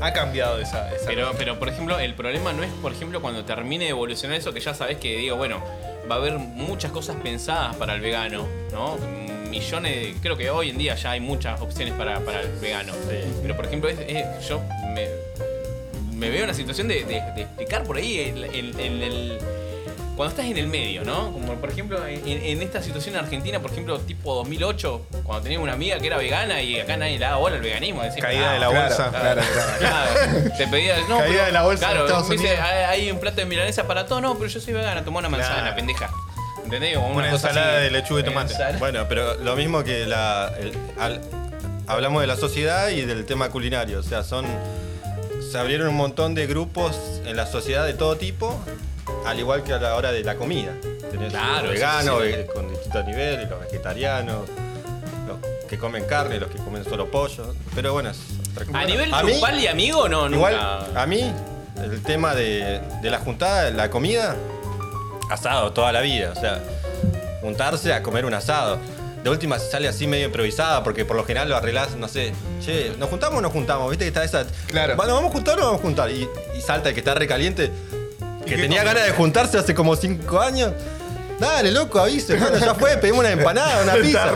Ha 0.00 0.12
cambiado 0.12 0.58
esa. 0.60 0.94
esa 0.94 1.06
Pero, 1.06 1.26
cosa. 1.26 1.38
pero, 1.38 1.58
por 1.58 1.68
ejemplo, 1.68 1.98
el 1.98 2.14
problema 2.14 2.52
no 2.52 2.62
es, 2.62 2.70
por 2.80 2.92
ejemplo, 2.92 3.20
cuando 3.20 3.44
termine 3.44 3.84
de 3.86 3.90
evolucionar 3.90 4.36
eso, 4.38 4.52
que 4.54 4.60
ya 4.60 4.72
sabes 4.72 4.98
que, 4.98 5.16
digo, 5.16 5.36
bueno, 5.36 5.60
va 6.10 6.14
a 6.14 6.18
haber 6.18 6.34
muchas 6.38 6.92
cosas 6.92 7.16
pensadas 7.22 7.74
para 7.76 7.94
el 7.94 8.00
vegano, 8.00 8.46
¿no? 8.70 8.96
Millones, 9.50 9.94
de- 9.96 10.14
creo 10.22 10.36
que 10.36 10.48
hoy 10.50 10.70
en 10.70 10.78
día 10.78 10.94
ya 10.94 11.10
hay 11.10 11.20
muchas 11.20 11.60
opciones 11.60 11.92
para, 11.94 12.20
para 12.20 12.40
el 12.40 12.48
vegano. 12.60 12.92
Pero, 13.42 13.56
por 13.56 13.66
ejemplo, 13.66 13.90
es- 13.90 13.98
es- 14.00 14.48
yo 14.48 14.60
me, 14.94 15.08
me 16.16 16.30
veo 16.30 16.42
en 16.42 16.48
la 16.48 16.54
situación 16.54 16.86
de, 16.88 17.04
de- 17.04 17.20
de 17.34 17.42
explicar 17.42 17.82
por 17.84 17.96
ahí 17.96 18.18
el, 18.20 18.44
el- 18.44 18.80
el- 18.80 19.02
el- 19.02 19.38
cuando 20.22 20.40
estás 20.40 20.50
en 20.50 20.56
el 20.58 20.68
medio, 20.68 21.04
¿no? 21.04 21.32
Como 21.32 21.54
por 21.54 21.70
ejemplo 21.70 22.06
en, 22.06 22.26
en 22.26 22.62
esta 22.62 22.82
situación 22.82 23.14
en 23.16 23.20
Argentina, 23.24 23.60
por 23.60 23.70
ejemplo, 23.72 23.98
tipo 24.00 24.34
2008, 24.36 25.06
cuando 25.24 25.42
tenía 25.42 25.58
una 25.60 25.72
amiga 25.72 25.98
que 25.98 26.06
era 26.06 26.16
vegana 26.16 26.62
y 26.62 26.78
acá 26.78 26.96
nadie 26.96 27.14
le 27.14 27.18
daba 27.24 27.36
bola 27.38 27.56
al 27.56 27.62
veganismo. 27.62 28.02
decís, 28.02 28.22
Caída 28.22 28.50
"Ah, 28.50 28.52
de 28.54 28.58
la 28.60 28.68
Claro, 28.68 28.86
bolsa. 28.88 29.10
claro, 29.10 29.42
claro. 29.52 29.72
Claro, 29.78 30.50
te 30.56 30.66
pedía. 30.68 30.96
No, 31.08 31.18
Caída 31.18 31.26
pero- 31.28 31.44
de 31.46 31.52
la 31.52 31.62
bolsa 31.62 31.86
Claro, 31.90 32.22
dice, 32.28 32.56
hay 32.58 33.10
un 33.10 33.18
plato 33.18 33.36
de 33.36 33.46
milanesa 33.46 33.86
para 33.86 34.06
todo. 34.06 34.20
No, 34.20 34.34
pero 34.36 34.48
yo 34.48 34.60
soy 34.60 34.72
vegana, 34.74 35.04
toma 35.04 35.18
una 35.18 35.28
manzana, 35.28 35.74
pendeja. 35.74 36.08
¿Entendés? 36.64 36.96
Una 36.96 37.28
ensalada 37.30 37.74
así. 37.76 37.84
de 37.84 37.90
lechuga 37.90 38.20
y 38.20 38.24
tomate. 38.24 38.54
Bueno, 38.78 39.06
pero 39.08 39.34
lo 39.38 39.56
mismo 39.56 39.82
que 39.84 40.06
la. 40.06 40.52
el- 40.60 40.72
al- 40.98 41.20
hablamos 41.88 42.20
de 42.20 42.28
la 42.28 42.36
sociedad 42.36 42.88
y 42.90 43.02
del 43.02 43.26
tema 43.26 43.50
culinario. 43.50 43.98
O 43.98 44.02
sea, 44.02 44.22
son. 44.22 44.46
Se 45.50 45.58
abrieron 45.58 45.88
un 45.88 45.96
montón 45.96 46.34
de 46.34 46.46
grupos 46.46 46.96
en 47.26 47.36
la 47.36 47.46
sociedad 47.46 47.84
de 47.84 47.92
todo 47.94 48.16
tipo, 48.16 48.58
al 49.26 49.38
igual 49.38 49.62
que 49.62 49.72
a 49.72 49.78
la 49.78 49.94
hora 49.96 50.12
de 50.12 50.22
la 50.24 50.34
comida. 50.36 50.72
Tenés 51.10 51.30
Claro, 51.32 51.64
los 51.66 51.72
veganos 51.74 52.22
sí, 52.22 52.28
sí. 52.30 52.36
ve- 52.36 52.46
con 52.46 52.68
distintos 52.70 53.04
niveles, 53.04 53.48
los 53.50 53.60
vegetarianos, 53.60 54.48
los 55.28 55.66
que 55.68 55.78
comen 55.78 56.04
carne, 56.04 56.38
los 56.38 56.50
que 56.50 56.58
comen 56.58 56.84
solo 56.84 57.10
pollo. 57.10 57.54
Pero 57.74 57.92
bueno, 57.92 58.10
es 58.10 58.18
otra 58.52 58.64
cosa. 58.66 58.78
A 58.80 58.84
nivel 58.84 59.12
A 59.12 59.22
mí- 59.22 59.32
grupal 59.32 59.60
y 59.60 59.66
amigo, 59.66 60.08
no, 60.08 60.28
Igual, 60.30 60.54
nunca. 60.54 61.02
a 61.02 61.06
mí, 61.06 61.32
el 61.82 62.02
tema 62.02 62.34
de, 62.34 62.80
de 63.02 63.10
la 63.10 63.18
juntada, 63.18 63.70
la 63.70 63.90
comida, 63.90 64.36
asado 65.30 65.72
toda 65.72 65.92
la 65.92 66.00
vida. 66.00 66.32
O 66.36 66.40
sea, 66.40 66.60
juntarse 67.40 67.92
a 67.92 68.02
comer 68.02 68.24
un 68.24 68.34
asado. 68.34 68.78
de 69.22 69.30
última 69.30 69.56
sale 69.60 69.86
así 69.86 70.08
medio 70.08 70.26
improvisada, 70.26 70.82
porque 70.82 71.04
por 71.04 71.14
lo 71.16 71.24
general 71.24 71.48
lo 71.48 71.56
arreglás, 71.56 71.94
no 71.94 72.08
sé, 72.08 72.32
che, 72.60 72.92
¿nos 72.98 73.08
juntamos 73.08 73.34
o 73.38 73.40
no 73.40 73.42
nos 73.42 73.52
juntamos? 73.52 73.88
¿Viste 73.88 74.04
que 74.04 74.08
está 74.08 74.24
esa. 74.24 74.44
Claro. 74.66 74.96
Bueno, 74.96 75.14
¿vamos 75.14 75.30
a 75.30 75.32
juntar 75.32 75.54
o 75.58 75.60
no 75.60 75.66
vamos 75.66 75.78
a 75.80 75.82
juntar? 75.84 76.10
Y, 76.10 76.28
y 76.58 76.60
salta 76.60 76.88
el 76.88 76.94
que 76.96 77.00
está 77.02 77.14
recaliente, 77.14 77.70
que 78.46 78.56
tenía 78.56 78.84
ganas 78.84 79.04
de 79.04 79.12
juntarse 79.12 79.58
hace 79.58 79.74
como 79.74 79.96
cinco 79.96 80.40
años. 80.40 80.72
Dale, 81.38 81.72
loco, 81.72 81.98
avise. 81.98 82.36
Bueno, 82.36 82.56
ya 82.58 82.72
fue, 82.74 82.96
pedimos 82.98 83.20
una 83.20 83.30
empanada, 83.32 83.82
una 83.82 83.94
pizza. 84.02 84.30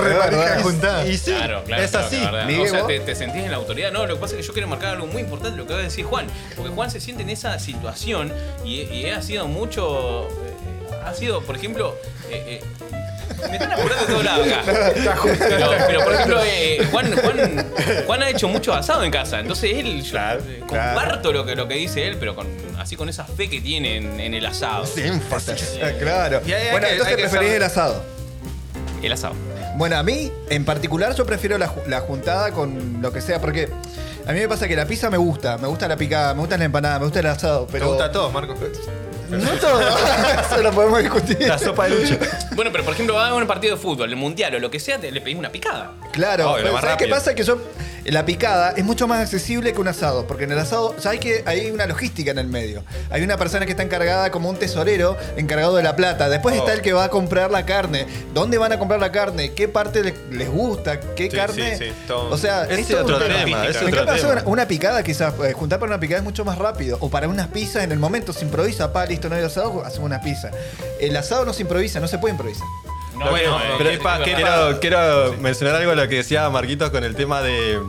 Y- 0.59 0.63
juntada. 0.63 1.07
Y 1.07 1.17
sí, 1.17 1.31
Claro, 1.31 1.63
claro. 1.65 1.83
es 1.85 1.91
claro, 1.93 2.07
así. 2.07 2.59
o 2.59 2.67
sea, 2.69 2.87
te, 2.87 2.99
te 3.01 3.15
sentís 3.15 3.45
en 3.45 3.51
la 3.53 3.59
autoridad. 3.59 3.93
No, 3.93 4.07
lo 4.07 4.15
que 4.17 4.21
pasa 4.21 4.35
es 4.35 4.41
que 4.41 4.47
yo 4.47 4.53
quiero 4.53 4.67
marcar 4.67 4.95
algo 4.95 5.07
muy 5.07 5.23
importante, 5.23 5.57
lo 5.57 5.65
que 5.65 5.69
acaba 5.75 5.79
de 5.81 5.85
decir 5.85 6.05
Juan. 6.05 6.27
Porque 6.57 6.71
Juan 6.73 6.91
se 6.91 7.01
siente 7.01 7.23
en 7.23 7.31
esa 7.31 7.59
situación 7.61 8.33
y, 8.65 8.81
y 8.83 9.07
ha 9.11 9.23
sido 9.23 9.47
mucho. 9.47 10.27
eh, 10.29 10.97
ha 11.05 11.15
sido, 11.15 11.43
por 11.43 11.55
ejemplo. 11.55 11.95
eh, 12.31 12.61
eh, 12.61 12.65
me 13.49 13.57
están 13.57 13.73
apurando 13.73 14.05
de 14.07 14.13
todos 14.13 14.25
lados 14.25 14.47
acá. 14.49 14.63
Pero, 15.39 15.71
pero, 15.87 16.05
por 16.05 16.13
ejemplo, 16.15 16.41
eh, 16.45 16.89
Juan, 16.91 17.13
Juan, 17.17 17.67
Juan 18.07 18.23
ha 18.23 18.31
hecho 18.31 18.49
mucho 18.49 18.73
asado 18.75 19.05
en 19.05 19.11
casa. 19.11 19.41
Entonces 19.41 19.71
él, 19.75 20.03
yo, 20.03 20.11
Claro, 20.13 20.41
claro. 20.69 20.95
comparto 20.95 21.33
lo 21.33 21.45
que, 21.47 21.57
lo 21.57 21.69
que 21.69 21.75
dice 21.75 22.07
él, 22.07 22.17
pero 22.19 22.35
con, 22.35 22.47
así 22.79 22.97
con 22.97 23.09
esa 23.09 23.25
fe 23.25 23.49
que 23.51 23.61
tiene 23.61 23.97
en, 23.97 24.21
en 24.21 24.35
el 24.35 24.45
asado. 24.47 24.87
Sí, 24.87 25.03
énfasis. 25.03 25.79
Claro. 26.01 26.41
Y 26.47 26.53
hay- 26.53 26.63
hay 26.67 26.71
bueno, 26.73 26.87
que- 26.87 26.93
entonces 26.95 27.15
hay 27.17 27.23
que 27.23 27.29
preferís 27.29 27.49
saber- 27.49 27.57
el 27.57 27.63
asado. 27.63 28.03
El 29.03 29.13
asado. 29.13 29.35
Bueno, 29.77 29.97
a 29.99 30.03
mí, 30.03 30.33
en 30.49 30.65
particular, 30.65 31.15
yo 31.15 31.27
prefiero 31.27 31.59
la, 31.59 31.69
ju- 31.69 31.85
la 31.87 32.01
juntada 32.01 32.51
con 32.53 33.01
lo 33.03 33.13
que 33.13 33.21
sea, 33.21 33.41
porque 33.41 33.69
a 34.27 34.33
mí 34.33 34.41
me 34.41 34.49
pasa 34.49 34.67
que 34.67 34.75
la 34.75 34.87
pizza 34.87 35.11
me 35.11 35.19
gusta, 35.19 35.59
me 35.59 35.69
gusta 35.69 35.87
la 35.87 35.97
picada, 35.97 36.33
me 36.33 36.41
gusta 36.41 36.57
la 36.57 36.65
empanada, 36.65 36.99
me 36.99 37.05
gusta 37.05 37.21
el 37.21 37.27
asado, 37.27 37.67
pero. 37.71 37.85
Me 37.85 37.91
gusta 37.93 38.11
todo, 38.11 38.31
Marco. 38.31 38.55
No 39.29 39.51
todo. 39.61 39.81
Eso 39.81 40.63
lo 40.63 40.73
podemos 40.73 41.01
discutir. 41.01 41.39
La 41.41 41.59
sopa 41.59 41.89
de 41.89 42.01
lucha. 42.01 42.19
Bueno, 42.55 42.71
pero 42.73 42.85
por 42.85 42.95
ejemplo, 42.95 43.15
va 43.15 43.29
a 43.29 43.35
un 43.35 43.47
partido 43.47 43.77
de 43.77 43.83
fútbol, 43.83 44.09
el 44.09 44.17
mundial 44.17 44.55
o 44.55 44.59
lo 44.59 44.71
que 44.71 44.81
sea, 44.81 44.99
te, 44.99 45.11
le 45.11 45.21
pedís 45.21 45.37
una 45.37 45.51
picada. 45.51 45.93
Claro, 46.13 46.53
Obvio, 46.53 46.57
lo 46.57 46.63
pero 46.63 46.73
más 46.75 46.83
¿sabes 46.83 46.97
qué 46.97 47.09
pasa? 47.09 47.35
Que 47.35 47.43
yo, 47.43 47.59
la 48.09 48.25
picada 48.25 48.73
es 48.77 48.85
mucho 48.85 49.07
más 49.09 49.21
accesible 49.21 49.73
que 49.73 49.81
un 49.81 49.89
asado, 49.89 50.27
porque 50.27 50.45
en 50.45 50.53
el 50.53 50.59
asado, 50.59 50.95
¿sabes 50.99 51.21
que 51.21 51.43
hay 51.47 51.71
una 51.71 51.87
logística 51.87 52.31
en 52.31 52.39
el 52.39 52.47
medio? 52.47 52.85
Hay 53.11 53.23
una 53.23 53.37
persona 53.37 53.65
que 53.67 53.73
está 53.73 53.83
encargada 53.83 54.31
como 54.31 54.49
un 54.49 54.57
tesorero, 54.57 55.17
encargado 55.37 55.77
de 55.77 55.83
la 55.83 55.97
plata. 55.97 56.29
Después 56.29 56.55
Oh. 56.55 56.59
está 56.59 56.73
el 56.73 56.83
que 56.83 56.93
va 56.93 57.05
a 57.05 57.09
comprar 57.11 57.51
la 57.51 57.67
carne. 57.67 58.07
¿Dónde 58.35 58.59
van 58.59 58.73
a 58.73 58.79
comprar 58.79 59.01
la 59.01 59.13
carne? 59.13 59.53
¿Qué 59.53 59.69
parte 59.69 60.03
le- 60.03 60.15
les 60.31 60.49
gusta? 60.51 61.01
¿Qué 61.01 61.31
Sí, 61.31 61.37
carne? 61.37 61.77
sí, 61.79 61.85
sí, 61.87 61.93
todo. 62.07 62.31
O 62.31 62.37
sea, 62.39 62.65
es 62.65 62.87
todo 62.89 63.03
otro 63.03 63.17
un 63.17 63.23
tema. 63.23 63.45
tema, 63.45 63.67
ese 63.67 63.79
En 63.81 63.85
otro 63.87 63.97
cambio, 63.97 64.15
hacer 64.15 64.29
tema. 64.29 64.41
una, 64.43 64.51
una 64.51 64.69
picada 64.69 65.03
quizás, 65.03 65.35
eh, 65.45 65.53
juntar 65.53 65.79
para 65.79 65.91
una 65.93 66.01
picada 66.01 66.19
es 66.19 66.25
mucho 66.25 66.45
más 66.45 66.59
rápido. 66.59 66.99
O 67.01 67.09
para 67.11 67.29
unas 67.29 67.49
pizzas 67.49 67.85
en 67.85 67.93
el 67.93 67.99
momento 67.99 68.33
se 68.33 68.45
improvisa, 68.45 68.93
pa, 68.93 69.07
listo, 69.07 69.29
no 69.29 69.35
hay 69.37 69.43
asado, 69.45 69.85
hacemos 69.85 70.07
una 70.07 70.21
pizza. 70.21 70.51
El 71.01 71.17
asado 71.17 71.45
no 71.45 71.53
se 71.53 71.63
improvisa, 71.63 71.99
no 72.01 72.09
se 72.09 72.19
puede 72.19 72.33
improvisar. 72.33 72.67
No, 73.19 73.31
Bueno, 73.31 73.59
eh, 73.59 73.75
Pero 73.79 74.03
pa- 74.03 74.19
verdad. 74.19 74.25
quiero, 74.37 74.81
quiero 74.81 75.33
mencionar 75.41 75.77
algo 75.77 75.91
de 75.91 75.97
lo 75.97 76.09
que 76.09 76.17
decía 76.17 76.49
Marquitos 76.51 76.91
con 76.91 77.03
el 77.05 77.15
tema 77.15 77.43
de. 77.43 77.81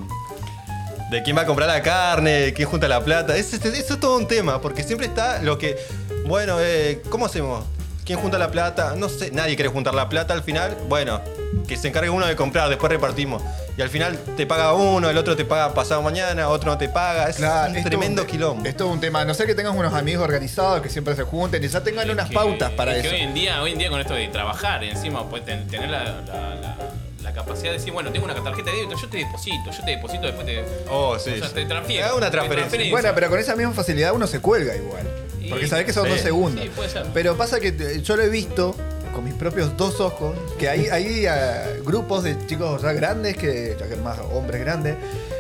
De 1.12 1.24
quién 1.24 1.38
va 1.38 1.42
a 1.42 1.46
comprar 1.46 1.70
la 1.70 1.82
carne, 1.82 2.54
quién 2.54 2.68
junta 2.68 2.88
la 2.90 3.02
plata. 3.04 3.36
Es- 3.38 3.54
es- 3.54 3.64
eso 3.64 3.94
es 3.94 4.00
todo 4.00 4.18
un 4.18 4.28
tema, 4.28 4.60
porque 4.62 4.84
siempre 4.84 5.08
está 5.08 5.42
lo 5.42 5.58
que. 5.58 5.78
Bueno, 6.26 6.58
eh, 6.60 7.02
¿cómo 7.10 7.26
hacemos? 7.26 7.64
¿Quién 8.08 8.20
junta 8.20 8.38
la 8.40 8.50
plata? 8.50 8.94
No 8.96 9.10
sé, 9.10 9.32
nadie 9.32 9.56
quiere 9.58 9.70
juntar 9.70 9.94
la 9.94 10.08
plata 10.08 10.34
al 10.34 10.42
final. 10.42 10.78
Bueno, 10.88 11.20
que 11.68 11.76
se 11.76 11.90
encargue 11.90 12.10
uno 12.10 12.26
de 12.26 12.38
comprar, 12.38 12.70
después 12.70 12.90
repartimos. 12.90 13.44
Y 13.78 13.82
al 13.82 13.90
final 13.90 14.18
te 14.38 14.48
paga 14.48 14.74
uno, 14.74 15.10
el 15.10 15.18
otro 15.18 15.36
te 15.36 15.44
paga 15.44 15.74
pasado 15.74 16.02
mañana, 16.02 16.48
otro 16.48 16.72
no 16.72 16.78
te 16.78 16.88
paga. 16.88 17.28
Es 17.30 17.36
Claro, 17.36 17.70
un 17.70 17.76
es 17.78 17.84
tremendo 17.84 18.22
un- 18.22 18.28
quilombo. 18.28 18.66
Es 18.66 18.78
todo 18.78 18.88
un 18.88 19.02
tema. 19.02 19.22
A 19.22 19.26
No 19.26 19.34
sé 19.34 19.46
que 19.46 19.54
tengas 19.54 19.76
unos 19.76 19.94
amigos 19.94 20.24
organizados 20.24 20.82
que 20.82 20.88
siempre 20.90 21.16
se 21.18 21.24
junten 21.24 21.62
y 21.64 21.68
ya 21.68 21.84
tengan 21.84 22.08
Es 22.08 22.14
unas 22.14 22.30
que- 22.30 22.34
pautas 22.36 22.72
para 22.72 22.96
es 22.96 23.02
que 23.02 23.08
eso. 23.10 23.16
hoy 23.18 23.22
en 23.24 23.34
día, 23.34 23.62
hoy 23.62 23.74
en 23.74 23.78
día 23.80 23.90
con 23.90 24.00
esto 24.00 24.14
de 24.14 24.28
trabajar, 24.30 24.84
encima 24.86 25.30
pues, 25.30 25.44
ten- 25.44 25.68
tener 25.68 25.90
la, 25.90 26.04
la- 26.06 26.56
la- 26.56 26.78
la 27.22 27.34
capacidad 27.34 27.72
de 27.72 27.78
decir, 27.78 27.92
bueno, 27.92 28.10
tengo 28.14 28.24
una 28.24 28.36
tarjeta 28.36 28.72
de 28.72 28.78
débito, 28.78 28.96
yo 28.98 29.10
te 29.10 29.18
deposito, 29.18 29.70
yo 29.70 29.84
te 29.84 29.92
deposito, 29.92 30.22
después 30.28 30.46
te. 30.48 30.64
Oh, 30.90 31.20
sí. 31.20 31.32
o 31.32 31.38
sea, 31.40 31.48
sí. 31.50 31.54
te 31.56 31.66
transfiero. 31.66 32.06
Haga 32.06 32.16
una 32.16 32.32
transferencia. 32.32 32.90
Bueno, 32.90 33.10
pero 33.14 33.30
con 33.30 33.38
esa 33.38 33.54
misma 33.58 33.74
facilidad 33.74 34.14
uno 34.14 34.28
se 34.28 34.40
cuelga 34.40 34.74
igual. 34.78 35.06
Porque 35.50 35.68
sabés 35.68 35.86
que 35.86 35.94
son 35.94 36.06
sí, 36.06 36.10
dos 36.12 36.22
segundos. 36.22 36.64
sí, 36.64 36.70
puede 36.76 36.90
ser. 36.90 37.06
Pero 37.14 37.38
pasa 37.38 37.60
que 37.60 37.70
eh, 37.70 38.02
yo 38.02 38.16
lo 38.18 38.24
he 38.24 38.30
visto 38.30 38.76
con 39.14 39.24
mis 39.24 39.34
propios 39.34 39.76
dos 39.78 40.00
ojos, 40.00 40.36
que 40.60 40.70
hay, 40.70 40.88
hay 40.88 41.26
eh, 41.28 41.82
grupos 41.84 42.24
de 42.24 42.38
chicos 42.46 42.82
ya 42.82 42.92
grandes, 42.94 43.36
que, 43.38 43.76
ya 43.80 43.88
que 43.88 43.96
más 43.96 44.20
hombres 44.32 44.62
grandes, 44.62 44.96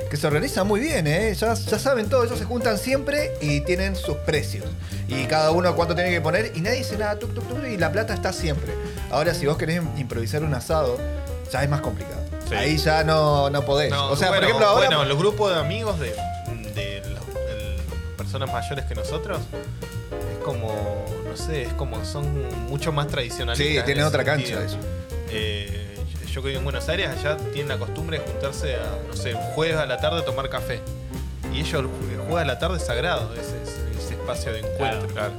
que 0.09 0.17
se 0.17 0.25
organizan 0.25 0.65
muy 0.65 0.79
bien, 0.79 1.05
¿eh? 1.05 1.33
ya, 1.35 1.53
ya 1.53 1.77
saben 1.77 2.09
todo, 2.09 2.23
ellos 2.23 2.39
se 2.39 2.45
juntan 2.45 2.77
siempre 2.77 3.33
y 3.41 3.61
tienen 3.61 3.95
sus 3.95 4.15
precios. 4.17 4.65
Y 5.07 5.25
cada 5.25 5.51
uno 5.51 5.75
cuánto 5.75 5.93
tiene 5.95 6.09
que 6.11 6.21
poner 6.21 6.53
y 6.55 6.61
nadie 6.61 6.77
dice 6.79 6.97
nada, 6.97 7.19
tuc, 7.19 7.33
tuc, 7.35 7.47
tuc, 7.47 7.65
y 7.67 7.77
la 7.77 7.91
plata 7.91 8.13
está 8.13 8.33
siempre. 8.33 8.73
Ahora, 9.11 9.33
si 9.33 9.45
vos 9.45 9.57
querés 9.57 9.81
improvisar 9.97 10.43
un 10.43 10.53
asado, 10.53 10.97
ya 11.51 11.61
es 11.63 11.69
más 11.69 11.81
complicado. 11.81 12.21
Sí. 12.49 12.55
Ahí 12.55 12.77
ya 12.77 13.03
no, 13.03 13.49
no 13.49 13.63
podés. 13.65 13.91
No, 13.91 14.09
o 14.09 14.15
sea, 14.15 14.29
bueno, 14.29 14.41
por 14.41 14.49
ejemplo, 14.49 14.67
ahora... 14.67 14.87
Bueno, 14.87 15.05
los 15.05 15.17
grupos 15.17 15.53
de 15.53 15.59
amigos 15.59 15.99
de, 15.99 16.11
de 16.73 17.01
los- 17.09 17.19
el- 17.51 18.15
personas 18.17 18.51
mayores 18.51 18.85
que 18.85 18.95
nosotros 18.95 19.39
como, 20.47 21.05
no 21.29 21.35
sé, 21.37 21.63
es 21.63 21.73
como 21.73 22.03
son 22.05 22.25
mucho 22.67 22.91
más 22.91 23.07
tradicionalistas. 23.07 23.67
Sí, 23.73 23.77
en 23.77 23.85
tienen 23.85 24.05
otra 24.05 24.23
sentido. 24.23 24.59
cancha 24.59 24.65
eso. 24.65 24.77
Eh, 25.29 25.95
yo- 26.33 26.41
que 26.41 26.47
vivo 26.49 26.59
en 26.59 26.63
Buenos 26.63 26.87
Aires, 26.87 27.09
allá 27.09 27.35
tienen 27.51 27.67
la 27.67 27.77
costumbre 27.77 28.19
de 28.19 28.25
juntarse 28.25 28.75
a, 28.75 28.97
no 29.07 29.13
sé, 29.15 29.33
un 29.33 29.41
jueves 29.53 29.75
a 29.77 29.85
la 29.85 29.97
tarde 29.97 30.19
a 30.19 30.25
tomar 30.25 30.49
café. 30.49 30.79
Y 31.53 31.59
ellos, 31.61 31.73
el 31.81 31.87
jue- 31.87 32.13
el 32.13 32.19
jueves 32.27 32.43
a 32.43 32.45
la 32.45 32.59
tarde 32.59 32.77
es 32.77 32.85
sagrado, 32.85 33.33
ese, 33.33 34.13
espacio 34.13 34.53
de 34.53 34.59
encuentro. 34.59 35.07
Claro. 35.07 35.33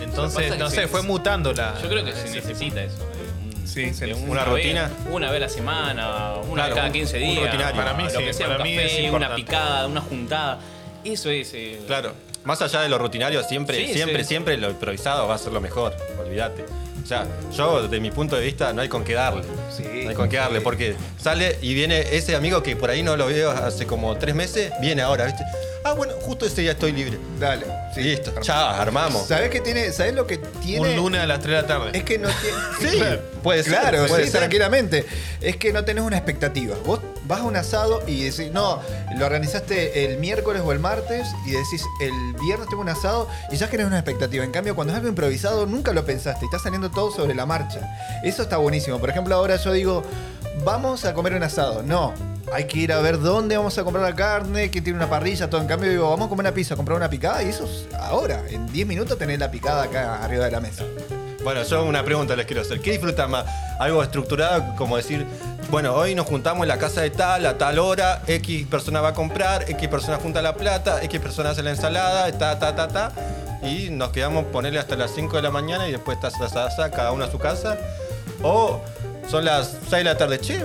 Entonces, 0.00 0.56
no 0.58 0.68
sé, 0.70 0.88
fue 0.88 1.02
mutando 1.02 1.52
la. 1.52 1.74
Yo 1.82 1.88
creo 1.88 2.04
que 2.04 2.12
se 2.12 2.30
necesita 2.30 2.82
eso. 2.82 2.96
un- 3.44 3.66
Sí, 3.66 3.92
se 3.94 4.06
de 4.06 4.12
necesita. 4.12 4.30
¿Una 4.32 4.44
vez- 4.44 4.52
rutina? 4.64 4.90
una 5.10 5.30
vez 5.30 5.36
a 5.36 5.40
la 5.40 5.48
semana, 5.48 6.34
una 6.36 6.54
Claro, 6.54 6.68
vez 6.68 6.74
cada 6.74 6.86
un- 6.86 6.92
15 6.92 7.16
un 7.18 7.22
días. 7.22 7.44
rutinario. 7.44 7.76
Para 7.76 7.94
mí 7.94 8.04
lo 8.04 8.10
sí, 8.10 8.16
que 8.24 8.32
sea, 8.32 8.46
para 8.46 8.58
un 8.58 8.62
mí 8.64 8.76
es 8.78 9.12
una 9.12 9.34
picada, 9.34 9.86
una 9.86 10.00
juntada. 10.00 10.58
Eso 11.04 11.30
es. 11.30 11.52
eh, 11.54 11.80
Claro, 11.86 12.12
más 12.44 12.62
allá 12.62 12.80
de 12.82 12.88
lo 12.88 12.98
rutinario, 12.98 13.42
siempre, 13.42 13.86
Sí, 13.86 13.92
siempre, 13.94 14.22
sí. 14.22 14.28
siempre 14.28 14.56
lo 14.56 14.70
improvisado 14.70 15.28
va 15.28 15.34
a 15.34 15.38
ser 15.38 15.52
lo 15.52 15.60
mejor, 15.60 15.94
olvídate. 16.18 16.64
O 17.02 17.06
sea, 17.06 17.26
yo, 17.52 17.88
de 17.88 17.98
mi 17.98 18.10
punto 18.10 18.36
de 18.36 18.44
vista, 18.44 18.72
no 18.72 18.82
hay 18.82 18.88
con 18.88 19.02
qué 19.04 19.14
darle. 19.14 19.42
Sí, 19.76 19.84
no 20.04 20.10
hay 20.10 20.14
con 20.14 20.28
qué 20.28 20.36
darle, 20.36 20.58
sí. 20.58 20.64
porque 20.64 20.94
sale 21.20 21.58
y 21.60 21.74
viene 21.74 22.00
ese 22.16 22.36
amigo 22.36 22.62
que 22.62 22.76
por 22.76 22.90
ahí 22.90 23.02
no 23.02 23.16
lo 23.16 23.26
veo 23.26 23.50
hace 23.50 23.86
como 23.86 24.16
tres 24.16 24.34
meses, 24.34 24.72
viene 24.80 25.02
ahora, 25.02 25.24
¿viste? 25.26 25.42
Ah, 25.82 25.92
bueno, 25.94 26.12
justo 26.20 26.44
ese 26.44 26.60
día 26.60 26.72
estoy 26.72 26.92
libre. 26.92 27.18
Dale. 27.38 27.64
sí. 27.94 28.02
Listo, 28.02 28.32
chao, 28.42 28.68
armamos. 28.68 29.26
¿Sabés 29.26 29.48
qué 29.50 29.60
tiene? 29.60 29.90
¿Sabés 29.92 30.14
lo 30.14 30.26
que 30.26 30.36
tiene? 30.36 30.90
Un 30.90 30.96
lunes 30.96 31.20
a 31.22 31.26
las 31.26 31.40
3 31.40 31.56
de 31.56 31.62
la 31.62 31.66
tarde. 31.66 31.98
Es 31.98 32.04
que 32.04 32.18
no 32.18 32.28
tiene. 32.28 32.92
Sí, 32.92 33.02
puede 33.42 33.62
ser, 33.62 33.72
Claro, 33.72 34.06
puede 34.06 34.24
sí, 34.26 34.30
ser. 34.30 34.40
tranquilamente. 34.40 35.06
Es 35.40 35.56
que 35.56 35.72
no 35.72 35.82
tenés 35.84 36.04
una 36.04 36.16
expectativa. 36.18 36.76
Vos 36.84 37.00
vas 37.24 37.40
a 37.40 37.44
un 37.44 37.56
asado 37.56 38.02
y 38.06 38.24
decís, 38.24 38.50
no, 38.52 38.80
lo 39.16 39.24
organizaste 39.24 40.04
el 40.04 40.18
miércoles 40.18 40.60
o 40.64 40.72
el 40.72 40.80
martes 40.80 41.26
y 41.46 41.52
decís, 41.52 41.82
el 42.02 42.12
viernes 42.42 42.68
tengo 42.68 42.82
un 42.82 42.88
asado 42.90 43.28
y 43.50 43.56
ya 43.56 43.70
querés 43.70 43.86
una 43.86 43.96
expectativa. 43.98 44.44
En 44.44 44.50
cambio, 44.50 44.74
cuando 44.74 44.92
es 44.92 44.96
algo 44.98 45.08
improvisado, 45.08 45.64
nunca 45.66 45.92
lo 45.94 46.04
pensaste 46.04 46.44
y 46.44 46.46
está 46.46 46.58
saliendo 46.58 46.90
todo 46.90 47.10
sobre 47.10 47.34
la 47.34 47.46
marcha. 47.46 47.80
Eso 48.22 48.42
está 48.42 48.58
buenísimo. 48.58 48.98
Por 48.98 49.08
ejemplo, 49.08 49.34
ahora 49.34 49.56
yo 49.56 49.72
digo, 49.72 50.02
vamos 50.62 51.06
a 51.06 51.14
comer 51.14 51.34
un 51.34 51.42
asado. 51.42 51.82
No. 51.82 52.12
Hay 52.52 52.64
que 52.64 52.80
ir 52.80 52.92
a 52.92 53.00
ver 53.00 53.20
dónde 53.20 53.56
vamos 53.56 53.78
a 53.78 53.84
comprar 53.84 54.04
la 54.04 54.14
carne, 54.14 54.70
quién 54.70 54.82
tiene 54.82 54.98
una 54.98 55.08
parrilla, 55.08 55.48
todo. 55.48 55.60
En 55.60 55.68
cambio, 55.68 55.88
digo, 55.90 56.10
vamos 56.10 56.26
a 56.26 56.28
comer 56.28 56.46
una 56.46 56.54
pizza, 56.54 56.74
comprar 56.74 56.96
una 56.96 57.08
picada 57.08 57.42
y 57.42 57.48
eso 57.48 57.64
es 57.64 57.86
ahora. 57.94 58.42
En 58.48 58.66
10 58.72 58.86
minutos 58.86 59.16
tenés 59.18 59.38
la 59.38 59.50
picada 59.50 59.84
acá 59.84 60.24
arriba 60.24 60.46
de 60.46 60.50
la 60.50 60.60
mesa. 60.60 60.84
Bueno, 61.44 61.62
yo 61.62 61.84
una 61.84 62.04
pregunta 62.04 62.36
les 62.36 62.46
quiero 62.46 62.62
hacer. 62.62 62.80
¿Qué 62.80 62.90
disfrutan 62.90 63.30
más? 63.30 63.46
Algo 63.78 64.02
estructurado 64.02 64.74
como 64.76 64.96
decir, 64.96 65.24
bueno, 65.70 65.94
hoy 65.94 66.14
nos 66.14 66.26
juntamos 66.26 66.62
en 66.62 66.68
la 66.68 66.78
casa 66.78 67.00
de 67.02 67.10
tal, 67.10 67.46
a 67.46 67.56
tal 67.56 67.78
hora, 67.78 68.22
X 68.26 68.66
persona 68.66 69.00
va 69.00 69.10
a 69.10 69.14
comprar, 69.14 69.70
X 69.70 69.88
persona 69.88 70.18
junta 70.18 70.42
la 70.42 70.54
plata, 70.56 71.02
X 71.04 71.20
persona 71.20 71.50
hace 71.50 71.62
la 71.62 71.70
ensalada, 71.70 72.30
ta, 72.36 72.58
ta, 72.58 72.74
ta, 72.74 72.88
ta, 72.88 73.12
y 73.62 73.90
nos 73.90 74.10
quedamos 74.10 74.46
ponerle 74.46 74.80
hasta 74.80 74.96
las 74.96 75.12
5 75.12 75.36
de 75.36 75.42
la 75.42 75.50
mañana 75.50 75.88
y 75.88 75.92
después 75.92 76.18
está 76.22 76.90
cada 76.90 77.12
uno 77.12 77.24
a 77.24 77.30
su 77.30 77.38
casa. 77.38 77.78
O 78.42 78.80
son 79.28 79.44
las 79.44 79.76
6 79.82 79.90
de 79.92 80.04
la 80.04 80.18
tarde, 80.18 80.40
che, 80.40 80.60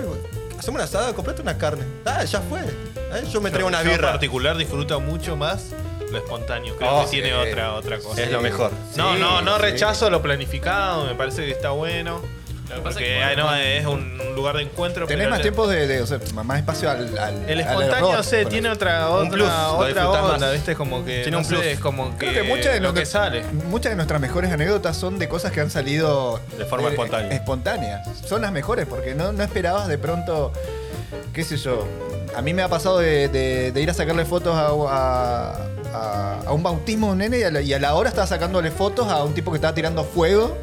hacemos 0.58 0.76
una 0.76 0.84
asada, 0.84 1.12
comprate 1.14 1.42
una 1.42 1.56
carne. 1.58 1.84
Ah, 2.04 2.24
ya 2.24 2.40
fue. 2.40 2.60
Eh, 2.60 3.24
Yo 3.32 3.40
me 3.40 3.50
traigo 3.50 3.68
una 3.68 3.82
Yo 3.82 3.90
en 3.90 3.96
birra. 3.96 4.10
particular 4.12 4.56
disfruto 4.56 5.00
mucho 5.00 5.36
más 5.36 5.70
lo 6.10 6.18
espontáneo. 6.18 6.76
Creo 6.76 6.90
Oh, 6.98 7.04
que 7.04 7.10
tiene 7.10 7.28
sí. 7.30 7.34
otra, 7.34 7.74
otra 7.74 7.98
cosa. 7.98 8.22
Es 8.22 8.30
lo 8.30 8.40
mejor. 8.40 8.70
No, 8.96 9.14
Sí, 9.14 9.20
no, 9.20 9.42
no 9.42 9.56
sí. 9.56 9.62
rechazo 9.62 10.08
lo 10.10 10.22
planificado, 10.22 11.04
me 11.06 11.14
parece 11.14 11.44
que 11.44 11.50
está 11.52 11.70
bueno. 11.70 12.20
Lo 12.68 12.74
que 12.76 12.80
pasa 12.82 12.94
Porque 12.94 13.22
es 13.22 13.28
que 13.30 13.36
no, 13.36 13.54
es 13.54 13.86
un 13.86 14.34
lugar 14.34 14.56
de 14.56 14.62
encuentro. 14.64 15.06
Tenés 15.06 15.20
pero 15.24 15.30
más 15.30 15.38
el- 15.38 15.42
tiempo 15.42 15.66
de, 15.68 15.86
de- 15.86 16.02
o 16.02 16.06
sea, 16.06 16.18
más 16.44 16.58
espacio 16.58 16.90
al, 16.90 17.16
al 17.18 17.34
El 17.48 17.60
al 17.60 17.60
espontáneo, 17.60 17.96
error, 17.96 18.16
no 18.16 18.22
sé, 18.24 18.42
por 18.42 18.50
tiene 18.50 18.68
otra, 18.70 19.08
Un 19.10 19.14
otra, 19.26 19.30
plus, 19.30 19.48
lo 19.48 19.76
otra 19.76 19.86
disfrutás 19.88 20.22
onda, 20.22 20.38
más. 20.46 20.52
¿viste? 20.52 20.72
Es 20.72 20.76
como 20.78 21.04
que. 21.04 21.14
Tiene 21.22 21.30
no 21.30 21.38
un 21.38 21.44
sé, 21.44 21.54
plus. 21.54 21.64
es 21.64 21.78
como 21.80 22.10
que. 22.10 22.26
Creo 22.28 22.32
que 22.32 22.42
muchas 22.42 22.74
de, 22.74 22.80
lo 22.80 22.92
que 22.92 23.00
nuestra- 23.00 23.20
sale. 23.24 23.44
muchas 23.68 23.90
de 23.92 23.96
nuestras 23.96 24.20
mejores 24.20 24.52
anécdotas 24.52 24.96
son 24.96 25.18
de 25.18 25.28
cosas 25.28 25.52
que 25.52 25.60
han 25.60 25.70
salido 25.70 26.40
De 26.58 26.64
forma 26.64 26.88
espontánea. 26.88 27.32
espontáneas. 27.32 28.08
Son 28.26 28.42
las 28.42 28.50
mejores 28.52 28.86
porque 28.86 29.14
no, 29.14 29.32
no 29.32 29.42
esperabas 29.44 29.86
de 29.88 29.98
pronto, 29.98 30.52
qué 31.32 31.44
sé 31.44 31.56
yo. 31.56 31.86
A 32.36 32.42
mí 32.42 32.52
me 32.52 32.62
ha 32.62 32.68
pasado 32.68 32.98
de, 32.98 33.28
de- 33.28 33.72
de 33.72 33.80
ir 33.80 33.88
a 33.90 33.94
sacarle 33.94 34.24
fotos 34.26 34.54
a, 34.56 34.66
a- 34.68 35.66
a- 35.94 36.40
a 36.46 36.52
un 36.52 36.62
bautismo 36.62 37.06
de 37.06 37.12
un 37.12 37.18
nene 37.18 37.38
y 37.38 37.42
a, 37.44 37.50
la, 37.50 37.60
y 37.62 37.72
a 37.72 37.78
la 37.78 37.94
hora 37.94 38.08
estaba 38.08 38.26
sacándole 38.26 38.70
fotos 38.70 39.08
a 39.08 39.22
un 39.24 39.32
tipo 39.34 39.50
que 39.52 39.56
estaba 39.56 39.74
tirando 39.74 40.04
fuego. 40.04 40.58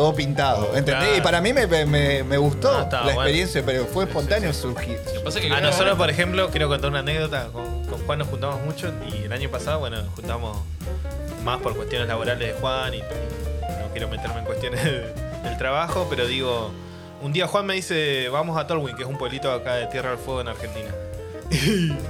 Todo 0.00 0.14
pintado. 0.14 0.64
¿Entendés? 0.76 0.94
Claro. 1.04 1.16
Y 1.16 1.20
para 1.20 1.40
mí 1.42 1.52
me, 1.52 1.66
me- 1.66 2.24
me- 2.24 2.38
gustó 2.38 2.70
Ah, 2.70 2.88
la 2.90 3.00
bueno. 3.02 3.20
experiencia, 3.20 3.62
pero 3.66 3.84
fue 3.84 4.04
espontáneo 4.04 4.52
surgir. 4.54 4.98
Lo 5.06 5.12
que 5.12 5.20
pasa 5.20 5.38
es 5.38 5.44
que 5.44 5.52
A 5.52 5.56
creo- 5.58 5.70
nosotros, 5.70 5.96
por 5.98 6.08
ejemplo, 6.08 6.48
quiero 6.50 6.68
contar 6.68 6.88
una 6.90 7.00
anécdota. 7.00 7.48
Con, 7.52 7.84
con 7.84 8.00
Juan 8.06 8.18
nos 8.20 8.28
juntamos 8.28 8.60
mucho 8.62 8.90
y 9.12 9.24
el 9.24 9.32
año 9.32 9.50
pasado, 9.50 9.78
bueno, 9.80 9.98
nos 10.02 10.14
juntamos 10.14 10.56
más 11.44 11.60
por 11.60 11.76
cuestiones 11.76 12.08
laborales 12.08 12.54
de 12.54 12.58
Juan 12.60 12.94
y, 12.94 12.98
y 12.98 13.00
no 13.00 13.90
quiero 13.92 14.08
meterme 14.08 14.38
en 14.38 14.44
cuestiones 14.46 14.82
de- 14.84 15.12
del 15.44 15.58
trabajo, 15.58 16.06
pero 16.08 16.26
digo, 16.26 16.70
un 17.20 17.32
día 17.34 17.46
Juan 17.46 17.66
me 17.66 17.74
dice, 17.74 18.28
vamos 18.30 18.58
a 18.58 18.66
Tolwyn, 18.66 18.96
que 18.96 19.02
es 19.02 19.08
un 19.08 19.18
pueblito 19.18 19.52
acá 19.52 19.74
de 19.74 19.86
Tierra 19.88 20.10
del 20.10 20.18
Fuego 20.18 20.40
en 20.40 20.48
Argentina. 20.48 20.88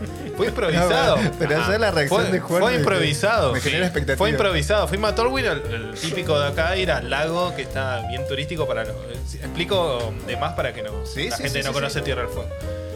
fue 0.40 0.48
improvisado. 0.48 1.16
No, 1.16 1.30
pero 1.38 1.52
esa 1.60 1.74
es 1.74 1.80
la 1.80 1.90
reacción 1.90 2.22
Fue- 2.22 2.30
de 2.32 2.40
Juan 2.40 2.60
Fue 2.62 2.74
improvisado. 2.74 3.52
me 3.52 3.60
genera 3.60 3.86
expectativa. 3.86 4.18
Fue 4.18 4.30
improvisado. 4.30 4.88
Fuimos 4.88 5.12
a 5.12 5.14
Tolwyn, 5.14 5.46
el, 5.46 5.62
el 5.72 5.94
típico 5.94 6.38
de 6.38 6.48
acá, 6.48 6.76
ir 6.76 6.90
al 6.90 7.08
lago 7.10 7.54
que 7.54 7.62
está 7.62 8.06
bien 8.08 8.26
turístico 8.26 8.66
para 8.66 8.84
los. 8.84 8.94
Explico 9.34 10.12
de 10.26 10.36
más 10.36 10.52
para 10.54 10.72
que 10.72 10.82
no, 10.82 11.04
Sí, 11.06 11.28
la 11.28 11.36
sí, 11.36 11.42
gente 11.44 11.60
sí, 11.60 11.64
no 11.64 11.70
sí, 11.70 11.74
conoce 11.74 11.98
sí. 12.00 12.04
Tierra 12.04 12.22
del 12.22 12.30
Fuego. 12.30 12.48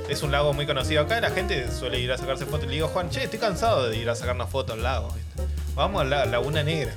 Es 0.09 0.23
un 0.23 0.31
lago 0.33 0.53
muy 0.53 0.67
conocido 0.67 1.03
acá 1.03 1.17
y 1.19 1.21
la 1.23 1.31
gente 1.31 1.71
suele 1.73 1.99
ir 1.99 2.13
a 2.13 2.19
sacarse 2.19 2.45
fotos. 2.45 2.65
Y 2.65 2.69
le 2.69 2.75
digo, 2.75 2.89
Juan, 2.89 3.09
che, 3.11 3.25
estoy 3.25 3.39
cansado 3.39 3.89
de 3.89 3.97
ir 3.97 4.11
a 4.11 4.15
sacarnos 4.15 4.51
fotos 4.51 4.77
al 4.77 4.83
lago. 4.83 5.09
¿viste? 5.15 5.43
Vamos 5.75 6.03
a 6.03 6.05
la 6.05 6.27
Laguna 6.27 6.63
Negra. 6.63 6.93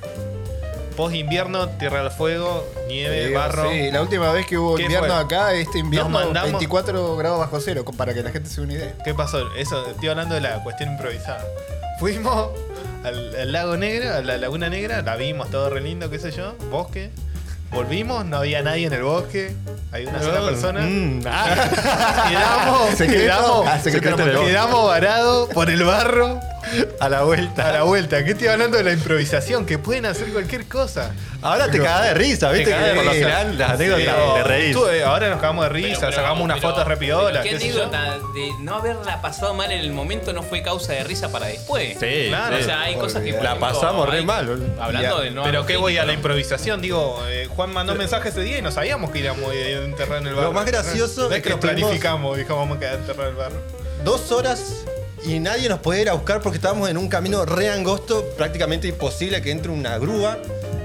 Post 0.98 1.14
invierno, 1.14 1.68
Tierra 1.68 2.02
del 2.02 2.10
Fuego, 2.10 2.66
nieve, 2.88 3.32
barro. 3.32 3.70
Sí, 3.70 3.88
la 3.92 4.02
última 4.02 4.32
vez 4.32 4.46
que 4.46 4.58
hubo 4.58 4.74
¿Qué 4.74 4.82
invierno 4.82 5.06
fue? 5.06 5.16
acá, 5.16 5.52
este 5.54 5.78
invierno, 5.78 6.08
mandamos- 6.10 6.50
24 6.50 7.16
grados 7.16 7.38
bajo 7.38 7.60
cero, 7.60 7.84
para 7.96 8.12
que 8.14 8.22
la 8.24 8.32
gente 8.32 8.50
se 8.50 8.60
una 8.62 8.72
idea. 8.72 8.96
¿Qué 9.04 9.14
pasó? 9.14 9.54
Eso, 9.54 9.86
estoy 9.90 10.08
hablando 10.08 10.34
de 10.34 10.40
la 10.40 10.60
cuestión 10.64 10.90
improvisada. 10.90 11.44
Fuimos 12.00 12.50
al, 13.04 13.32
al 13.36 13.52
lago 13.52 13.76
negro, 13.76 14.12
a 14.12 14.22
la 14.22 14.38
laguna 14.38 14.68
negra, 14.68 15.00
la 15.02 15.14
vimos 15.14 15.48
todo 15.52 15.70
re 15.70 15.80
lindo, 15.82 16.10
qué 16.10 16.18
sé 16.18 16.32
yo, 16.32 16.56
bosque. 16.68 17.12
Volvimos, 17.70 18.24
no 18.24 18.38
había 18.38 18.62
nadie 18.62 18.86
en 18.86 18.92
el 18.94 19.02
bosque, 19.02 19.54
hay 19.92 20.06
una 20.06 20.22
sola 20.22 20.44
persona. 20.46 20.80
Mm, 20.80 21.20
ah. 21.26 22.26
Quedamos, 22.28 22.94
quedamos, 22.98 23.66
Ah, 23.66 23.80
quedamos 24.44 24.86
varados 24.86 25.48
por 25.50 25.68
el 25.70 25.84
barro 25.84 26.40
a 27.00 27.08
la 27.08 27.22
vuelta. 27.22 27.68
a 27.68 27.72
la 27.72 27.82
vuelta. 27.82 28.24
¿Qué 28.24 28.32
estoy 28.32 28.48
hablando 28.48 28.78
de 28.78 28.84
la 28.84 28.92
improvisación? 28.92 29.66
Que 29.66 29.78
pueden 29.78 30.06
hacer 30.06 30.28
cualquier 30.32 30.66
cosa. 30.66 31.12
Ahora 31.40 31.70
te 31.70 31.78
cagás 31.78 32.04
de 32.08 32.14
risa, 32.14 32.50
¿viste? 32.50 32.70
Que 32.74 32.94
por 32.96 33.04
lo 33.04 33.12
general 33.12 33.56
las 33.58 33.70
anécdotas 33.70 34.34
te 34.34 34.42
reís. 34.42 34.72
tú, 34.74 34.86
eh, 34.88 35.04
ahora 35.04 35.28
nos 35.30 35.40
cagamos 35.40 35.64
de 35.66 35.68
risa, 35.68 35.88
Pero- 35.88 36.00
pero- 36.10 36.12
sacamos 36.22 36.44
una 36.44 36.54
pero- 36.56 36.68
foto 36.70 36.84
repiola. 36.84 37.28
pero 37.30 37.42
¿Qué 37.44 37.50
qué 37.50 37.58
sé 37.60 37.68
yo. 37.76 37.82
anécdota 37.84 38.18
de 38.34 38.50
no 38.60 38.74
haberla 38.76 39.22
pasado 39.22 39.54
mal 39.54 39.70
en 39.70 39.78
el 39.78 39.92
momento 39.92 40.32
no 40.32 40.42
fue 40.42 40.62
causa 40.62 40.94
de 40.94 41.04
risa 41.04 41.30
para 41.30 41.46
después? 41.46 41.96
Sí, 42.00 42.26
Claro, 42.28 42.56
O 42.56 42.62
sea, 42.62 42.80
hay 42.82 42.96
cosas 42.96 43.22
que. 43.22 43.34
por 43.34 43.44
La 43.44 43.50
ejemplo, 43.50 43.68
pasamos 43.72 44.08
re 44.10 44.18
hay- 44.18 44.24
mal, 44.24 44.46
boludo. 44.46 44.82
Hablando 44.82 45.18
Ya. 45.18 45.22
de 45.24 45.30
no. 45.30 45.42
Pero 45.44 45.64
qué 45.64 45.76
voy 45.76 45.96
a 45.96 46.04
la 46.04 46.12
improvisación, 46.12 46.80
digo, 46.80 47.22
eh, 47.28 47.46
Juan 47.54 47.72
mandó 47.72 47.94
mensaje 47.94 48.30
ese 48.30 48.40
día 48.42 48.58
y 48.58 48.62
no 48.62 48.72
sabíamos 48.72 49.10
que 49.12 49.20
íbamos 49.20 49.50
a 49.50 49.54
enterrar 49.54 50.18
en 50.22 50.26
el 50.26 50.34
barro. 50.34 50.48
Lo 50.48 50.52
más 50.52 50.66
gracioso 50.66 51.22
no 51.22 51.30
es 51.30 51.36
es 51.36 51.36
que 51.36 51.42
que 51.42 51.48
lo 51.50 51.54
estuvimos- 51.54 51.80
planificamos, 51.82 52.36
dijimos 52.36 52.58
vamos 52.58 52.76
a 52.76 52.80
quedar 52.80 52.94
enterrados 52.96 53.24
en 53.26 53.30
el 53.30 53.36
barro. 53.36 53.62
Dos 54.04 54.32
horas 54.32 54.84
y 55.24 55.38
nadie 55.40 55.68
nos 55.68 55.78
podía 55.80 56.02
ir 56.02 56.08
a 56.10 56.14
buscar 56.14 56.40
porque 56.40 56.56
estábamos 56.56 56.88
en 56.88 56.96
un 56.98 57.08
camino 57.08 57.44
re 57.44 57.68
angosto, 57.70 58.24
prácticamente 58.36 58.88
imposible 58.88 59.40
que 59.40 59.50
entre 59.52 59.70
una 59.70 59.98
grúa. 59.98 60.38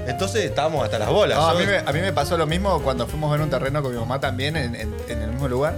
Entonces 0.06 0.44
estábamos 0.44 0.84
hasta 0.84 0.98
las 0.98 1.08
bolas. 1.08 1.38
No, 1.38 1.48
a, 1.48 1.54
mí 1.54 1.64
me, 1.66 1.78
a 1.78 1.92
mí 1.92 2.00
me 2.00 2.12
pasó 2.12 2.36
lo 2.36 2.46
mismo 2.46 2.80
cuando 2.82 3.06
fuimos 3.06 3.34
en 3.34 3.42
un 3.42 3.50
terreno 3.50 3.82
con 3.82 3.92
mi 3.92 3.98
mamá 3.98 4.20
también, 4.20 4.56
en, 4.56 4.74
en- 4.74 4.94
en 5.08 5.22
el 5.22 5.30
mismo 5.30 5.48
lugar, 5.48 5.74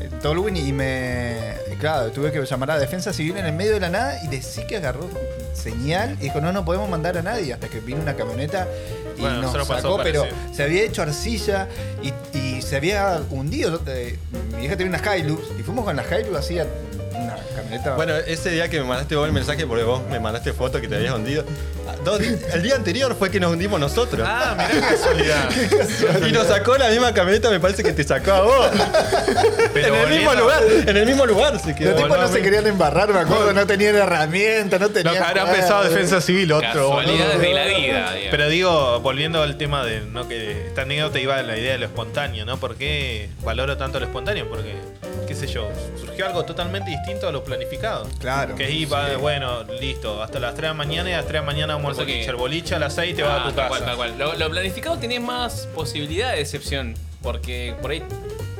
en 0.00 0.10
Tolwyn, 0.20 0.56
y 0.56 0.72
me. 0.72 1.54
y 1.72 1.76
Claro, 1.76 2.10
tuve 2.12 2.30
que 2.30 2.40
llamar 2.44 2.70
a 2.72 2.74
la 2.74 2.80
defensa 2.80 3.12
civil 3.12 3.36
en 3.38 3.46
el 3.46 3.52
medio 3.52 3.72
de 3.72 3.80
la 3.80 3.88
nada 3.88 4.22
y 4.22 4.28
decí 4.28 4.66
que 4.66 4.76
agarró 4.76 5.08
señal 5.54 6.16
y 6.20 6.24
dijo: 6.24 6.40
No, 6.40 6.52
no 6.52 6.64
podemos 6.64 6.88
mandar 6.88 7.16
a 7.18 7.22
nadie. 7.22 7.52
Hasta 7.52 7.68
que 7.68 7.80
vino 7.80 8.00
una 8.00 8.14
camioneta 8.14 8.68
y 9.16 9.20
Bueno, 9.22 9.42
nos 9.42 9.52
sacó, 9.66 9.98
pero 10.02 10.22
parecido. 10.22 10.54
se 10.54 10.62
había 10.62 10.82
hecho 10.84 11.02
arcilla 11.02 11.68
y, 12.02 12.12
y 12.38 12.62
se 12.62 12.76
había 12.76 13.20
hundido. 13.30 13.80
Eh, 13.86 14.18
mi 14.56 14.64
hija 14.66 14.76
tenía 14.76 14.96
una 14.98 15.16
Hilux 15.16 15.42
y 15.58 15.62
fuimos 15.62 15.84
con 15.84 15.96
la 15.96 16.04
Hilux 16.04 16.36
así 16.36 16.58
a 16.58 16.66
una 17.14 17.36
camioneta. 17.54 17.94
Bueno, 17.96 18.14
ese 18.16 18.50
día 18.50 18.68
que 18.68 18.78
me 18.80 18.86
mandaste 18.86 19.16
vos 19.16 19.26
el 19.26 19.32
mensaje, 19.32 19.66
porque 19.66 19.84
vos 19.84 20.02
me 20.10 20.18
mandaste 20.20 20.52
foto 20.52 20.80
que 20.80 20.88
te 20.88 20.96
habías 20.96 21.14
hundido. 21.14 21.44
dos 22.04 22.18
di- 22.18 22.36
el 22.52 22.62
día 22.62 22.74
anterior 22.74 23.14
fue 23.18 23.30
que 23.30 23.38
nos 23.40 23.52
hundimos 23.52 23.78
nosotros. 23.80 24.26
Ah, 24.28 24.54
mirá 24.56 24.68
qué 24.70 24.80
casualidad. 24.96 26.28
Y 26.28 26.32
nos 26.32 26.46
sacó 26.46 26.76
la 26.76 26.88
misma 26.88 27.12
camioneta, 27.14 27.50
me 27.50 27.60
parece 27.60 27.82
que 27.82 27.92
te 27.92 28.04
sacó 28.04 28.32
a 28.32 28.40
vos. 28.42 28.66
Pero 29.74 29.94
en 29.94 30.00
el 30.02 30.08
mismo 30.18 30.34
lugar, 30.34 30.62
en 30.86 30.96
el 30.96 31.06
mismo 31.06 31.26
lugar 31.26 31.58
se 31.60 31.74
quedó. 31.74 31.90
los 31.92 32.02
tipos 32.02 32.18
no 32.18 32.28
se 32.28 32.42
querían 32.42 32.66
embarrar, 32.66 33.12
me 33.12 33.20
acuerdo, 33.20 33.52
no 33.52 33.66
tenían 33.66 33.96
herramientas, 33.96 34.80
no 34.80 34.86
Lo 34.86 34.92
tenían. 34.92 35.14
que 35.14 35.20
habrá 35.40 35.82
Defensa 35.82 36.20
Civil, 36.20 36.52
otro. 36.52 36.88
Casualidades 36.90 37.40
de 37.40 37.52
la 37.54 37.64
vida, 37.64 37.76
digamos. 38.12 38.12
Pero 38.30 38.48
digo, 38.48 39.00
volviendo 39.00 39.42
al 39.42 39.56
tema 39.58 39.84
de 39.84 40.00
no 40.00 40.28
que 40.28 40.66
esta 40.68 40.82
anécdota 40.82 41.18
iba 41.20 41.36
a 41.36 41.42
la 41.42 41.56
idea 41.56 41.72
de 41.72 41.78
lo 41.78 41.86
espontáneo, 41.86 42.44
¿no? 42.44 42.58
¿Por 42.58 42.76
qué 42.76 43.28
valoro 43.44 43.76
tanto 43.76 43.98
lo 44.00 44.06
espontáneo? 44.06 44.48
Porque, 44.48 44.74
qué 45.32 45.46
sé 45.46 45.46
yo, 45.46 45.70
surgió 45.98 46.26
algo 46.26 46.44
totalmente 46.44 46.90
distinto 46.90 47.26
a 47.28 47.32
lo 47.32 47.42
planificado. 47.42 48.06
Claro. 48.18 48.54
Que 48.54 48.70
iba, 48.70 49.16
bueno, 49.16 49.62
listo, 49.80 50.22
hasta 50.22 50.38
las 50.38 50.50
3 50.52 50.62
de 50.62 50.68
la 50.68 50.74
mañana 50.74 51.10
y 51.10 51.12
a 51.14 51.16
las 51.18 51.26
3 51.26 51.32
de 51.34 51.38
la 51.40 51.46
mañana 51.52 51.74
vamos 51.76 51.96
que- 51.96 52.04
boliche. 52.04 52.30
El 52.30 52.36
boliche 52.36 52.74
a 52.74 52.78
las 52.78 52.94
6 52.94 53.16
te 53.16 53.22
vas 53.22 53.32
a 53.32 53.36
Ah, 53.44 53.48
tu 53.48 53.52
tal 53.52 53.56
casa. 53.56 53.68
cual, 53.68 53.84
tal 53.84 53.96
cual. 53.96 54.18
Lo, 54.18 54.34
lo 54.34 54.50
planificado 54.50 54.98
tiene 54.98 55.20
más 55.20 55.68
posibilidad 55.74 56.32
de 56.32 56.40
excepción. 56.40 56.94
Porque 57.22 57.74
por 57.80 57.92
ahí 57.92 58.02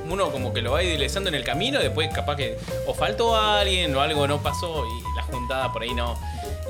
uno 0.09 0.31
como 0.31 0.53
que 0.55 0.62
lo 0.62 0.73
va 0.73 0.83
idealizando 0.85 1.29
en 1.29 1.35
el 1.35 1.43
camino, 1.45 1.79
después 1.81 2.09
capaz 2.14 2.37
que 2.37 2.57
o 2.87 2.95
faltó 2.95 3.35
a 3.37 3.61
alguien 3.61 3.95
o 3.97 4.01
algo 4.01 4.27
no 4.29 4.41
pasó 4.43 4.85
y 4.87 5.16
la 5.16 5.23
juntada 5.25 5.73
por 5.73 5.83
ahí 5.83 5.93
no. 5.95 6.18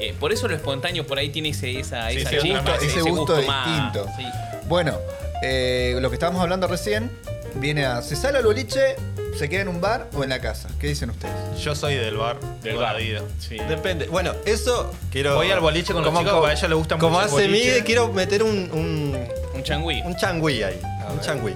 Eh, 0.00 0.14
por 0.18 0.32
eso 0.32 0.48
lo 0.48 0.54
espontáneo 0.56 1.06
por 1.06 1.18
ahí 1.18 1.28
tiene 1.28 1.50
ese, 1.50 1.78
esa, 1.78 2.08
Sí, 2.10 2.16
esa 2.18 2.30
ese 2.30 2.38
chispa, 2.40 2.58
gusto- 2.60 2.84
ese 2.86 3.00
gusto 3.02 3.42
más, 3.46 3.66
distinto. 3.66 4.06
sí. 4.16 4.24
Bueno, 4.66 4.96
eh, 5.42 5.96
lo 6.00 6.08
que 6.08 6.16
estábamos 6.16 6.40
hablando 6.42 6.66
recién 6.66 7.10
viene 7.56 7.84
a. 7.84 8.00
¿Se 8.00 8.16
sale 8.16 8.38
al 8.38 8.44
boliche, 8.44 8.96
se 9.36 9.48
queda 9.48 9.62
en 9.62 9.68
un 9.68 9.80
bar 9.80 10.08
o 10.14 10.22
en 10.24 10.30
la 10.30 10.40
casa? 10.40 10.68
¿Qué 10.80 10.86
dicen 10.88 11.10
ustedes? 11.10 11.34
Yo 11.60 11.74
soy 11.74 11.94
del 11.94 12.16
bar, 12.16 12.38
Del 12.62 12.74
toda 12.74 12.86
bar. 12.86 12.94
la 12.96 13.00
vida. 13.00 13.20
Sí. 13.38 13.56
Depende. 13.68 14.06
Bueno, 14.06 14.32
eso 14.44 14.92
quiero. 15.10 15.34
Voy 15.36 15.50
al 15.50 15.60
boliche 15.60 15.92
con 15.92 16.02
los 16.04 16.12
chicos, 16.16 16.32
porque 16.32 16.50
a 16.50 16.52
ella 16.54 16.68
le 16.68 16.74
gusta 16.74 16.98
Como 16.98 17.18
mucho 17.18 17.20
el 17.22 17.26
hace 17.26 17.34
boliche. 17.48 17.64
Miguel, 17.66 17.84
quiero 17.84 18.12
meter 18.12 18.42
un, 18.42 18.70
un, 18.72 19.18
Un 19.54 19.62
changüí. 19.62 20.02
un 20.02 20.16
changüí 20.16 20.62
ahí. 20.62 20.80
un 21.12 21.20
changüí. 21.20 21.54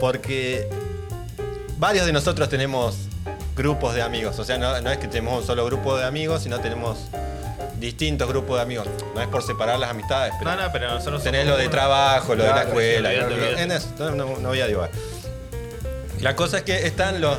Porque 0.00 0.68
varios 1.78 2.06
de 2.06 2.12
nosotros 2.12 2.48
tenemos 2.48 2.96
grupos 3.56 3.94
de 3.94 4.02
amigos. 4.02 4.38
O 4.38 4.44
sea, 4.44 4.58
no, 4.58 4.80
no 4.80 4.90
es 4.90 4.98
que 4.98 5.06
tenemos 5.08 5.40
un 5.40 5.46
solo 5.46 5.64
grupo 5.66 5.96
de 5.96 6.04
amigos, 6.04 6.42
sino 6.42 6.58
tenemos 6.60 6.98
distintos 7.78 8.28
grupos 8.28 8.56
de 8.56 8.62
amigos. 8.62 8.88
No 9.14 9.20
es 9.20 9.28
por 9.28 9.42
separar 9.42 9.78
las 9.78 9.90
amistades, 9.90 10.32
pero 10.38 10.50
No, 10.56 10.62
no, 10.62 10.72
pero 10.72 10.90
nosotros 10.90 11.22
tenés 11.22 11.42
somos 11.42 11.52
lo 11.54 11.58
de 11.58 11.66
uno. 11.66 11.70
trabajo, 11.70 12.34
lo 12.34 12.42
de 12.42 12.48
la 12.48 12.54
Claro, 12.54 12.68
escuela. 12.68 13.08
sí, 13.10 13.14
y- 13.14 13.18
olvídate, 13.18 13.34
olvídate. 13.44 13.62
en 13.62 13.72
eso, 13.72 13.88
no, 13.98 14.10
no- 14.12 14.36
no 14.38 14.48
voy 14.48 14.60
a 14.60 14.66
divagar. 14.66 14.90
La 16.24 16.34
cosa 16.34 16.56
es 16.56 16.62
que 16.62 16.86
están 16.86 17.20
los 17.20 17.36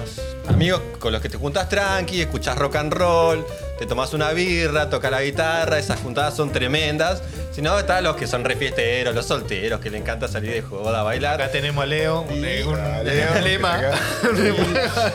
amigos 0.47 0.79
con 0.99 1.11
los 1.11 1.19
que 1.19 1.27
te 1.27 1.37
juntas 1.37 1.67
tranqui, 1.69 2.21
escuchás 2.21 2.55
rock 2.55 2.75
and 2.75 2.93
roll, 2.93 3.43
te 3.79 3.87
tomás 3.87 4.13
una 4.13 4.31
birra, 4.31 4.91
tocas 4.91 5.09
la 5.09 5.23
guitarra, 5.23 5.79
esas 5.79 5.99
juntadas 6.01 6.35
son 6.35 6.51
tremendas. 6.51 7.23
Si 7.51 7.63
no, 7.63 7.79
están 7.79 8.03
los 8.03 8.15
que 8.15 8.27
son 8.27 8.43
refiesteros, 8.45 9.15
los 9.15 9.25
solteros, 9.25 9.79
que 9.79 9.89
le 9.89 9.97
encanta 9.97 10.27
salir 10.27 10.51
de 10.53 10.61
joda 10.61 10.99
a 10.99 11.03
bailar. 11.03 11.41
Acá 11.41 11.51
tenemos 11.51 11.81
a 11.81 11.87
Leo, 11.87 12.21
un, 12.29 12.35
Y- 12.45 12.61
un- 12.61 12.75
Ah, 12.79 12.97
un 12.99 13.05
Leo, 13.07 13.41
lema. 13.41 13.81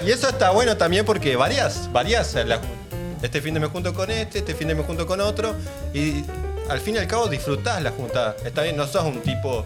Y 0.05 0.11
eso 0.11 0.29
está 0.29 0.51
bueno 0.51 0.77
también 0.77 1.05
porque 1.05 1.37
varias, 1.37 1.93
varias. 1.93 2.35
la- 2.35 2.61
este 3.23 3.41
fin 3.41 3.55
de 3.55 3.61
me 3.61 3.66
junto 3.68 3.95
con 3.95 4.11
este, 4.11 4.39
este 4.41 4.53
fin 4.57 4.66
de 4.66 4.75
me 4.75 4.83
junto 4.83 5.07
con 5.07 5.21
otro. 5.21 5.55
Y 5.95 6.25
al 6.68 6.81
fin 6.81 6.97
y 6.97 6.99
al 6.99 7.07
cabo 7.07 7.29
disfrutás 7.29 7.81
la 7.83 7.93
juntada. 7.93 8.35
Está 8.45 8.62
bien, 8.62 8.77
no 8.77 8.89
sos 8.89 9.05
un 9.05 9.21
tipo 9.21 9.64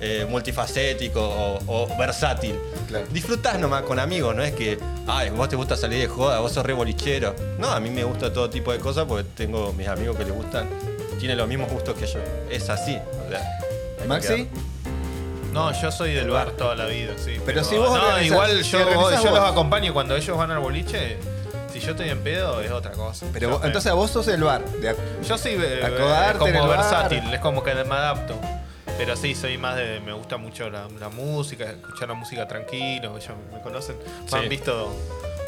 eh, 0.00 0.26
multifacético 0.28 1.20
o, 1.20 1.58
o 1.66 1.96
versátil. 1.96 2.58
Claro. 2.88 3.06
Disfrutás 3.10 3.58
nomás 3.58 3.82
con 3.82 3.98
amigos, 3.98 4.34
no 4.34 4.42
es 4.42 4.52
que, 4.54 4.78
ay, 5.06 5.30
vos 5.30 5.48
te 5.48 5.56
gusta 5.56 5.76
salir 5.76 6.00
de 6.00 6.06
joda, 6.08 6.40
vos 6.40 6.52
sos 6.52 6.64
re 6.66 6.72
bolichero. 6.72 7.34
No, 7.58 7.70
a 7.70 7.80
mí 7.80 7.90
me 7.90 8.04
gusta 8.04 8.32
todo 8.32 8.48
tipo 8.50 8.72
de 8.72 8.78
cosas 8.78 9.04
porque 9.06 9.24
tengo 9.34 9.72
mis 9.72 9.88
amigos 9.88 10.16
que 10.16 10.24
les 10.24 10.34
gustan, 10.34 10.68
tienen 11.18 11.38
los 11.38 11.48
mismos 11.48 11.70
gustos 11.70 11.94
que 11.96 12.06
yo. 12.06 12.18
Es 12.50 12.68
así. 12.68 12.98
o 13.26 13.30
sea, 13.30 13.58
¿Maxi? 14.06 14.48
No, 15.52 15.72
yo 15.72 15.90
soy 15.90 16.12
del 16.12 16.28
bar 16.30 16.50
toda 16.50 16.74
la 16.74 16.84
vida, 16.84 17.14
sí. 17.16 17.40
Pero 17.46 17.64
si 17.64 17.76
vos 17.78 17.90
No, 17.96 18.20
igual 18.20 18.62
si 18.62 18.70
yo, 18.72 18.80
organizás 18.80 19.22
yo 19.24 19.30
vos. 19.30 19.38
los 19.40 19.50
acompaño 19.50 19.94
cuando 19.94 20.14
ellos 20.14 20.36
van 20.36 20.50
al 20.50 20.58
boliche. 20.58 21.16
Si 21.72 21.80
yo 21.80 21.90
estoy 21.92 22.10
en 22.10 22.20
pedo, 22.22 22.60
es 22.60 22.70
otra 22.70 22.92
cosa. 22.92 23.26
Pero 23.32 23.50
vos- 23.50 23.60
entonces 23.64 23.92
vos 23.92 24.10
sos 24.10 24.28
el 24.28 24.42
bar. 24.42 24.62
de 24.64 24.94
Yo 25.26 25.38
soy 25.38 25.56
eh, 25.58 25.80
como 26.38 26.66
bar. 26.66 26.78
versátil, 26.78 27.32
es 27.32 27.40
como 27.40 27.62
que 27.62 27.74
me 27.74 27.94
adapto. 27.94 28.38
Pero 28.98 29.16
sí, 29.16 29.34
soy 29.34 29.58
más 29.58 29.76
de. 29.76 30.00
Me 30.00 30.12
gusta 30.12 30.36
mucho 30.36 30.70
la, 30.70 30.88
la 30.98 31.08
música, 31.10 31.64
escuchar 31.70 32.08
la 32.08 32.14
música 32.14 32.48
tranquilo. 32.48 33.18
Ya 33.18 33.34
me 33.52 33.60
conocen. 33.60 33.96
Me 33.98 34.28
Sí. 34.30 34.36
han 34.36 34.48
visto 34.48 34.94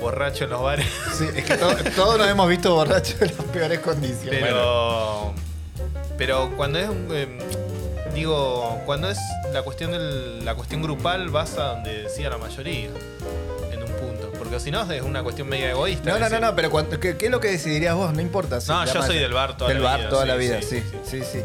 borracho 0.00 0.44
en 0.44 0.50
los 0.50 0.62
bares. 0.62 0.86
Sí, 1.18 1.26
es 1.34 1.44
que 1.44 1.56
to- 1.56 1.74
todos 1.96 2.18
nos 2.18 2.28
hemos 2.28 2.48
visto 2.48 2.74
borrachos 2.74 3.20
en 3.22 3.28
las 3.36 3.46
peores 3.46 3.78
condiciones. 3.80 4.40
Pero. 4.42 5.32
Pero 6.18 6.50
cuando 6.56 6.78
es 6.78 6.88
un. 6.88 7.08
em, 7.16 7.38
digo, 8.14 8.80
cuando 8.84 9.08
es 9.08 9.18
la 9.52 9.62
cuestión 9.62 9.92
del, 9.92 10.44
la 10.44 10.54
cuestión 10.54 10.82
grupal, 10.82 11.28
vas 11.30 11.56
a 11.58 11.68
donde 11.74 12.02
decía 12.02 12.28
la 12.28 12.38
mayoría. 12.38 12.90
En 13.72 13.82
un 13.82 13.90
punto. 13.92 14.30
Porque 14.38 14.60
si 14.60 14.70
no, 14.70 14.90
es 14.92 15.02
una 15.02 15.22
cuestión 15.22 15.48
media 15.48 15.70
egoísta. 15.70 16.10
No, 16.10 16.18
no, 16.18 16.28
no, 16.28 16.38
no, 16.40 16.54
pero 16.54 16.70
cuando- 16.70 17.00
¿qué, 17.00 17.16
qué 17.16 17.26
es 17.26 17.30
lo 17.32 17.40
que 17.40 17.48
decidirías 17.48 17.94
vos? 17.94 18.12
No 18.12 18.20
importa. 18.20 18.60
si 18.60 18.70
No, 18.70 18.84
yo 18.84 19.02
soy 19.02 19.18
del 19.18 19.32
bar 19.32 19.56
toda 19.56 19.70
del 19.70 19.82
la 19.82 19.88
bar 19.90 19.98
vida, 20.00 20.08
toda 20.10 20.22
sí, 20.22 20.28
la 20.28 20.34
vida, 20.36 20.60
sí, 20.60 20.80
sí, 20.80 20.82
sí, 21.04 21.20
sí, 21.22 21.24
sí. 21.32 21.38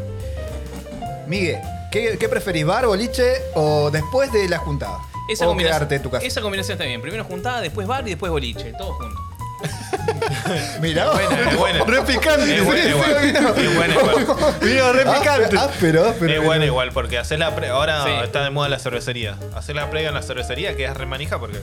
¿Qué, 1.94 2.18
qué 2.18 2.28
preferís, 2.28 2.66
bar, 2.66 2.86
boliche 2.88 3.34
o 3.54 3.88
después 3.88 4.32
de 4.32 4.48
la 4.48 4.58
juntada? 4.58 4.98
Esa 5.28 5.44
o 5.44 5.50
combinación, 5.50 5.78
quedarte 5.78 5.94
en 5.94 6.02
tu 6.02 6.10
casa. 6.10 6.26
esa 6.26 6.40
combinación 6.40 6.74
está 6.74 6.84
bien. 6.84 7.00
Primero 7.00 7.22
juntada, 7.22 7.60
después 7.60 7.86
bar 7.86 8.04
y 8.04 8.10
después 8.10 8.32
boliche. 8.32 8.72
Todo 8.76 8.94
junto. 8.94 9.33
Mirá, 10.80 11.10
buena, 11.10 11.50
es 11.50 11.56
buena. 11.56 11.84
Re 11.86 12.02
picante. 12.02 12.56
Es 12.56 12.64
buena 12.64 12.84
igual. 12.84 13.16
vino. 13.22 13.48
Es 13.54 13.74
buena 13.76 13.94
igual. 13.94 14.54
Vino 14.60 14.92
re 14.92 15.04
picante. 15.04 15.56
Ah, 15.58 15.68
pero, 15.80 16.14
pero. 16.18 16.32
Es 16.34 16.42
buena 16.44 16.64
igual, 16.66 16.90
porque 16.92 17.18
hacer 17.18 17.38
la 17.38 17.54
pre 17.54 17.68
ahora 17.68 18.04
Sí. 18.04 18.10
está 18.24 18.42
de 18.44 18.50
moda 18.50 18.68
la 18.68 18.78
cervecería. 18.78 19.36
Hacer 19.56 19.76
la 19.76 19.88
previa 19.90 20.08
en 20.08 20.14
la 20.14 20.22
cervecería 20.22 20.76
queda 20.76 20.94
re 20.94 21.06
manija 21.06 21.38
porque 21.38 21.58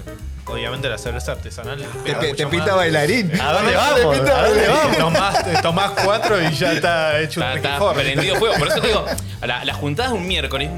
obviamente 0.46 0.90
la 0.90 0.98
cerveza 0.98 1.34
artesanal 1.34 1.78
Te, 1.80 1.86
pega 2.04 2.20
te- 2.20 2.28
mucho 2.28 2.38
te 2.38 2.44
más. 2.46 2.52
pinta 2.52 2.76
bailarín. 2.76 3.42
¿A 3.42 3.54
dónde 3.54 3.72
Te 3.72 3.78
vamos? 3.78 4.18
pinta 4.18 4.40
¿A 4.40 4.48
dónde 4.48 4.68
bailarín. 4.68 4.98
Tomás, 5.00 5.62
tomás 5.62 5.92
cuatro 6.04 6.42
y 6.42 6.52
ya 6.54 6.74
está 6.74 7.20
hecho 7.20 7.40
Está, 7.42 7.52
un 7.54 7.58
está 7.58 7.94
prendido 7.94 8.36
fuego. 8.38 8.56
Por 8.58 8.68
eso 8.68 8.82
te 8.82 8.88
digo, 8.88 9.06
la, 9.42 9.64
la 9.66 9.74
juntada 9.74 10.10
de 10.10 10.16
un 10.16 10.28
miércoles 10.28 10.70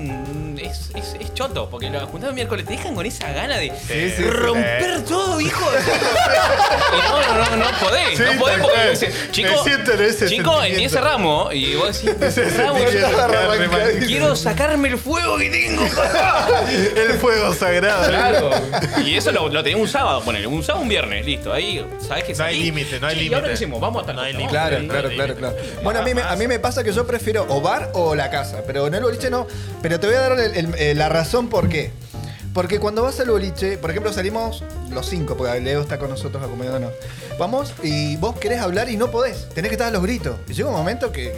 es, 0.59 0.89
es, 0.95 1.15
es 1.19 1.33
choto, 1.33 1.69
porque 1.69 1.89
de 1.89 1.97
un 1.97 2.35
miércoles 2.35 2.65
te 2.65 2.73
dejan 2.73 2.95
con 2.95 3.05
esa 3.05 3.31
gana 3.31 3.57
de 3.57 3.69
Sí, 3.87 4.13
sí, 4.17 4.23
romper 4.23 4.97
sí. 4.99 5.03
todo, 5.07 5.39
hijo 5.41 5.71
de 5.71 5.79
Y 6.97 7.01
No, 7.09 7.21
no, 7.21 7.55
no, 7.55 7.55
no 7.71 7.79
podés. 7.79 8.17
Sí, 8.17 8.23
no 8.31 8.39
podés 8.39 8.59
porque 8.59 8.89
dice, 8.91 9.13
chico, 9.31 9.49
en 9.67 10.01
ese 10.01 10.27
chico, 10.27 10.51
en 10.55 10.61
sentimiento. 10.61 10.97
ese 10.97 11.01
ramo. 11.01 11.49
Y 11.51 11.75
vos 11.75 12.03
decís, 12.03 12.57
"Ramo, 12.57 12.79
sentimiento. 12.79 14.05
quiero 14.05 14.35
sacarme 14.35 14.89
el 14.89 14.97
fuego 14.97 15.37
que 15.37 15.49
tengo. 15.49 15.83
El 16.95 17.13
fuego 17.19 17.53
sagrado. 17.53 18.07
Claro. 18.09 18.49
Y 19.05 19.15
eso 19.17 19.31
lo, 19.31 19.49
lo 19.49 19.63
tenés 19.63 19.79
un 19.79 19.87
sábado, 19.87 20.21
ponele, 20.23 20.47
un 20.47 20.63
sábado, 20.63 20.83
un 20.83 20.89
viernes, 20.89 21.25
listo. 21.25 21.51
Ahí, 21.53 21.85
¿sabés 22.05 22.23
que 22.23 22.33
No 22.33 22.43
hay 22.43 22.59
límite, 22.59 22.99
no 22.99 23.07
hay 23.07 23.15
¿Y 23.15 23.25
ahora 23.27 23.37
límite. 23.37 23.47
qué 23.47 23.53
hacemos? 23.53 23.81
Vamos 23.81 24.07
a 24.07 24.13
No 24.13 24.21
hay 24.21 24.33
límite. 24.33 24.49
Claro, 24.49 24.77
claro, 24.87 25.09
claro, 25.09 25.35
claro. 25.35 25.55
Bueno, 25.83 25.99
a 25.99 26.03
mí, 26.03 26.13
me, 26.13 26.21
a 26.21 26.35
mí 26.35 26.47
me 26.47 26.59
pasa 26.59 26.83
que 26.83 26.91
yo 26.91 27.05
prefiero 27.05 27.45
o 27.49 27.61
bar 27.61 27.89
o 27.93 28.15
la 28.15 28.29
casa, 28.29 28.61
pero 28.65 28.87
en 28.87 28.93
el 28.95 29.01
boliche 29.03 29.29
no. 29.29 29.47
Pero 29.81 29.99
te 29.99 30.07
voy 30.07 30.15
a 30.15 30.21
dar 30.21 30.39
eh, 30.43 30.93
la 30.95 31.09
razón 31.09 31.49
por 31.49 31.69
qué. 31.69 31.91
Porque 32.53 32.79
cuando 32.79 33.01
vas 33.01 33.19
al 33.19 33.31
boliche, 33.31 33.77
por 33.77 33.89
ejemplo, 33.89 34.13
salimos 34.13 34.63
los 34.91 35.07
cinco, 35.07 35.35
porque 35.35 35.59
Leo 35.59 35.81
está 35.81 35.97
con 35.97 36.09
nosotros 36.09 36.43
acompañándonos. 36.43 36.91
Vamos 37.39 37.73
y 37.81 38.15
vos 38.17 38.37
querés 38.37 38.61
hablar 38.61 38.89
y 38.89 38.97
no 38.97 39.09
podés. 39.09 39.49
Tenés 39.49 39.69
que 39.69 39.75
estar 39.75 39.87
a 39.87 39.91
los 39.91 40.03
gritos. 40.03 40.37
Y 40.47 40.53
llega 40.53 40.69
un 40.69 40.75
momento 40.75 41.11
que 41.11 41.33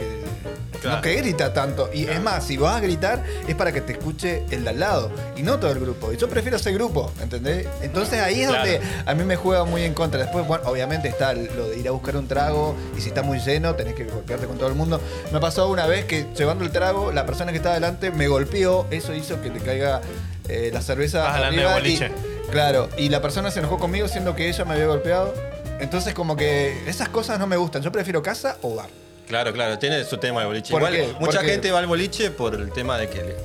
Claro. 0.80 0.96
no 0.96 1.02
que 1.02 1.14
grita 1.16 1.52
tanto. 1.52 1.90
Y 1.92 2.04
es 2.08 2.20
más, 2.20 2.44
si 2.46 2.56
vas 2.56 2.76
a 2.76 2.80
gritar 2.80 3.22
es 3.48 3.54
para 3.54 3.72
que 3.72 3.80
te 3.80 3.92
escuche 3.92 4.44
el 4.50 4.64
de 4.64 4.70
al 4.70 4.80
lado 4.80 5.10
y 5.36 5.42
no 5.42 5.58
todo 5.58 5.70
el 5.70 5.80
grupo. 5.80 6.12
Y 6.12 6.16
yo 6.16 6.28
prefiero 6.28 6.56
ese 6.56 6.72
grupo, 6.72 7.10
¿entendés? 7.20 7.66
Entonces 7.82 8.20
ahí 8.20 8.42
es 8.42 8.48
Claro. 8.48 8.68
donde 8.70 8.80
a 9.06 9.14
mí 9.14 9.24
me 9.24 9.36
juega 9.36 9.64
muy 9.64 9.82
en 9.82 9.94
contra. 9.94 10.20
Después, 10.20 10.46
bueno, 10.46 10.64
obviamente 10.68 11.08
está 11.08 11.32
lo 11.34 11.68
de 11.68 11.78
ir 11.78 11.88
a 11.88 11.90
buscar 11.92 12.16
un 12.16 12.28
trago 12.28 12.74
y 12.96 13.00
si 13.00 13.08
está 13.08 13.22
muy 13.22 13.38
lleno 13.40 13.74
tenés 13.74 13.94
que 13.94 14.04
golpearte 14.04 14.46
con 14.46 14.58
todo 14.58 14.68
el 14.68 14.74
mundo. 14.74 15.00
Me 15.32 15.40
pasó 15.40 15.68
una 15.68 15.86
vez 15.86 16.04
que 16.04 16.26
llevando 16.36 16.64
el 16.64 16.70
trago, 16.70 17.12
la 17.12 17.26
persona 17.26 17.52
que 17.52 17.58
estaba 17.58 17.74
delante 17.74 18.10
me 18.10 18.28
golpeó, 18.28 18.86
eso 18.90 19.12
hizo 19.14 19.40
que 19.42 19.50
le 19.50 19.60
caiga 19.60 20.00
eh, 20.48 20.70
la 20.72 20.80
cerveza 20.80 21.22
de 21.22 21.44
arriba 21.44 21.70
y- 21.70 21.74
boliche. 21.74 22.10
claro, 22.50 22.88
y 22.96 23.08
la 23.08 23.20
persona 23.20 23.50
se 23.50 23.58
enojó 23.58 23.78
conmigo 23.78 24.06
siendo 24.08 24.36
que 24.36 24.48
ella 24.48 24.64
me 24.64 24.74
había 24.74 24.86
golpeado. 24.86 25.34
Entonces 25.80 26.14
como 26.14 26.36
que 26.36 26.88
esas 26.88 27.08
cosas 27.10 27.38
no 27.38 27.46
me 27.46 27.56
gustan. 27.56 27.82
Yo 27.82 27.92
prefiero 27.92 28.22
casa 28.22 28.56
o 28.62 28.76
bar. 28.76 28.88
Claro, 29.26 29.52
claro, 29.52 29.78
tiene 29.78 30.04
su 30.04 30.16
tema 30.18 30.42
el 30.42 30.46
boliche. 30.48 30.70
¿Por 30.72 30.82
Igual, 30.82 30.94
qué? 30.94 31.14
mucha 31.20 31.42
gente 31.42 31.70
va 31.72 31.80
al 31.80 31.86
boliche 31.86 32.30
por 32.30 32.54
el 32.54 32.70
tema 32.72 32.96
de 32.98 33.08
que 33.08 33.22
le, 33.24 33.36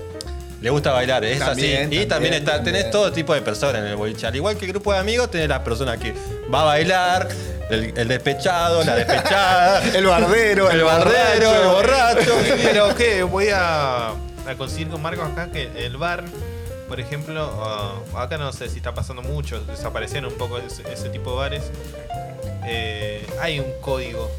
le 0.61 0.69
gusta 0.69 0.91
bailar, 0.91 1.23
es 1.25 1.39
También, 1.39 1.73
así. 1.75 1.81
también, 1.81 2.03
y 2.03 2.05
también 2.05 2.33
está, 2.35 2.51
también. 2.57 2.75
tenés 2.75 2.91
todo 2.91 3.11
tipo 3.11 3.33
de 3.33 3.41
personas 3.41 3.81
en 3.81 3.87
el 3.87 3.95
boliche. 3.95 4.27
Al 4.27 4.35
igual 4.35 4.57
que 4.57 4.65
el 4.65 4.71
grupo 4.71 4.93
de 4.93 4.99
amigos, 4.99 5.31
tenés 5.31 5.47
las 5.49 5.59
personas 5.61 5.97
que 5.97 6.13
va 6.53 6.61
a 6.61 6.65
bailar, 6.65 7.29
el, 7.71 7.93
el 7.97 8.07
despechado, 8.07 8.83
la 8.83 8.95
despechada, 8.95 9.81
El 9.95 10.05
bardero, 10.05 10.69
el 10.69 10.83
bardero, 10.83 11.51
el 11.61 11.67
borracho. 11.67 12.35
Pero 12.63 12.95
que 12.95 13.23
voy 13.23 13.47
a, 13.49 14.09
a 14.09 14.55
coincidir 14.57 14.89
con 14.89 15.01
Marcos 15.01 15.27
acá 15.31 15.49
que 15.51 15.71
el 15.83 15.97
bar, 15.97 16.23
por 16.87 16.99
ejemplo, 16.99 17.49
ah, 17.65 18.21
acá 18.21 18.37
no 18.37 18.51
sé 18.53 18.69
si 18.69 18.77
está 18.77 18.93
pasando 18.93 19.23
mucho, 19.23 19.59
desaparecieron 19.65 20.31
un 20.31 20.37
poco 20.37 20.59
ese, 20.59 20.83
ese 20.93 21.09
tipo 21.09 21.31
de 21.31 21.37
bares. 21.37 21.63
Eh, 22.67 23.25
hay 23.41 23.59
un 23.59 23.71
código, 23.81 24.29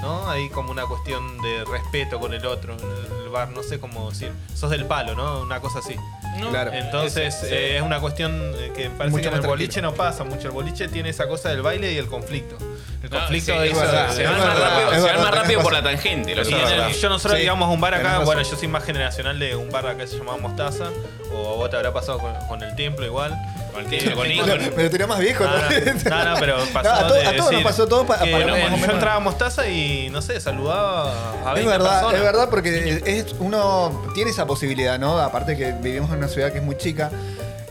¿no? 0.00 0.28
Hay 0.30 0.48
como 0.50 0.70
una 0.70 0.84
cuestión 0.86 1.40
de 1.42 1.64
respeto 1.64 2.18
con 2.20 2.32
el 2.34 2.44
otro 2.46 2.74
en 2.74 3.22
el 3.24 3.28
bar, 3.30 3.50
no 3.50 3.62
sé 3.62 3.78
cómo 3.80 4.10
decir. 4.10 4.32
Sos 4.54 4.70
del 4.70 4.84
palo, 4.86 5.14
¿no? 5.14 5.40
Una 5.40 5.60
cosa 5.60 5.78
así. 5.80 5.96
No, 6.38 6.50
Claro. 6.50 6.72
Entonces 6.72 7.34
Sí. 7.34 7.46
eh, 7.50 7.76
es 7.76 7.82
una 7.82 8.00
cuestión 8.00 8.52
eh, 8.56 8.72
que 8.74 8.90
parece 8.90 9.10
Mucho 9.16 9.30
que 9.30 9.36
en 9.36 9.42
el 9.42 9.46
boliche 9.48 9.80
tranquilo. 9.80 9.90
no 9.90 9.96
pasa 9.96 10.24
mucho. 10.24 10.46
El 10.48 10.52
boliche 10.52 10.88
tiene 10.88 11.08
esa 11.10 11.26
cosa 11.26 11.48
del 11.50 11.62
baile 11.62 11.92
y 11.92 11.98
el 11.98 12.06
conflicto. 12.06 12.56
El 13.02 13.10
No, 13.10 13.18
conflicto 13.18 13.52
sí, 13.52 13.58
es, 13.58 13.72
es 13.72 13.78
verdad, 13.78 14.10
se 14.12 14.24
es 14.24 14.30
van 14.30 14.38
más 14.38 14.58
rápido, 14.58 14.92
es 14.92 15.02
se 15.02 15.06
van 15.12 15.22
más 15.22 15.30
rápido 15.34 15.62
por 15.62 15.72
la 15.72 15.82
tangente. 15.82 16.34
Lo 16.34 16.42
Y 16.42 16.44
es 16.44 16.48
en 16.52 16.80
el- 16.80 16.92
yo 16.94 17.08
nosotros 17.08 17.32
Sí, 17.34 17.40
digamos 17.40 17.68
un 17.72 17.80
bar 17.80 17.94
acá, 17.94 18.18
bueno, 18.20 18.42
yo 18.42 18.56
soy 18.56 18.68
más 18.68 18.84
generacional 18.84 19.38
de 19.38 19.54
un 19.56 19.70
bar 19.70 19.86
acá 19.86 19.98
que 19.98 20.06
se 20.06 20.18
llamaba 20.18 20.38
Mostaza, 20.38 20.90
o 21.32 21.52
a 21.52 21.56
vos 21.56 21.70
te 21.70 21.76
habrá 21.76 21.92
pasado 21.92 22.18
con, 22.18 22.34
con 22.48 22.62
el 22.62 22.74
templo 22.76 23.04
igual. 23.06 23.36
Con 23.84 24.26
el 24.26 24.28
Nico. 24.34 24.46
me 24.76 24.82
lo 24.84 24.90
tiró 24.90 25.06
más 25.08 25.18
viejo. 25.18 25.44
No, 25.44 25.50
no, 25.56 26.24
no, 26.24 26.24
no, 26.34 26.40
pero 26.40 26.56
pasó 26.72 26.88
No, 26.90 26.94
a 26.96 27.08
to- 27.08 27.14
de 27.14 27.20
a 27.20 27.30
todos 27.30 27.38
nos 27.38 27.50
decir 27.50 27.64
pasó 27.64 27.86
todo 27.88 28.06
pa- 28.06 28.18
que, 28.18 28.30
para- 28.32 28.58
eh, 28.58 28.70
más 28.70 28.80
o 28.82 28.86
yo 28.86 28.92
entraba 28.92 29.16
a 29.16 29.20
Mostaza 29.20 29.68
y, 29.68 30.08
no 30.10 30.20
sé, 30.22 30.40
saludaba 30.40 31.32
a 31.44 31.54
20 31.54 31.60
Es 31.60 31.66
verdad, 31.66 31.90
personas. 32.00 32.14
es 32.14 32.22
verdad 32.22 32.50
porque 32.50 33.02
es, 33.04 33.26
uno 33.38 34.04
tiene 34.14 34.30
esa 34.30 34.46
posibilidad, 34.46 34.98
¿no? 34.98 35.18
Aparte 35.18 35.56
que 35.56 35.72
vivimos 35.72 36.10
en 36.10 36.18
una 36.18 36.28
ciudad 36.28 36.50
que 36.52 36.58
es 36.58 36.64
muy 36.64 36.76
chica, 36.76 37.10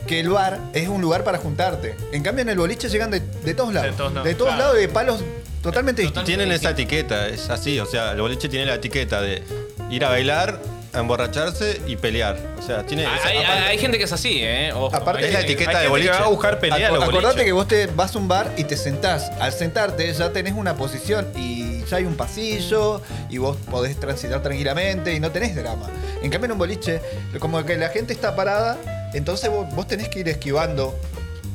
que 0.06 0.20
el 0.20 0.30
bar 0.30 0.58
es 0.72 0.88
un 0.88 1.00
lugar 1.02 1.24
para 1.24 1.38
juntarte. 1.38 1.94
En 2.12 2.22
cambio 2.22 2.42
en 2.42 2.48
el 2.48 2.58
boliche 2.58 2.88
llegan 2.88 3.10
de, 3.10 3.20
de 3.20 3.54
todos 3.54 3.74
lados. 3.74 3.90
De 3.90 3.96
todos 3.96 4.12
lados, 4.14 4.24
De 4.26 4.34
todos 4.34 4.48
claro. 4.54 4.62
lados 4.64 4.76
de 4.80 4.88
palos 4.88 5.20
totalmente 5.62 6.02
distintos. 6.02 6.24
Tienen 6.24 6.50
esa 6.52 6.70
etiqueta, 6.70 7.28
es 7.28 7.50
así. 7.50 7.78
O 7.80 7.86
sea, 7.86 8.12
el 8.12 8.20
boliche 8.20 8.48
tiene 8.48 8.64
la 8.66 8.74
etiqueta 8.76 9.20
de 9.20 9.42
ir 9.90 10.04
a 10.04 10.08
bailar, 10.08 10.58
a 10.92 11.00
emborracharse 11.00 11.80
y 11.86 11.96
pelear. 11.96 12.36
O 12.58 12.62
sea, 12.62 12.84
tiene. 12.84 13.06
Hay, 13.06 13.18
hay- 13.38 13.44
aparte- 13.44 13.62
hay 13.68 13.78
gente 13.78 13.98
que 13.98 14.04
es 14.04 14.12
así, 14.12 14.38
¿eh? 14.42 14.72
Ojo. 14.72 14.94
Aparte- 14.94 15.20
Hay 15.22 15.26
Es 15.28 15.32
la 15.32 15.38
gente 15.40 15.52
etiqueta 15.52 15.78
Hay 15.78 15.86
de 15.86 15.90
gente 15.92 16.10
que 16.10 16.18
va 16.18 16.24
a 16.24 16.28
buscar 16.28 16.58
pelea 16.60 16.88
a 16.88 16.92
los 16.92 17.02
acordate 17.02 17.26
boliches. 17.26 17.44
que 17.44 17.52
vos 17.52 17.68
te 17.68 17.86
vas 17.86 18.14
a 18.14 18.18
un 18.18 18.28
bar 18.28 18.52
y 18.56 18.64
te 18.64 18.76
sentás. 18.76 19.30
Al 19.40 19.52
sentarte 19.52 20.12
ya 20.12 20.32
tenés 20.32 20.54
una 20.54 20.74
posición 20.76 21.28
y 21.36 21.84
ya 21.84 21.98
hay 21.98 22.04
un 22.04 22.16
pasillo 22.16 23.00
y 23.30 23.38
vos 23.38 23.56
podés 23.70 23.98
transitar 24.00 24.42
tranquilamente 24.42 25.14
y 25.14 25.20
no 25.20 25.30
tenés 25.30 25.54
drama. 25.54 25.86
En 26.22 26.30
cambio 26.30 26.46
en 26.46 26.52
un 26.52 26.58
boliche, 26.58 27.00
como 27.38 27.64
que 27.64 27.76
la 27.76 27.88
gente 27.90 28.12
está 28.12 28.34
parada, 28.34 28.76
entonces 29.14 29.50
vos, 29.50 29.66
vos 29.74 29.86
tenés 29.86 30.08
que 30.08 30.20
ir 30.20 30.28
esquivando 30.28 30.98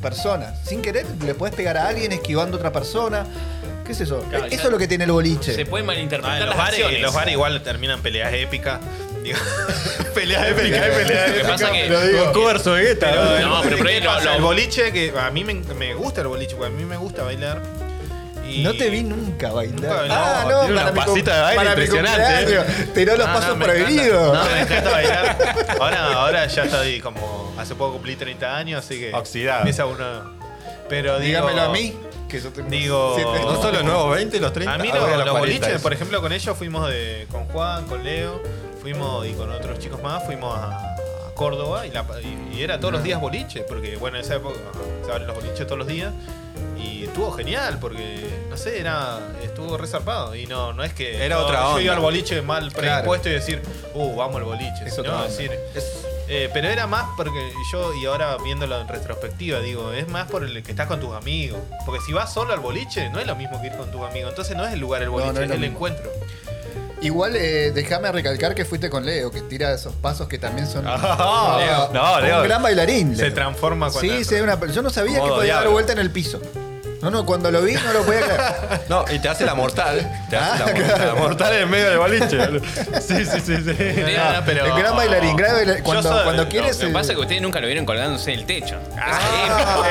personas. 0.01 0.53
Sin 0.67 0.81
querer 0.81 1.05
le 1.25 1.33
puedes 1.33 1.55
pegar 1.55 1.77
a 1.77 1.87
alguien 1.87 2.11
esquivando 2.11 2.57
a 2.57 2.59
otra 2.59 2.71
persona. 2.71 3.25
¿Qué 3.85 3.91
es 3.91 4.01
eso? 4.01 4.19
Claro, 4.29 4.45
eso 4.45 4.55
ya- 4.57 4.63
es 4.63 4.69
lo 4.71 4.77
que 4.77 4.87
tiene 4.87 5.03
el 5.03 5.11
boliche. 5.11 5.53
Se 5.53 5.65
puede 5.65 5.83
Ah, 5.83 5.87
malinterpretar 5.87 6.37
en 6.41 6.45
los 6.45 6.49
las 6.49 6.57
bares, 6.57 6.79
acciones. 6.79 7.01
los 7.01 7.13
bares 7.13 7.33
igual 7.33 7.61
terminan 7.63 8.01
peleas 8.01 8.31
épicas. 8.33 8.79
Digo, 9.23 9.37
peleas 10.15 10.47
épicas, 10.49 10.81
peleas 10.81 11.27
Lo 11.27 11.33
que 11.33 11.39
épicas. 11.39 11.51
pasa 11.51 11.71
que- 11.71 11.89
Lo 11.89 12.01
digo. 12.07 12.25
Goku 12.27 12.45
versus 12.45 12.73
Vegeta. 12.75 13.09
Pero, 13.11 13.39
¿no? 13.49 13.61
pero 13.63 13.77
por 13.77 13.87
ahí 13.87 13.95
¿qué 13.95 14.01
lo- 14.05 14.09
pasa? 14.11 14.25
lo- 14.25 14.35
el 14.35 14.41
boliche, 14.41 14.91
que 14.91 15.13
a 15.19 15.29
mí 15.31 15.43
me, 15.43 15.53
me 15.55 15.93
gusta 15.95 16.21
el 16.21 16.27
boliche, 16.27 16.55
porque 16.55 16.73
a 16.73 16.77
mí 16.77 16.85
me 16.85 16.97
gusta 16.97 17.23
bailar. 17.23 17.61
Y 18.47 18.61
No 18.61 18.73
te 18.73 18.89
vi 18.89 19.03
nunca 19.03 19.51
bailar. 19.51 19.75
Nunca 19.79 19.95
bailé. 19.95 20.13
ah, 20.13 20.43
tiene 20.43 20.53
para 20.53 20.67
una 20.67 20.91
mi 20.91 20.99
pasita 20.99 21.35
de 21.35 21.41
baile 21.41 21.55
para 21.55 21.75
mi 21.75 21.81
impresionante, 21.83 22.35
cumpleaños. 22.45 22.93
Tiró 22.93 23.17
los 23.17 23.27
No, 23.27 23.33
pasos 23.33 23.57
me 23.57 23.65
encanta. 23.65 23.83
prohibidos. 23.85 24.33
No, 24.37 24.43
me 24.51 24.61
encanta 24.61 24.91
bailar. 24.91 25.37
Ahora, 25.79 26.13
ahora 26.13 26.45
ya 26.47 26.63
estoy 26.63 26.99
como. 26.99 27.55
Hace 27.57 27.75
poco 27.75 27.93
cumplí 27.93 28.15
30 28.15 28.55
años, 28.57 28.83
así 28.85 28.99
que. 28.99 29.13
Oxidado. 29.13 29.59
Empieza 29.59 29.85
uno. 29.85 30.33
Pero 30.89 31.19
digo. 31.19 31.39
Dígamelo 31.39 31.61
a 31.63 31.69
mí, 31.69 31.95
que 32.33 32.41
yo 32.41 32.49
tengo 32.51 32.69
Digo- 32.69 33.13
siete- 33.15 33.39
No 33.45 33.55
solo 33.61 33.71
los 33.73 33.83
nuevos 33.85 34.15
20, 34.15 34.39
los 34.39 34.51
30. 34.53 34.73
A 34.73 34.77
mí 34.77 34.89
ahora 34.89 35.01
lo- 35.01 35.07
los 35.17 35.25
los 35.27 35.37
40 35.37 35.39
boliches, 35.39 35.75
es. 35.77 35.81
por 35.81 35.93
ejemplo, 35.93 36.21
con 36.21 36.31
ellos 36.33 36.57
fuimos 36.57 36.89
de, 36.89 37.27
con 37.31 37.45
Juan, 37.45 37.85
con 37.85 38.03
Leo, 38.03 38.41
fuimos 38.81 39.25
y 39.27 39.33
con 39.33 39.51
otros 39.51 39.79
chicos 39.79 40.01
más, 40.01 40.25
fuimos 40.25 40.55
a, 40.57 40.69
a 40.69 41.33
Córdoba 41.35 41.85
y, 41.87 41.91
la- 41.91 42.05
y- 42.21 42.57
y 42.57 42.63
era 42.63 42.79
todos 42.79 42.93
los 42.93 43.03
días 43.03 43.19
boliche, 43.21 43.61
porque 43.61 43.95
bueno, 43.97 44.17
en 44.17 44.23
esa 44.23 44.35
época 44.35 44.55
se 45.05 45.11
abren 45.11 45.27
los 45.27 45.35
boliches 45.35 45.65
todos 45.65 45.77
los 45.77 45.87
días 45.87 46.11
y 46.77 47.03
estuvo 47.05 47.31
genial, 47.31 47.77
porque 47.79 48.25
no 48.49 48.57
sé, 48.57 48.79
era 48.79 49.19
estuvo 49.43 49.77
resarpado 49.77 50.35
y 50.35 50.45
no, 50.47 50.73
no 50.73 50.83
es 50.83 50.93
que 50.93 51.23
Era 51.23 51.35
no, 51.35 51.41
otra 51.45 51.61
yo 51.61 51.67
onda. 51.69 51.81
iba 51.81 51.93
al 51.93 51.99
boliche 52.01 52.41
mal 52.41 52.71
Claro. 52.73 52.79
predispuesto 53.03 53.29
y 53.29 53.31
decir, 53.33 53.61
uh, 53.93 54.15
vamos 54.15 54.35
al 54.37 54.43
boliche, 54.43 54.83
Es 54.85 54.91
sino 54.95 55.01
otra 55.03 55.13
onda. 55.15 55.27
decir, 55.27 55.51
Es- 55.75 56.05
eh, 56.27 56.49
pero 56.53 56.67
era 56.67 56.87
más 56.87 57.05
porque 57.17 57.51
yo, 57.71 57.93
y 57.93 58.05
ahora 58.05 58.37
viéndolo 58.43 58.79
en 58.79 58.87
retrospectiva, 58.87 59.59
digo, 59.59 59.91
es 59.91 60.07
más 60.07 60.29
por 60.29 60.43
el 60.43 60.63
que 60.63 60.71
estás 60.71 60.87
con 60.87 60.99
tus 60.99 61.13
amigos. 61.13 61.59
Porque 61.85 62.01
si 62.05 62.13
vas 62.13 62.33
solo 62.33 62.53
al 62.53 62.59
boliche, 62.59 63.09
no 63.09 63.19
es 63.19 63.27
lo 63.27 63.35
mismo 63.35 63.59
que 63.61 63.67
ir 63.67 63.73
con 63.73 63.91
tus 63.91 64.01
amigos. 64.01 64.29
Entonces 64.31 64.55
no 64.55 64.65
es 64.65 64.73
el 64.73 64.79
lugar 64.79 65.01
el 65.01 65.09
boliche, 65.09 65.33
no 65.33 65.41
es 65.41 65.51
el 65.51 65.59
mismo. 65.59 65.75
encuentro. 65.75 66.11
Igual 67.01 67.35
eh, 67.35 67.71
déjame 67.73 68.09
recalcar 68.13 68.55
que 68.55 68.63
fuiste 68.63 68.89
con 68.89 69.05
Leo, 69.05 69.29
que 69.29 69.41
tira 69.41 69.73
esos 69.73 69.93
pasos 69.93 70.29
que 70.29 70.39
también 70.39 70.67
son. 70.67 70.85
Ah, 70.87 71.57
Leo, 71.59 71.89
no, 71.93 72.21
Leo. 72.21 72.37
Un 72.37 72.43
gran 72.47 72.63
bailarín. 72.63 73.15
Se 73.17 73.29
transforma 73.31 73.91
cuando. 73.91 74.13
Sí, 74.13 74.23
sí, 74.23 74.35
una, 74.35 74.57
yo 74.67 74.81
no 74.81 74.89
sabía 74.89 75.19
Modo 75.19 75.33
que 75.33 75.39
podía 75.41 75.55
dar 75.55 75.67
vuelta 75.67 75.91
en 75.91 75.99
el 75.99 76.11
piso. 76.11 76.39
No, 77.03 77.09
no, 77.11 77.25
cuando 77.25 77.51
lo 77.51 77.61
vi 77.61 77.73
no 77.73 77.93
lo 77.93 78.03
podía 78.03 78.21
creer. 78.21 78.41
No, 78.89 79.05
y 79.11 79.19
te 79.19 79.29
hace 79.29 79.45
la 79.45 79.53
mortal. 79.55 80.09
Te 80.29 80.37
hace 80.37 80.63
Ah, 80.63 80.65
la, 80.65 80.65
mortal, 80.73 80.83
claro. 80.95 81.05
la 81.05 81.19
mortal 81.19 81.53
en 81.53 81.69
medio 81.69 81.89
del 81.89 81.97
boliche. 81.99 82.37
Sí, 83.01 83.25
sí, 83.25 83.39
sí, 83.41 83.57
sí. 83.57 84.15
Ah, 84.17 84.41
pero- 84.45 84.65
el 84.65 84.73
gran 84.81 84.95
bailarín, 84.95 85.35
gran 85.35 85.53
bailarín. 85.53 85.83
Cuando, 85.83 86.09
soy- 86.09 86.23
cuando 86.23 86.47
quieres. 86.49 86.79
Lo 86.79 86.87
que 86.87 86.93
pasa 86.93 87.11
es 87.11 87.15
que 87.17 87.21
ustedes 87.21 87.41
nunca 87.41 87.59
lo 87.59 87.67
vieron 87.67 87.85
colgándose 87.85 88.31
del 88.31 88.45
techo. 88.45 88.77
Ah, 88.99 89.83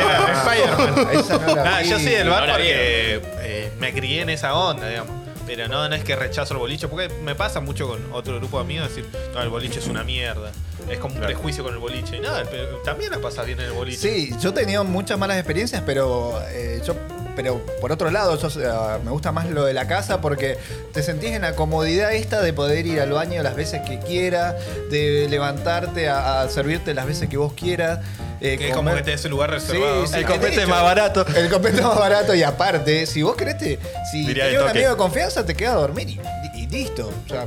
Spider-Man. 0.47 1.09
esa 1.19 1.39
no 1.39 1.55
la 1.55 1.65
Nah, 1.65 1.79
vi. 1.81 1.89
yo 1.91 1.97
soy 1.99 2.07
del 2.11 2.29
bar 2.31 2.49
porque 2.51 3.21
eh, 3.41 3.73
me 3.79 3.93
crié 3.93 4.23
en 4.23 4.31
esa 4.31 4.55
onda, 4.55 4.89
digamos. 4.89 5.13
Pero 5.47 5.69
no, 5.69 5.89
no 5.89 5.95
es 5.95 6.05
que 6.05 6.17
rechazo 6.17 6.55
el 6.55 6.61
boliche, 6.61 6.89
porque 6.89 7.09
me 7.23 7.35
pasa 7.35 7.61
mucho 7.61 7.87
con 7.89 8.01
otro 8.13 8.37
grupo 8.37 8.59
de 8.59 8.65
amigos 8.65 8.89
decir, 8.89 9.07
no, 9.35 9.43
el 9.43 9.49
boliche 9.49 9.81
es 9.81 9.87
una 9.87 10.03
mierda. 10.05 10.51
Es 10.91 10.99
como 10.99 11.15
un 11.15 11.21
Claro. 11.21 11.35
prejuicio 11.35 11.65
con 11.65 11.73
el 11.73 11.79
boliche. 11.79 12.17
Y 12.17 12.21
nada, 12.21 12.45
pero 12.51 12.77
también 12.79 13.11
la 13.11 13.19
pasas 13.19 13.47
bien 13.47 13.59
en 13.61 13.67
el 13.67 13.73
boliche. 13.73 13.99
Sí, 14.13 14.35
yo 14.41 14.51
he 14.51 14.53
tenido 14.53 14.85
muchas 14.85 15.19
malas 15.19 15.37
experiencias, 15.39 15.83
pero 15.87 16.41
eh, 16.51 16.83
yo, 16.87 16.95
pero 17.37 17.65
por 17.81 17.93
otro 17.93 18.11
lado, 18.11 18.39
yo, 18.39 18.51
sea, 18.51 18.99
me 19.05 19.11
gusta 19.11 19.33
más 19.33 19.49
lo 19.49 19.65
de 19.65 19.73
la 19.73 19.87
casa 19.87 20.21
porque 20.21 20.59
te 20.93 21.03
sentís 21.03 21.31
en 21.31 21.43
la 21.43 21.55
comodidad 21.55 22.13
esta 22.13 22.43
de 22.43 22.53
poder 22.53 22.87
ir 22.87 23.01
al 23.01 23.13
baño 23.13 23.43
las 23.43 23.57
veces 23.57 23.81
que 23.89 23.99
quieras, 24.01 24.55
de 24.91 25.27
levantarte 25.31 26.09
a, 26.09 26.43
a 26.43 26.49
servirte 26.51 26.93
las 26.95 27.07
veces 27.07 27.29
que 27.29 27.37
vos 27.39 27.53
quieras. 27.55 28.01
eh, 28.41 28.59
Que 28.59 28.69
es 28.69 28.75
como 28.75 28.93
que 28.95 29.03
tenés 29.03 29.25
el 29.25 29.31
lugar 29.31 29.51
reservado. 29.51 30.07
Sí, 30.07 30.17
El 30.17 30.27
copete 30.27 30.61
es 30.63 30.69
más 30.69 30.83
barato. 30.83 31.25
El 31.35 31.49
copete 31.49 31.77
es 31.79 31.83
más 31.85 31.99
barato 31.99 32.35
y 32.35 32.43
aparte, 32.43 33.07
si 33.07 33.23
vos 33.23 33.35
querés, 33.37 33.57
te, 33.57 33.79
si 34.11 34.27
tenés 34.27 34.53
un 34.55 34.59
toque. 34.59 34.71
amigo 34.71 34.91
de 34.91 34.97
confianza, 34.97 35.47
te 35.47 35.55
quedas 35.55 35.75
a 35.75 35.79
dormir 35.79 36.09
y, 36.11 36.21
y 36.61 36.67
listo. 36.67 37.11
O 37.25 37.29
sea, 37.29 37.47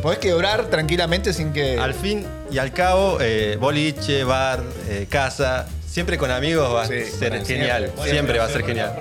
podés 0.00 0.18
quebrar 0.18 0.66
tranquilamente 0.66 1.32
sin 1.32 1.52
que... 1.52 1.78
Al 1.78 1.94
fin 1.94 2.26
y 2.50 2.58
al 2.58 2.72
cabo, 2.72 3.18
eh, 3.20 3.56
boliche, 3.60 4.24
bar, 4.24 4.62
eh, 4.88 5.06
casa, 5.08 5.66
siempre 5.86 6.18
con 6.18 6.30
amigos 6.30 6.74
va 6.74 6.86
Sí, 6.86 6.94
a 6.94 7.04
ser 7.18 7.30
bueno, 7.30 7.44
genial. 7.46 7.82
siempre. 7.84 8.10
Siempre, 8.10 8.38
va 8.38 8.44
a 8.44 8.48
ser 8.48 8.64
genial. 8.64 8.92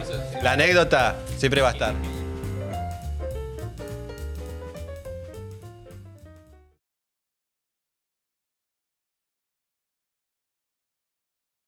La 0.42 0.52
anécdota 0.54 1.16
siempre 1.38 1.62
va 1.62 1.70
a 1.70 1.72
estar. 1.74 1.94